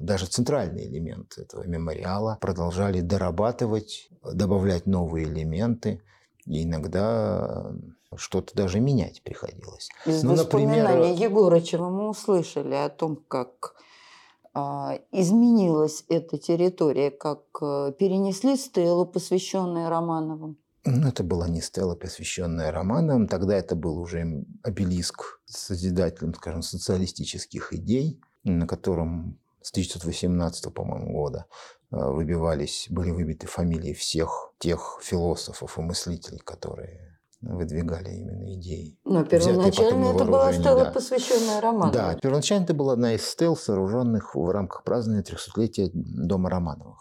даже 0.00 0.26
центральные 0.26 0.88
элементы 0.88 1.42
этого 1.42 1.64
мемориала 1.64 2.38
продолжали 2.40 3.00
дорабатывать, 3.00 4.10
добавлять 4.24 4.86
новые 4.86 5.26
элементы. 5.26 6.02
И 6.46 6.64
иногда 6.64 7.72
что-то 8.16 8.56
даже 8.56 8.80
менять 8.80 9.22
приходилось. 9.22 9.88
Из 10.06 10.22
ну, 10.22 10.32
воспоминаний 10.32 10.82
например... 10.82 11.30
Егорычева 11.30 11.90
мы 11.90 12.08
услышали 12.08 12.74
о 12.74 12.88
том, 12.88 13.16
как 13.28 13.74
а, 13.74 13.82
изменилась 15.12 16.04
эта 16.08 16.38
территория, 16.38 17.10
как 17.10 17.42
э, 17.60 17.92
перенесли 17.98 18.56
стелу, 18.56 19.06
посвященную 19.06 19.88
Романовым? 19.88 20.58
Ну, 20.84 21.08
это 21.08 21.22
была 21.22 21.48
не 21.48 21.60
стела, 21.60 21.94
посвященная 21.94 22.70
Романовым. 22.70 23.28
Тогда 23.28 23.56
это 23.56 23.76
был 23.76 23.98
уже 23.98 24.44
обелиск 24.62 25.40
с 25.44 25.66
созидателем, 25.66 26.34
скажем, 26.34 26.62
социалистических 26.62 27.72
идей, 27.72 28.20
на 28.44 28.66
котором 28.66 29.38
с 29.60 29.70
1918, 29.70 30.72
по-моему, 30.72 31.12
года 31.12 31.46
э, 31.90 31.96
выбивались, 31.96 32.86
были 32.90 33.10
выбиты 33.10 33.46
фамилии 33.46 33.92
всех 33.92 34.54
тех 34.58 35.00
философов 35.02 35.78
и 35.78 35.82
мыслителей, 35.82 36.38
которые 36.38 37.17
выдвигали 37.40 38.10
именно 38.10 38.54
идеи. 38.54 38.98
Но 39.04 39.24
первоначально 39.24 40.06
это 40.06 40.24
была 40.24 40.52
стела, 40.52 40.84
да. 40.84 40.90
посвященная 40.90 41.60
Романовым. 41.60 41.92
Да, 41.92 42.16
первоначально 42.16 42.64
это 42.64 42.74
была 42.74 42.94
одна 42.94 43.14
из 43.14 43.24
стел, 43.26 43.56
сооруженных 43.56 44.34
в 44.34 44.50
рамках 44.50 44.84
празднования 44.84 45.22
300-летия 45.22 45.90
дома 45.92 46.50
Романовых. 46.50 46.98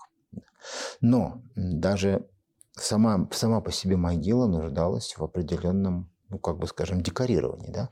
Но 1.01 1.41
даже 1.55 2.27
сама, 2.73 3.27
сама 3.31 3.61
по 3.61 3.71
себе 3.71 3.97
могила 3.97 4.47
нуждалась 4.47 5.15
в 5.17 5.23
определенном, 5.23 6.11
ну, 6.29 6.39
как 6.39 6.57
бы 6.57 6.67
скажем, 6.67 7.01
декорировании. 7.01 7.71
Да? 7.71 7.89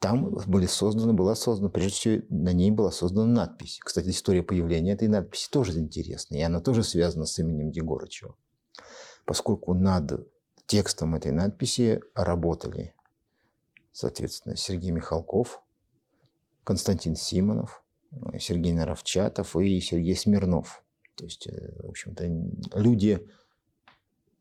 Там 0.00 0.34
были 0.46 0.66
созданы, 0.66 1.12
была 1.12 1.34
создана, 1.34 1.70
прежде 1.70 1.92
всего, 1.92 2.22
на 2.28 2.52
ней 2.52 2.70
была 2.70 2.90
создана 2.90 3.26
надпись. 3.26 3.80
Кстати, 3.82 4.10
история 4.10 4.42
появления 4.42 4.92
этой 4.92 5.08
надписи 5.08 5.48
тоже 5.50 5.78
интересна, 5.78 6.36
и 6.36 6.42
она 6.42 6.60
тоже 6.60 6.82
связана 6.82 7.26
с 7.26 7.38
именем 7.38 7.70
Егорычева. 7.70 8.34
Поскольку 9.24 9.72
над 9.72 10.26
текстом 10.66 11.14
этой 11.14 11.32
надписи 11.32 12.00
работали, 12.14 12.94
соответственно, 13.92 14.56
Сергей 14.56 14.90
Михалков, 14.90 15.62
Константин 16.64 17.16
Симонов, 17.16 17.84
Сергей 18.38 18.72
Наровчатов 18.72 19.56
и 19.56 19.80
Сергей 19.80 20.16
Смирнов. 20.16 20.82
То 21.16 21.24
есть, 21.24 21.46
э, 21.46 21.80
в 21.82 21.90
общем-то, 21.90 22.24
люди 22.78 23.28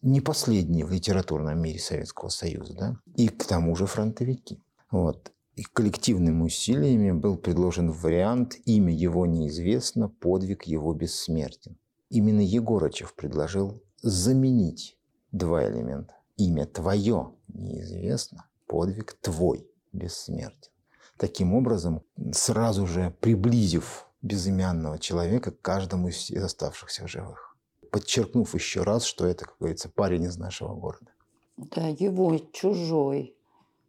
не 0.01 0.21
последние 0.21 0.86
в 0.86 0.91
литературном 0.91 1.61
мире 1.61 1.80
Советского 1.80 2.30
Союза, 2.30 2.74
да, 2.74 2.97
и 3.15 3.30
к 3.30 3.45
тому 3.45 3.76
же 3.76 3.86
фронтовики. 3.86 4.61
Вот. 4.91 5.32
И 5.55 5.63
коллективными 5.63 6.43
усилиями 6.43 7.11
был 7.11 7.38
предложен 7.38 7.91
вариант 7.91 8.55
«Имя 8.65 8.93
его 8.93 9.26
неизвестно, 9.26 10.09
подвиг 10.09 10.63
его 10.63 10.93
бессмертен». 10.93 11.78
Именно 12.09 12.41
Егорычев 12.41 13.13
предложил 13.15 13.84
заменить 14.01 14.97
два 15.34 15.67
элемента. 15.67 16.15
Имя 16.38 16.65
твое 16.65 17.34
неизвестно, 17.49 18.47
подвиг 18.67 19.13
твой 19.21 19.67
бессмертен. 19.91 20.71
Таким 21.17 21.53
образом, 21.53 22.01
сразу 22.31 22.88
же 22.88 23.13
приблизив 23.19 24.07
безымянного 24.21 24.97
человека 24.99 25.51
к 25.51 25.61
каждому 25.61 26.07
из 26.07 26.31
оставшихся 26.31 27.07
живых. 27.07 27.57
Подчеркнув 27.91 28.55
еще 28.55 28.81
раз, 28.84 29.03
что 29.03 29.27
это, 29.27 29.45
как 29.45 29.55
говорится, 29.59 29.89
парень 29.89 30.23
из 30.23 30.38
нашего 30.38 30.73
города. 30.73 31.11
Да, 31.57 31.88
его 31.88 32.39
чужой, 32.51 33.36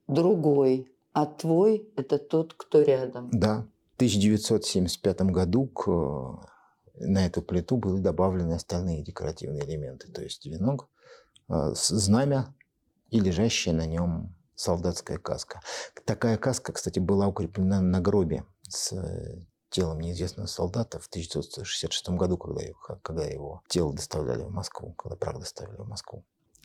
другой, 0.07 0.93
а 1.13 1.25
твой– 1.25 1.89
это 1.97 2.19
тот, 2.19 2.53
кто 2.55 2.83
рядом. 2.83 3.31
Да. 3.33 3.67
В 3.93 3.97
1975 3.97 5.23
году 5.23 5.67
к, 5.69 5.87
на 6.99 7.25
эту 7.25 7.41
плиту 7.41 7.77
были 7.77 8.01
добавлены 8.01 8.53
остальные 8.55 9.03
декоративные 9.03 9.65
элементы, 9.65 10.09
то 10.09 10.21
есть 10.21 10.45
венок, 10.45 10.89
Э, 10.89 10.94
знамя 11.49 12.55
и 13.11 13.21
лежащая 13.21 13.75
на 13.75 13.87
нем 13.87 14.35
солдатская 14.55 15.19
каска. 15.19 15.61
Такая 16.05 16.37
каска, 16.37 16.73
кстати, 16.73 16.99
была 16.99 17.27
укреплена 17.27 17.81
на 17.81 18.01
гробе 18.01 18.45
с 18.69 18.93
э, 18.93 19.43
телом 19.71 20.01
неизвестного 20.01 20.47
солдата 20.47 20.99
в 21.01 21.07
1966 21.07 22.11
году, 22.11 22.37
когда 22.39 22.63
его, 22.63 22.79
когда 23.03 23.25
его 23.25 23.63
тело 23.69 23.93
доставляли 23.93 24.43
в 24.43 24.51
Москву, 24.51 24.93
когда 24.93 25.17
прах 25.17 25.39
доставили 25.39 25.77
в 25.77 25.89
Москву. 25.89 26.25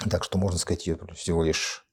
Так 0.09 0.23
что, 0.23 0.37
можно 0.37 0.59
сказать, 0.59 0.87
ее 0.87 0.97
всего 1.15 1.43
лишь 1.43 1.85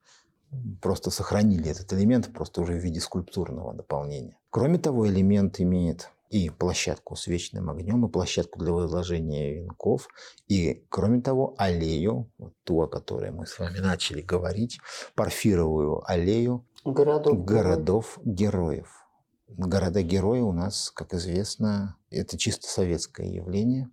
просто 0.80 1.10
сохранили 1.10 1.70
этот 1.70 1.92
элемент, 1.92 2.32
просто 2.32 2.60
уже 2.60 2.74
в 2.74 2.78
виде 2.78 3.00
скульптурного 3.00 3.74
дополнения. 3.74 4.38
Кроме 4.50 4.78
того, 4.78 5.08
элемент 5.08 5.60
имеет 5.60 6.10
и 6.30 6.50
площадку 6.50 7.16
с 7.16 7.26
вечным 7.26 7.70
огнем, 7.70 8.06
и 8.06 8.10
площадку 8.10 8.58
для 8.58 8.72
возложения 8.72 9.54
венков, 9.54 10.08
и, 10.48 10.84
кроме 10.88 11.20
того, 11.20 11.54
аллею, 11.58 12.30
вот 12.38 12.54
ту, 12.64 12.82
о 12.82 12.88
которой 12.88 13.30
мы 13.30 13.46
с 13.46 13.58
вами 13.58 13.78
начали 13.78 14.22
говорить, 14.22 14.78
парфировую 15.14 16.02
аллею 16.10 16.66
городов, 16.84 17.44
городов 17.44 18.18
героев. 18.24 19.06
Города-герои 19.48 20.40
у 20.40 20.52
нас, 20.52 20.90
как 20.90 21.14
известно, 21.14 21.96
это 22.10 22.36
чисто 22.36 22.68
советское 22.68 23.28
явление. 23.28 23.88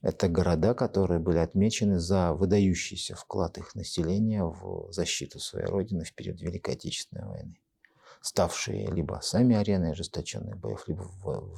Это 0.00 0.28
города, 0.28 0.74
которые 0.74 1.20
были 1.20 1.38
отмечены 1.38 2.00
за 2.00 2.32
выдающийся 2.32 3.14
вклад 3.14 3.58
их 3.58 3.76
населения 3.76 4.42
в 4.42 4.90
защиту 4.90 5.38
своей 5.38 5.66
родины 5.66 6.04
в 6.04 6.12
период 6.12 6.40
Великой 6.40 6.74
Отечественной 6.74 7.24
войны 7.24 7.56
ставшие 8.22 8.86
либо 8.90 9.20
сами 9.22 9.56
ареной 9.56 9.92
ожесточенных 9.92 10.56
боев, 10.56 10.84
либо 10.86 11.02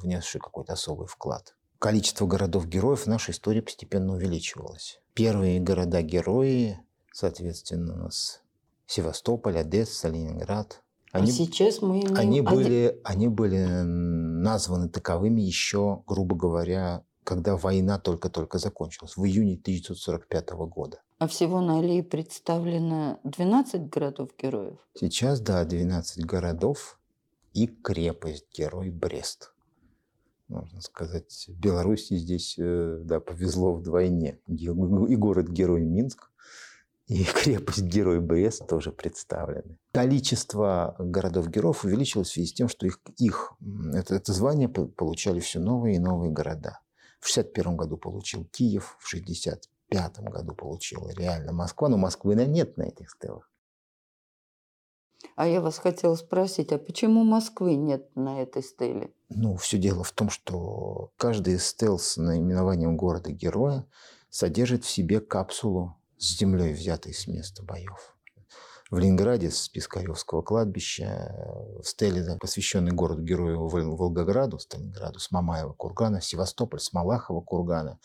внесшие 0.01 0.41
какой-то 0.41 0.73
особый 0.73 1.07
вклад. 1.07 1.55
Количество 1.79 2.25
городов-героев 2.25 3.01
в 3.01 3.07
нашей 3.07 3.31
истории 3.31 3.61
постепенно 3.61 4.13
увеличивалось. 4.13 4.99
Первые 5.13 5.59
города-герои, 5.59 6.79
соответственно, 7.13 7.93
у 7.93 7.97
нас 7.97 8.41
Севастополь, 8.87 9.57
Одесса, 9.57 10.09
Ленинград. 10.09 10.81
А 11.11 11.19
они, 11.19 11.29
а 11.29 11.33
сейчас 11.33 11.81
мы 11.81 12.01
имеем... 12.01 12.15
Они 12.17 12.41
были, 12.41 12.99
они 13.03 13.27
были 13.27 13.65
названы 13.65 14.89
таковыми 14.89 15.41
еще, 15.41 16.03
грубо 16.07 16.35
говоря, 16.35 17.03
когда 17.25 17.57
война 17.57 17.99
только-только 17.99 18.57
закончилась, 18.59 19.17
в 19.17 19.25
июне 19.25 19.55
1945 19.55 20.51
года. 20.69 21.01
А 21.17 21.27
всего 21.27 21.59
на 21.59 21.79
аллее 21.79 22.03
представлено 22.03 23.19
12 23.23 23.89
городов-героев? 23.89 24.77
Сейчас, 24.93 25.41
да, 25.41 25.65
12 25.65 26.25
городов 26.25 26.99
и 27.53 27.67
крепость-герой 27.67 28.91
Брест. 28.91 29.51
Можно 30.47 30.79
сказать, 30.81 31.49
Беларуси 31.49 32.15
здесь 32.17 32.55
э, 32.59 32.99
да, 33.03 33.19
повезло 33.19 33.73
вдвойне. 33.73 34.39
И 34.47 34.67
город-герой 34.69 35.81
Минск, 35.83 36.29
и 37.07 37.23
крепость-герой 37.43 38.19
Брест 38.19 38.67
тоже 38.67 38.91
представлены. 38.91 39.77
Количество 39.91 40.95
городов-героев 40.99 41.85
увеличилось 41.85 42.29
в 42.29 42.33
связи 42.33 42.47
с 42.47 42.53
тем, 42.53 42.67
что 42.67 42.85
их, 42.85 42.99
их 43.17 43.53
это, 43.93 44.15
это 44.15 44.33
звание 44.33 44.69
получали 44.69 45.39
все 45.39 45.59
новые 45.59 45.95
и 45.95 45.99
новые 45.99 46.31
города. 46.31 46.79
В 47.19 47.29
1961 47.29 47.77
году 47.77 47.97
получил 47.97 48.45
Киев, 48.45 48.97
в 48.99 49.07
1965 49.07 50.19
году 50.19 50.53
получила 50.53 51.09
реально 51.09 51.53
Москва, 51.53 51.89
но 51.89 51.97
Москвы 51.97 52.35
нет 52.35 52.77
на 52.77 52.83
этих 52.83 53.11
стелах. 53.11 53.49
А 55.35 55.47
я 55.47 55.59
вас 55.59 55.79
хотела 55.79 56.15
спросить, 56.15 56.71
а 56.71 56.77
почему 56.77 57.23
Москвы 57.23 57.75
нет 57.75 58.15
на 58.15 58.41
этой 58.41 58.63
стеле? 58.63 59.11
Ну, 59.29 59.55
все 59.57 59.77
дело 59.77 60.03
в 60.03 60.11
том, 60.11 60.29
что 60.29 61.11
каждый 61.17 61.55
из 61.55 61.65
стел 61.65 61.97
с 61.97 62.17
наименованием 62.17 62.95
города-героя 62.95 63.85
содержит 64.29 64.85
в 64.85 64.89
себе 64.89 65.19
капсулу 65.19 65.95
с 66.17 66.37
землей, 66.37 66.73
взятой 66.73 67.13
с 67.13 67.27
места 67.27 67.63
боев 67.63 68.14
в 68.91 68.99
Ленинграде 68.99 69.49
с 69.49 69.67
Пискаревского 69.67 70.41
кладбища, 70.41 71.33
в 71.81 71.87
стеле, 71.87 72.37
посвященный 72.39 72.91
городу-герою 72.91 73.67
Волгограду, 73.67 74.59
Сталинграду, 74.59 75.19
с 75.19 75.31
Мамаева 75.31 75.73
кургана, 75.73 76.21
Севастополь, 76.21 76.79
с 76.79 76.93
Малахова 76.93 77.41
кургана, 77.41 77.99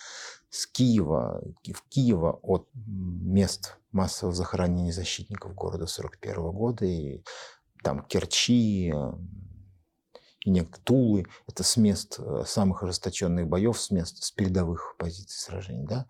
с 0.49 0.67
Киева, 0.67 1.43
в 1.65 1.83
Киева 1.89 2.39
от 2.43 2.69
мест 2.75 3.77
массового 3.93 4.35
захоронения 4.35 4.93
защитников 4.93 5.55
города 5.55 5.87
41 5.87 6.51
года, 6.51 6.87
и 6.87 7.23
там 7.83 8.03
Керчи, 8.05 8.93
и 10.41 10.51
некоторые 10.51 10.85
Тулы, 10.85 11.27
это 11.47 11.63
с 11.63 11.77
мест 11.77 12.19
э, 12.19 12.45
самых 12.47 12.83
ожесточенных 12.83 13.47
боев, 13.47 13.79
с 13.79 13.91
мест, 13.91 14.23
с 14.23 14.31
передовых 14.31 14.95
позиций 14.99 15.39
сражений. 15.39 15.87
Да? 15.87 16.07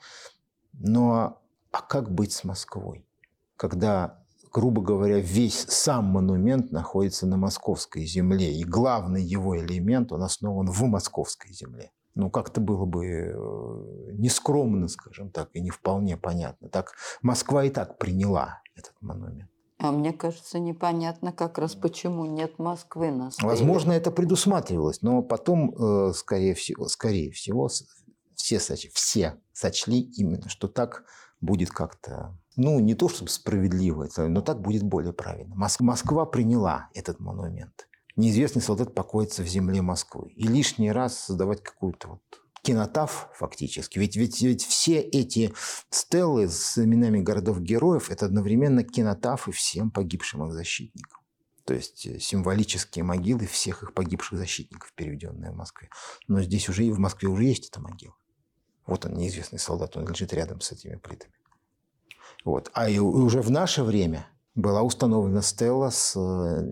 Но 0.72 1.42
а 1.72 1.82
как 1.82 2.12
быть 2.12 2.32
с 2.32 2.44
Москвой? 2.44 3.04
Когда 3.56 4.19
грубо 4.52 4.82
говоря, 4.82 5.18
весь 5.18 5.66
сам 5.68 6.06
монумент 6.06 6.72
находится 6.72 7.26
на 7.26 7.36
московской 7.36 8.04
земле, 8.04 8.52
и 8.52 8.64
главный 8.64 9.22
его 9.22 9.58
элемент, 9.58 10.12
он 10.12 10.22
основан 10.22 10.66
в 10.66 10.82
московской 10.82 11.52
земле. 11.52 11.92
Ну, 12.14 12.28
как-то 12.30 12.60
было 12.60 12.86
бы 12.86 13.06
э, 13.06 14.12
нескромно, 14.12 14.88
скажем 14.88 15.30
так, 15.30 15.50
и 15.54 15.60
не 15.60 15.70
вполне 15.70 16.16
понятно. 16.16 16.68
Так 16.68 16.92
Москва 17.22 17.64
и 17.64 17.70
так 17.70 17.98
приняла 17.98 18.60
этот 18.74 18.94
монумент. 19.00 19.48
А 19.78 19.92
мне 19.92 20.12
кажется, 20.12 20.58
непонятно 20.58 21.32
как 21.32 21.56
раз, 21.56 21.74
почему 21.74 22.26
нет 22.26 22.58
Москвы 22.58 23.10
на 23.10 23.30
стеле. 23.30 23.48
Возможно, 23.48 23.92
это 23.92 24.10
предусматривалось, 24.10 25.00
но 25.00 25.22
потом, 25.22 25.74
э, 25.74 26.12
скорее 26.12 26.54
всего, 26.54 26.88
скорее 26.88 27.30
всего 27.30 27.70
все, 28.34 28.60
сочли, 28.60 28.90
все 28.92 29.40
сочли 29.52 30.00
именно, 30.00 30.48
что 30.48 30.68
так 30.68 31.04
будет 31.40 31.70
как-то 31.70 32.36
ну, 32.56 32.78
не 32.80 32.94
то 32.94 33.08
чтобы 33.08 33.30
справедливо, 33.30 34.08
но 34.16 34.40
так 34.40 34.60
будет 34.60 34.82
более 34.82 35.12
правильно. 35.12 35.54
Москва 35.54 36.26
приняла 36.26 36.88
этот 36.94 37.20
монумент. 37.20 37.88
Неизвестный 38.16 38.60
солдат 38.60 38.94
покоится 38.94 39.42
в 39.42 39.46
земле 39.46 39.82
Москвы. 39.82 40.30
И 40.36 40.46
лишний 40.46 40.92
раз 40.92 41.18
создавать 41.18 41.62
какую-то 41.62 42.08
вот 42.08 42.22
кинотаф 42.62 43.30
фактически. 43.34 43.98
Ведь, 43.98 44.16
ведь, 44.16 44.42
ведь 44.42 44.64
все 44.64 45.00
эти 45.00 45.54
стеллы 45.88 46.48
с 46.48 46.76
именами 46.76 47.20
городов-героев– 47.20 48.10
это 48.10 48.26
одновременно 48.26 48.84
кинотафы 48.84 49.52
всем 49.52 49.90
погибшим 49.90 50.46
их 50.46 50.52
защитникам. 50.52 51.20
То 51.64 51.74
есть 51.74 52.04
э, 52.06 52.18
символические 52.18 53.04
могилы 53.04 53.46
всех 53.46 53.82
их 53.82 53.94
погибших 53.94 54.38
защитников, 54.38 54.92
переведенные 54.94 55.52
в 55.52 55.56
Москве. 55.56 55.88
Но 56.26 56.42
здесь 56.42 56.68
уже 56.68 56.84
и 56.84 56.90
в 56.90 56.98
Москве 56.98 57.28
уже 57.28 57.44
есть 57.44 57.68
эта 57.68 57.80
могила. 57.80 58.14
Вот 58.90 59.06
он, 59.06 59.14
неизвестный 59.14 59.60
солдат, 59.60 59.96
он 59.96 60.08
лежит 60.08 60.32
рядом 60.32 60.60
с 60.60 60.72
этими 60.72 60.96
плитами. 60.96 61.32
Вот. 62.44 62.70
А 62.74 62.90
и 62.90 62.98
уже 62.98 63.40
в 63.40 63.48
наше 63.48 63.84
время 63.84 64.26
была 64.54 64.82
установлена 64.82 65.42
стела 65.42 65.90
с 65.90 66.16
э, 66.16 66.20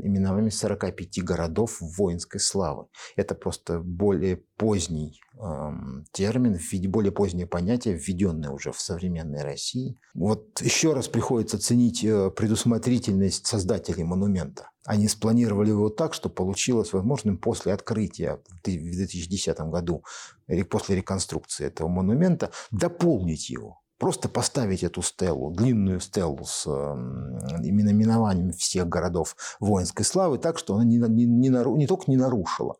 именами 0.02 0.50
45 0.50 1.22
городов 1.22 1.78
воинской 1.80 2.40
славы. 2.40 2.86
Это 3.16 3.34
просто 3.34 3.80
более 3.80 4.42
поздний 4.56 5.20
эм, 5.40 6.04
термин, 6.12 6.58
более 6.90 7.12
позднее 7.12 7.46
понятие, 7.46 7.94
введенное 7.94 8.50
уже 8.50 8.72
в 8.72 8.80
современной 8.80 9.42
России. 9.42 9.96
Вот 10.14 10.60
еще 10.60 10.92
раз 10.92 11.08
приходится 11.08 11.58
ценить 11.58 12.02
э, 12.04 12.30
предусмотрительность 12.30 13.46
создателей 13.46 14.04
монумента. 14.04 14.70
Они 14.84 15.06
спланировали 15.06 15.70
его 15.70 15.88
так, 15.88 16.14
что 16.14 16.28
получилось 16.28 16.92
возможным 16.92 17.38
после 17.38 17.72
открытия 17.72 18.40
в 18.48 18.62
2010 18.64 19.58
году, 19.60 20.02
или 20.48 20.62
после 20.62 20.96
реконструкции 20.96 21.66
этого 21.66 21.88
монумента, 21.88 22.50
дополнить 22.70 23.50
его 23.50 23.80
Просто 23.98 24.28
поставить 24.28 24.84
эту 24.84 25.02
стелу, 25.02 25.50
длинную 25.50 25.98
стелу 25.98 26.44
с 26.44 26.66
именно 26.66 27.90
именованием 27.90 28.52
всех 28.52 28.88
городов 28.88 29.36
воинской 29.58 30.04
славы 30.04 30.38
так, 30.38 30.56
что 30.58 30.74
она 30.74 30.84
не, 30.84 30.98
не, 30.98 31.24
не, 31.24 31.48
не 31.48 31.86
только 31.86 32.04
не 32.08 32.16
нарушила 32.16 32.76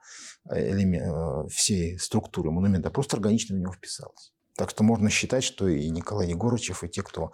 э, 0.49 0.71
элемент, 0.71 1.51
всей 1.51 1.99
структуры 1.99 2.53
монумента, 2.53 2.89
а 2.89 2.93
просто 2.93 3.17
органично 3.17 3.57
в 3.57 3.59
него 3.59 3.73
вписалась. 3.73 4.33
Так 4.57 4.71
что 4.71 4.85
можно 4.85 5.11
считать, 5.11 5.45
что 5.45 5.69
и 5.69 5.91
Николай 5.91 6.29
Егорычев, 6.29 6.85
и 6.85 6.89
те, 6.89 7.03
кто 7.03 7.33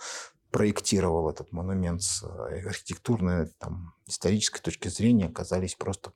проектировал 0.50 1.28
этот 1.28 1.52
монумент 1.52 2.02
с 2.02 2.22
э, 2.22 2.66
архитектурной, 2.66 3.48
там, 3.58 3.92
исторической 4.06 4.62
точки 4.62 4.88
зрения, 4.88 5.26
оказались 5.26 5.74
просто 5.74 6.12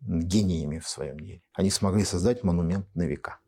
гениями 0.00 0.78
в 0.78 0.88
своем 0.88 1.20
деле. 1.20 1.42
Они 1.52 1.70
смогли 1.70 2.04
создать 2.04 2.42
монумент 2.42 2.86
на 2.94 3.02
века. 3.02 3.38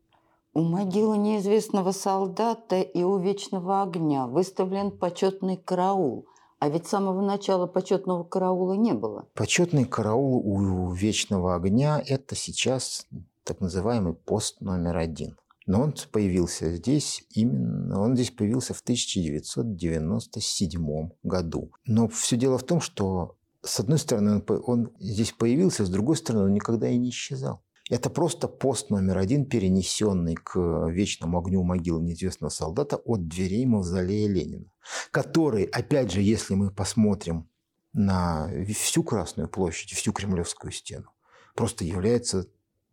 У 0.53 0.63
могилы 0.63 1.17
неизвестного 1.17 1.93
солдата 1.93 2.81
и 2.81 3.05
у 3.05 3.19
вечного 3.19 3.83
огня 3.83 4.27
выставлен 4.27 4.91
почетный 4.91 5.57
караул. 5.57 6.27
А 6.59 6.69
ведь 6.69 6.87
с 6.87 6.91
самого 6.91 7.23
начала 7.23 7.67
почетного 7.67 8.25
караула 8.25 8.73
не 8.75 8.93
было. 8.93 9.29
Почетный 9.35 9.85
караул 9.85 10.43
у 10.45 10.93
вечного 10.93 11.55
огня– 11.55 12.03
это 12.07 12.35
сейчас 12.35 13.07
так 13.45 13.61
называемый 13.61 14.15
пост 14.15 14.61
номер 14.61 14.97
один. 14.97 15.37
Но 15.67 15.83
он 15.83 15.95
появился 16.11 16.75
здесь 16.75 17.23
именно, 17.31 18.01
он 18.01 18.17
здесь 18.17 18.33
появился 18.33 18.75
в 18.75 18.81
1997 18.81 21.11
году. 21.23 21.71
Но 21.87 22.09
все 22.09 22.37
дело 22.37 22.59
в 22.59 22.65
том, 22.65 22.81
что 22.81 23.37
с 23.63 23.79
одной 23.79 23.99
стороны 23.99 24.43
он, 24.49 24.63
он 24.67 24.91
здесь 24.99 25.31
появился, 25.33 25.87
с 25.87 25.91
другой 25.91 26.17
стороны 26.17 26.47
он 26.47 26.55
никогда 26.55 26.89
и 26.89 26.99
не 26.99 27.11
исчезал. 27.11 27.63
Это 27.91 28.09
просто 28.09 28.47
пост 28.47 28.89
номер 28.89 29.19
один, 29.19 29.47
перенесенный 29.47 30.37
к 30.37 30.57
вечному 30.89 31.39
огню 31.41 31.65
могилы 31.65 32.01
неизвестного 32.01 32.51
солдата 32.51 32.97
от 32.97 33.27
дверей 33.27 33.67
мавзолея 33.67 34.29
Ленина, 34.29 34.71
который, 35.11 35.65
опять 35.65 36.13
же, 36.13 36.23
если 36.23 36.55
мы 36.55 36.71
посмотрим 36.71 37.49
на 37.93 38.49
всю 38.73 39.03
Красную 39.03 39.49
площадь, 39.49 39.91
всю 39.91 40.13
Кремлевскую 40.13 40.71
стену, 40.71 41.11
просто 41.57 41.85
является 41.85 42.47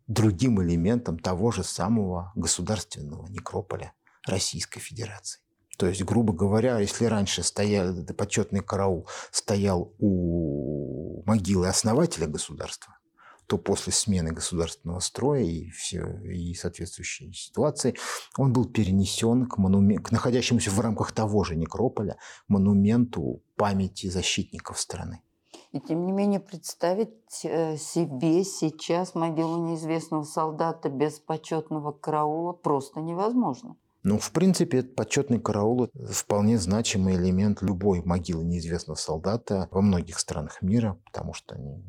другим 0.08 0.60
элементом 0.60 1.16
того 1.20 1.52
же 1.52 1.62
самого 1.62 2.32
государственного 2.34 3.28
некрополя 3.28 3.92
Российской 4.26 4.80
Федерации. 4.80 5.40
То 5.76 5.86
есть, 5.86 6.02
грубо 6.02 6.32
говоря, 6.32 6.80
если 6.80 7.04
раньше 7.04 7.44
стоял, 7.44 7.94
почетный 8.16 8.62
караул 8.62 9.06
стоял 9.30 9.94
у 10.00 11.22
могилы 11.24 11.68
основателя 11.68 12.26
государства, 12.26 12.97
то 13.48 13.56
после 13.56 13.94
смены 13.94 14.30
государственного 14.32 15.00
строя 15.00 15.42
и, 15.42 15.70
все, 15.70 16.20
и 16.22 16.54
соответствующей 16.54 17.32
ситуации 17.32 17.94
он 18.36 18.52
был 18.52 18.66
перенесен 18.66 19.46
к, 19.46 19.56
монумен... 19.56 20.02
к 20.02 20.12
находящемуся 20.12 20.70
в 20.70 20.78
рамках 20.78 21.12
того 21.12 21.44
же 21.44 21.56
некрополя 21.56 22.18
монументу 22.46 23.42
памяти 23.56 24.08
защитников 24.08 24.78
страны. 24.78 25.22
И 25.72 25.80
тем 25.80 26.04
не 26.04 26.12
менее 26.12 26.40
представить 26.40 27.44
э, 27.44 27.78
себе 27.78 28.44
сейчас 28.44 29.14
могилу 29.14 29.66
неизвестного 29.66 30.24
солдата 30.24 30.90
без 30.90 31.18
почетного 31.18 31.92
караула 31.92 32.52
просто 32.52 33.00
невозможно. 33.00 33.76
Ну, 34.02 34.18
в 34.18 34.30
принципе, 34.30 34.78
этот 34.78 34.94
почетный 34.94 35.40
караул– 35.40 35.88
вполне 36.10 36.58
значимый 36.58 37.16
элемент 37.16 37.62
любой 37.62 38.02
могилы 38.02 38.44
неизвестного 38.44 38.96
солдата 38.96 39.68
во 39.70 39.80
многих 39.80 40.18
странах 40.18 40.62
мира, 40.62 40.98
потому 41.06 41.34
что 41.34 41.54
они 41.54 41.82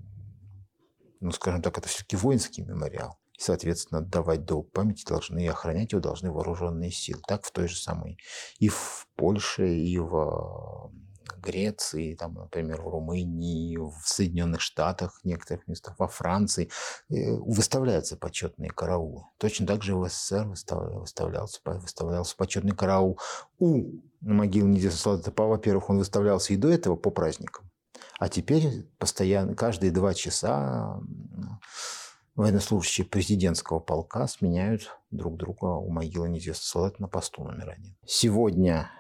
ну, 1.20 1.32
скажем 1.32 1.62
так, 1.62 1.78
это 1.78 1.88
все-таки 1.88 2.16
воинский 2.16 2.64
мемориал. 2.64 3.20
И, 3.38 3.42
соответственно, 3.42 4.00
отдавать 4.00 4.46
долг 4.46 4.72
памяти 4.72 5.06
должны 5.06 5.46
и 5.46 5.48
охранять 5.48 5.92
его 5.92 6.02
должны 6.02 6.32
вооруженные 6.32 6.92
силы. 6.92 7.22
Так 7.28 7.46
в 7.46 7.52
той 7.52 7.68
же 7.68 7.76
самой 7.76 8.18
и 8.60 8.70
в 8.70 9.08
Польше, 9.16 9.68
и 9.68 9.98
в 9.98 10.92
Греции, 11.42 12.16
там, 12.16 12.34
например, 12.34 12.82
в 12.82 12.88
Румынии, 12.90 13.78
в 13.78 14.02
Соединенных 14.04 14.62
Штатах, 14.62 15.20
в 15.22 15.26
некоторых 15.26 15.68
местах, 15.68 15.96
во 15.98 16.08
Франции 16.08 16.70
э, 17.10 17.32
выставляются 17.32 18.18
почетные 18.18 18.72
караулы. 18.72 19.24
Точно 19.38 19.66
так 19.66 19.84
же 19.84 19.96
в 19.96 20.08
СССР 20.08 20.48
выставлялся, 20.48 21.60
выставлялся 21.64 22.36
почетный 22.36 22.76
караул 22.76 23.20
у 23.60 24.02
могилы 24.22 24.70
неизвестного 24.70 25.18
солдата. 25.18 25.44
Во-первых, 25.44 25.90
он 25.90 25.98
выставлялся 26.00 26.54
и 26.54 26.58
до 26.58 26.70
этого 26.70 26.96
по 26.96 27.10
праздникам. 27.10 27.69
А 28.20 28.28
теперь 28.28 28.86
постоянно, 28.98 29.56
каждые 29.56 29.92
два 29.92 30.14
часа 30.14 31.00
военнослужащие 32.36 33.08
президентского 33.08 33.80
полка 33.80 34.28
сменяют 34.28 34.98
друг 35.10 35.38
друга 35.38 35.78
у 35.78 35.90
могилы 35.90 36.30
неизвестного 36.30 36.66
солдата 36.66 37.02
на 37.02 37.08
посту 37.08 37.44
номер 37.46 37.70
один. 37.70 37.96
Сегодня 38.06 38.92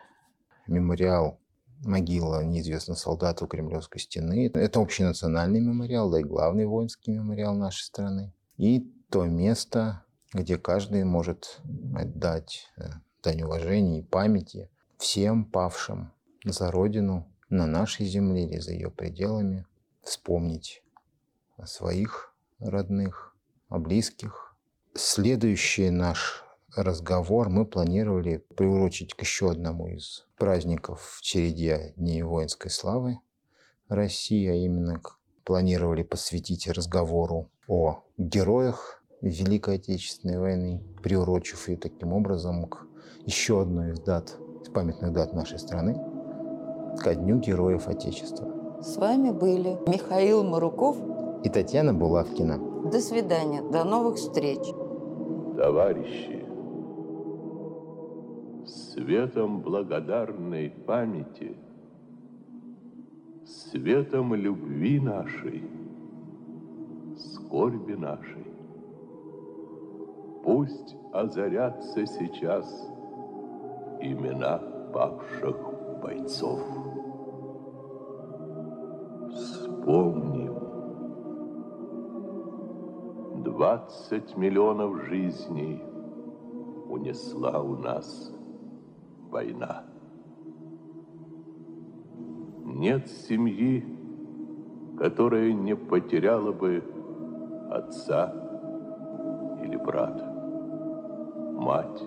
мемориал 0.67 1.39
могила 1.83 2.43
неизвестного 2.43 2.97
солдата 2.97 3.43
у 3.43 3.47
Кремлевской 3.47 3.99
стены. 3.99 4.49
Это 4.53 4.79
общенациональный 4.79 5.59
мемориал, 5.59 6.09
да 6.09 6.19
и 6.19 6.23
главный 6.23 6.65
воинский 6.65 7.11
мемориал 7.11 7.55
нашей 7.55 7.83
страны. 7.83 8.33
И 8.57 8.89
то 9.09 9.25
место, 9.25 10.03
где 10.33 10.57
каждый 10.57 11.03
может 11.03 11.61
отдать 11.95 12.67
э, 12.77 12.83
дань 13.23 13.41
уважения 13.43 13.99
и 13.99 14.03
памяти 14.03 14.69
всем 14.97 15.45
павшим 15.45 16.11
за 16.43 16.71
Родину, 16.71 17.27
на 17.49 17.65
нашей 17.65 18.05
земле 18.05 18.45
или 18.45 18.59
за 18.59 18.73
ее 18.73 18.91
пределами, 18.91 19.65
вспомнить 20.03 20.83
о 21.57 21.65
своих 21.65 22.33
родных, 22.59 23.35
о 23.69 23.79
близких. 23.79 24.55
Следующий 24.93 25.89
наш 25.89 26.43
разговор 26.75 27.49
мы 27.49 27.65
планировали 27.65 28.43
приурочить 28.55 29.13
к 29.13 29.21
еще 29.21 29.51
одному 29.51 29.87
из 29.87 30.27
праздников 30.37 31.17
в 31.17 31.21
череде 31.21 31.93
Дней 31.97 32.21
воинской 32.21 32.69
славы 32.69 33.19
России, 33.87 34.47
а 34.47 34.53
именно 34.53 35.01
планировали 35.43 36.03
посвятить 36.03 36.67
разговору 36.67 37.49
о 37.67 38.03
героях 38.17 39.03
Великой 39.21 39.75
Отечественной 39.75 40.39
войны, 40.39 40.83
приурочив 41.01 41.67
ее 41.67 41.77
таким 41.77 42.13
образом 42.13 42.67
к 42.67 42.85
еще 43.25 43.61
одной 43.61 43.91
из 43.91 43.99
дат, 43.99 44.37
памятных 44.73 45.11
дат 45.13 45.33
нашей 45.33 45.57
страны– 45.57 45.99
ко 46.97 47.15
Дню 47.15 47.37
Героев 47.37 47.87
Отечества. 47.87 48.47
С 48.81 48.97
вами 48.97 49.31
были 49.31 49.77
Михаил 49.87 50.43
Маруков 50.43 50.97
и 51.43 51.49
Татьяна 51.49 51.93
Булавкина. 51.93 52.89
До 52.91 52.99
свидания, 52.99 53.61
до 53.61 53.83
новых 53.83 54.15
встреч. 54.15 54.59
Товарищи, 55.57 56.45
светом 58.65 59.59
благодарной 59.59 60.69
памяти, 60.69 61.55
светом 63.45 64.33
любви 64.33 64.99
нашей, 64.99 65.63
скорби 67.17 67.93
нашей, 67.93 68.47
пусть 70.43 70.95
озарятся 71.11 72.05
сейчас 72.05 72.89
имена 74.01 74.61
павших 74.93 75.57
бойцов. 76.01 76.59
20 83.69 84.35
миллионов 84.35 85.05
жизней 85.05 85.79
унесла 86.89 87.61
у 87.61 87.75
нас 87.75 88.33
война. 89.29 89.83
Нет 92.65 93.07
семьи, 93.07 93.85
которая 94.97 95.53
не 95.53 95.75
потеряла 95.75 96.51
бы 96.51 96.83
отца 97.69 98.33
или 99.63 99.75
брата, 99.75 100.25
мать, 101.59 102.03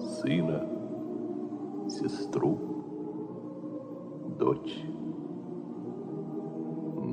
сына, 0.00 0.68
сестру, 1.88 2.58
дочь. 4.36 4.82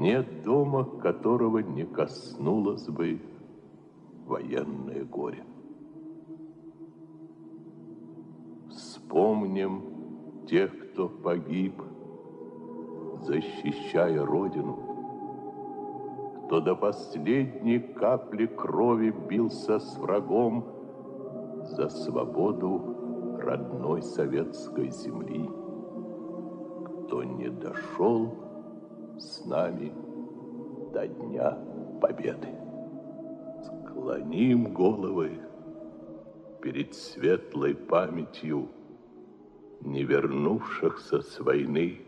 Нет 0.06 0.44
дома, 0.44 0.84
которого 0.84 1.58
не 1.58 1.84
коснулось 1.84 2.88
бы 2.88 3.20
военное 4.28 5.04
горе. 5.04 5.44
Вспомним 8.70 10.46
тех, 10.46 10.92
кто 10.92 11.10
погиб, 11.10 11.82
защищая 13.24 14.24
Родину, 14.24 14.78
кто 16.46 16.62
до 16.62 16.76
последней 16.76 17.80
капли 17.80 18.46
крови 18.46 19.10
бился 19.10 19.80
с 19.80 19.98
врагом 19.98 20.66
за 21.64 21.90
свободу 21.90 23.40
родной 23.40 24.04
советской 24.04 24.92
земли, 24.92 25.50
кто 27.08 27.24
не 27.24 27.50
дошел 27.50 28.45
с 29.18 29.46
нами 29.46 29.94
до 30.94 31.08
Дня 31.08 31.58
Победы. 32.02 32.50
Склоним 33.64 34.74
головы 34.74 35.40
перед 36.62 36.94
светлой 36.94 37.76
памятью 37.76 38.70
не 39.82 40.04
вернувшихся 40.04 41.22
с 41.22 41.40
войны 41.40 42.02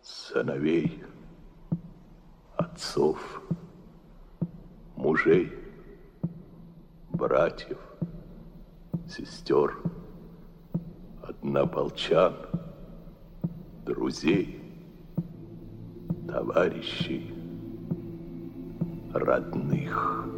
сыновей, 0.00 1.02
отцов, 2.56 3.42
мужей, 4.96 5.52
братьев, 7.10 7.78
сестер, 9.08 9.76
однополчан, 11.22 12.36
друзей, 13.84 14.57
товарищей, 16.28 17.32
родных. 19.14 20.28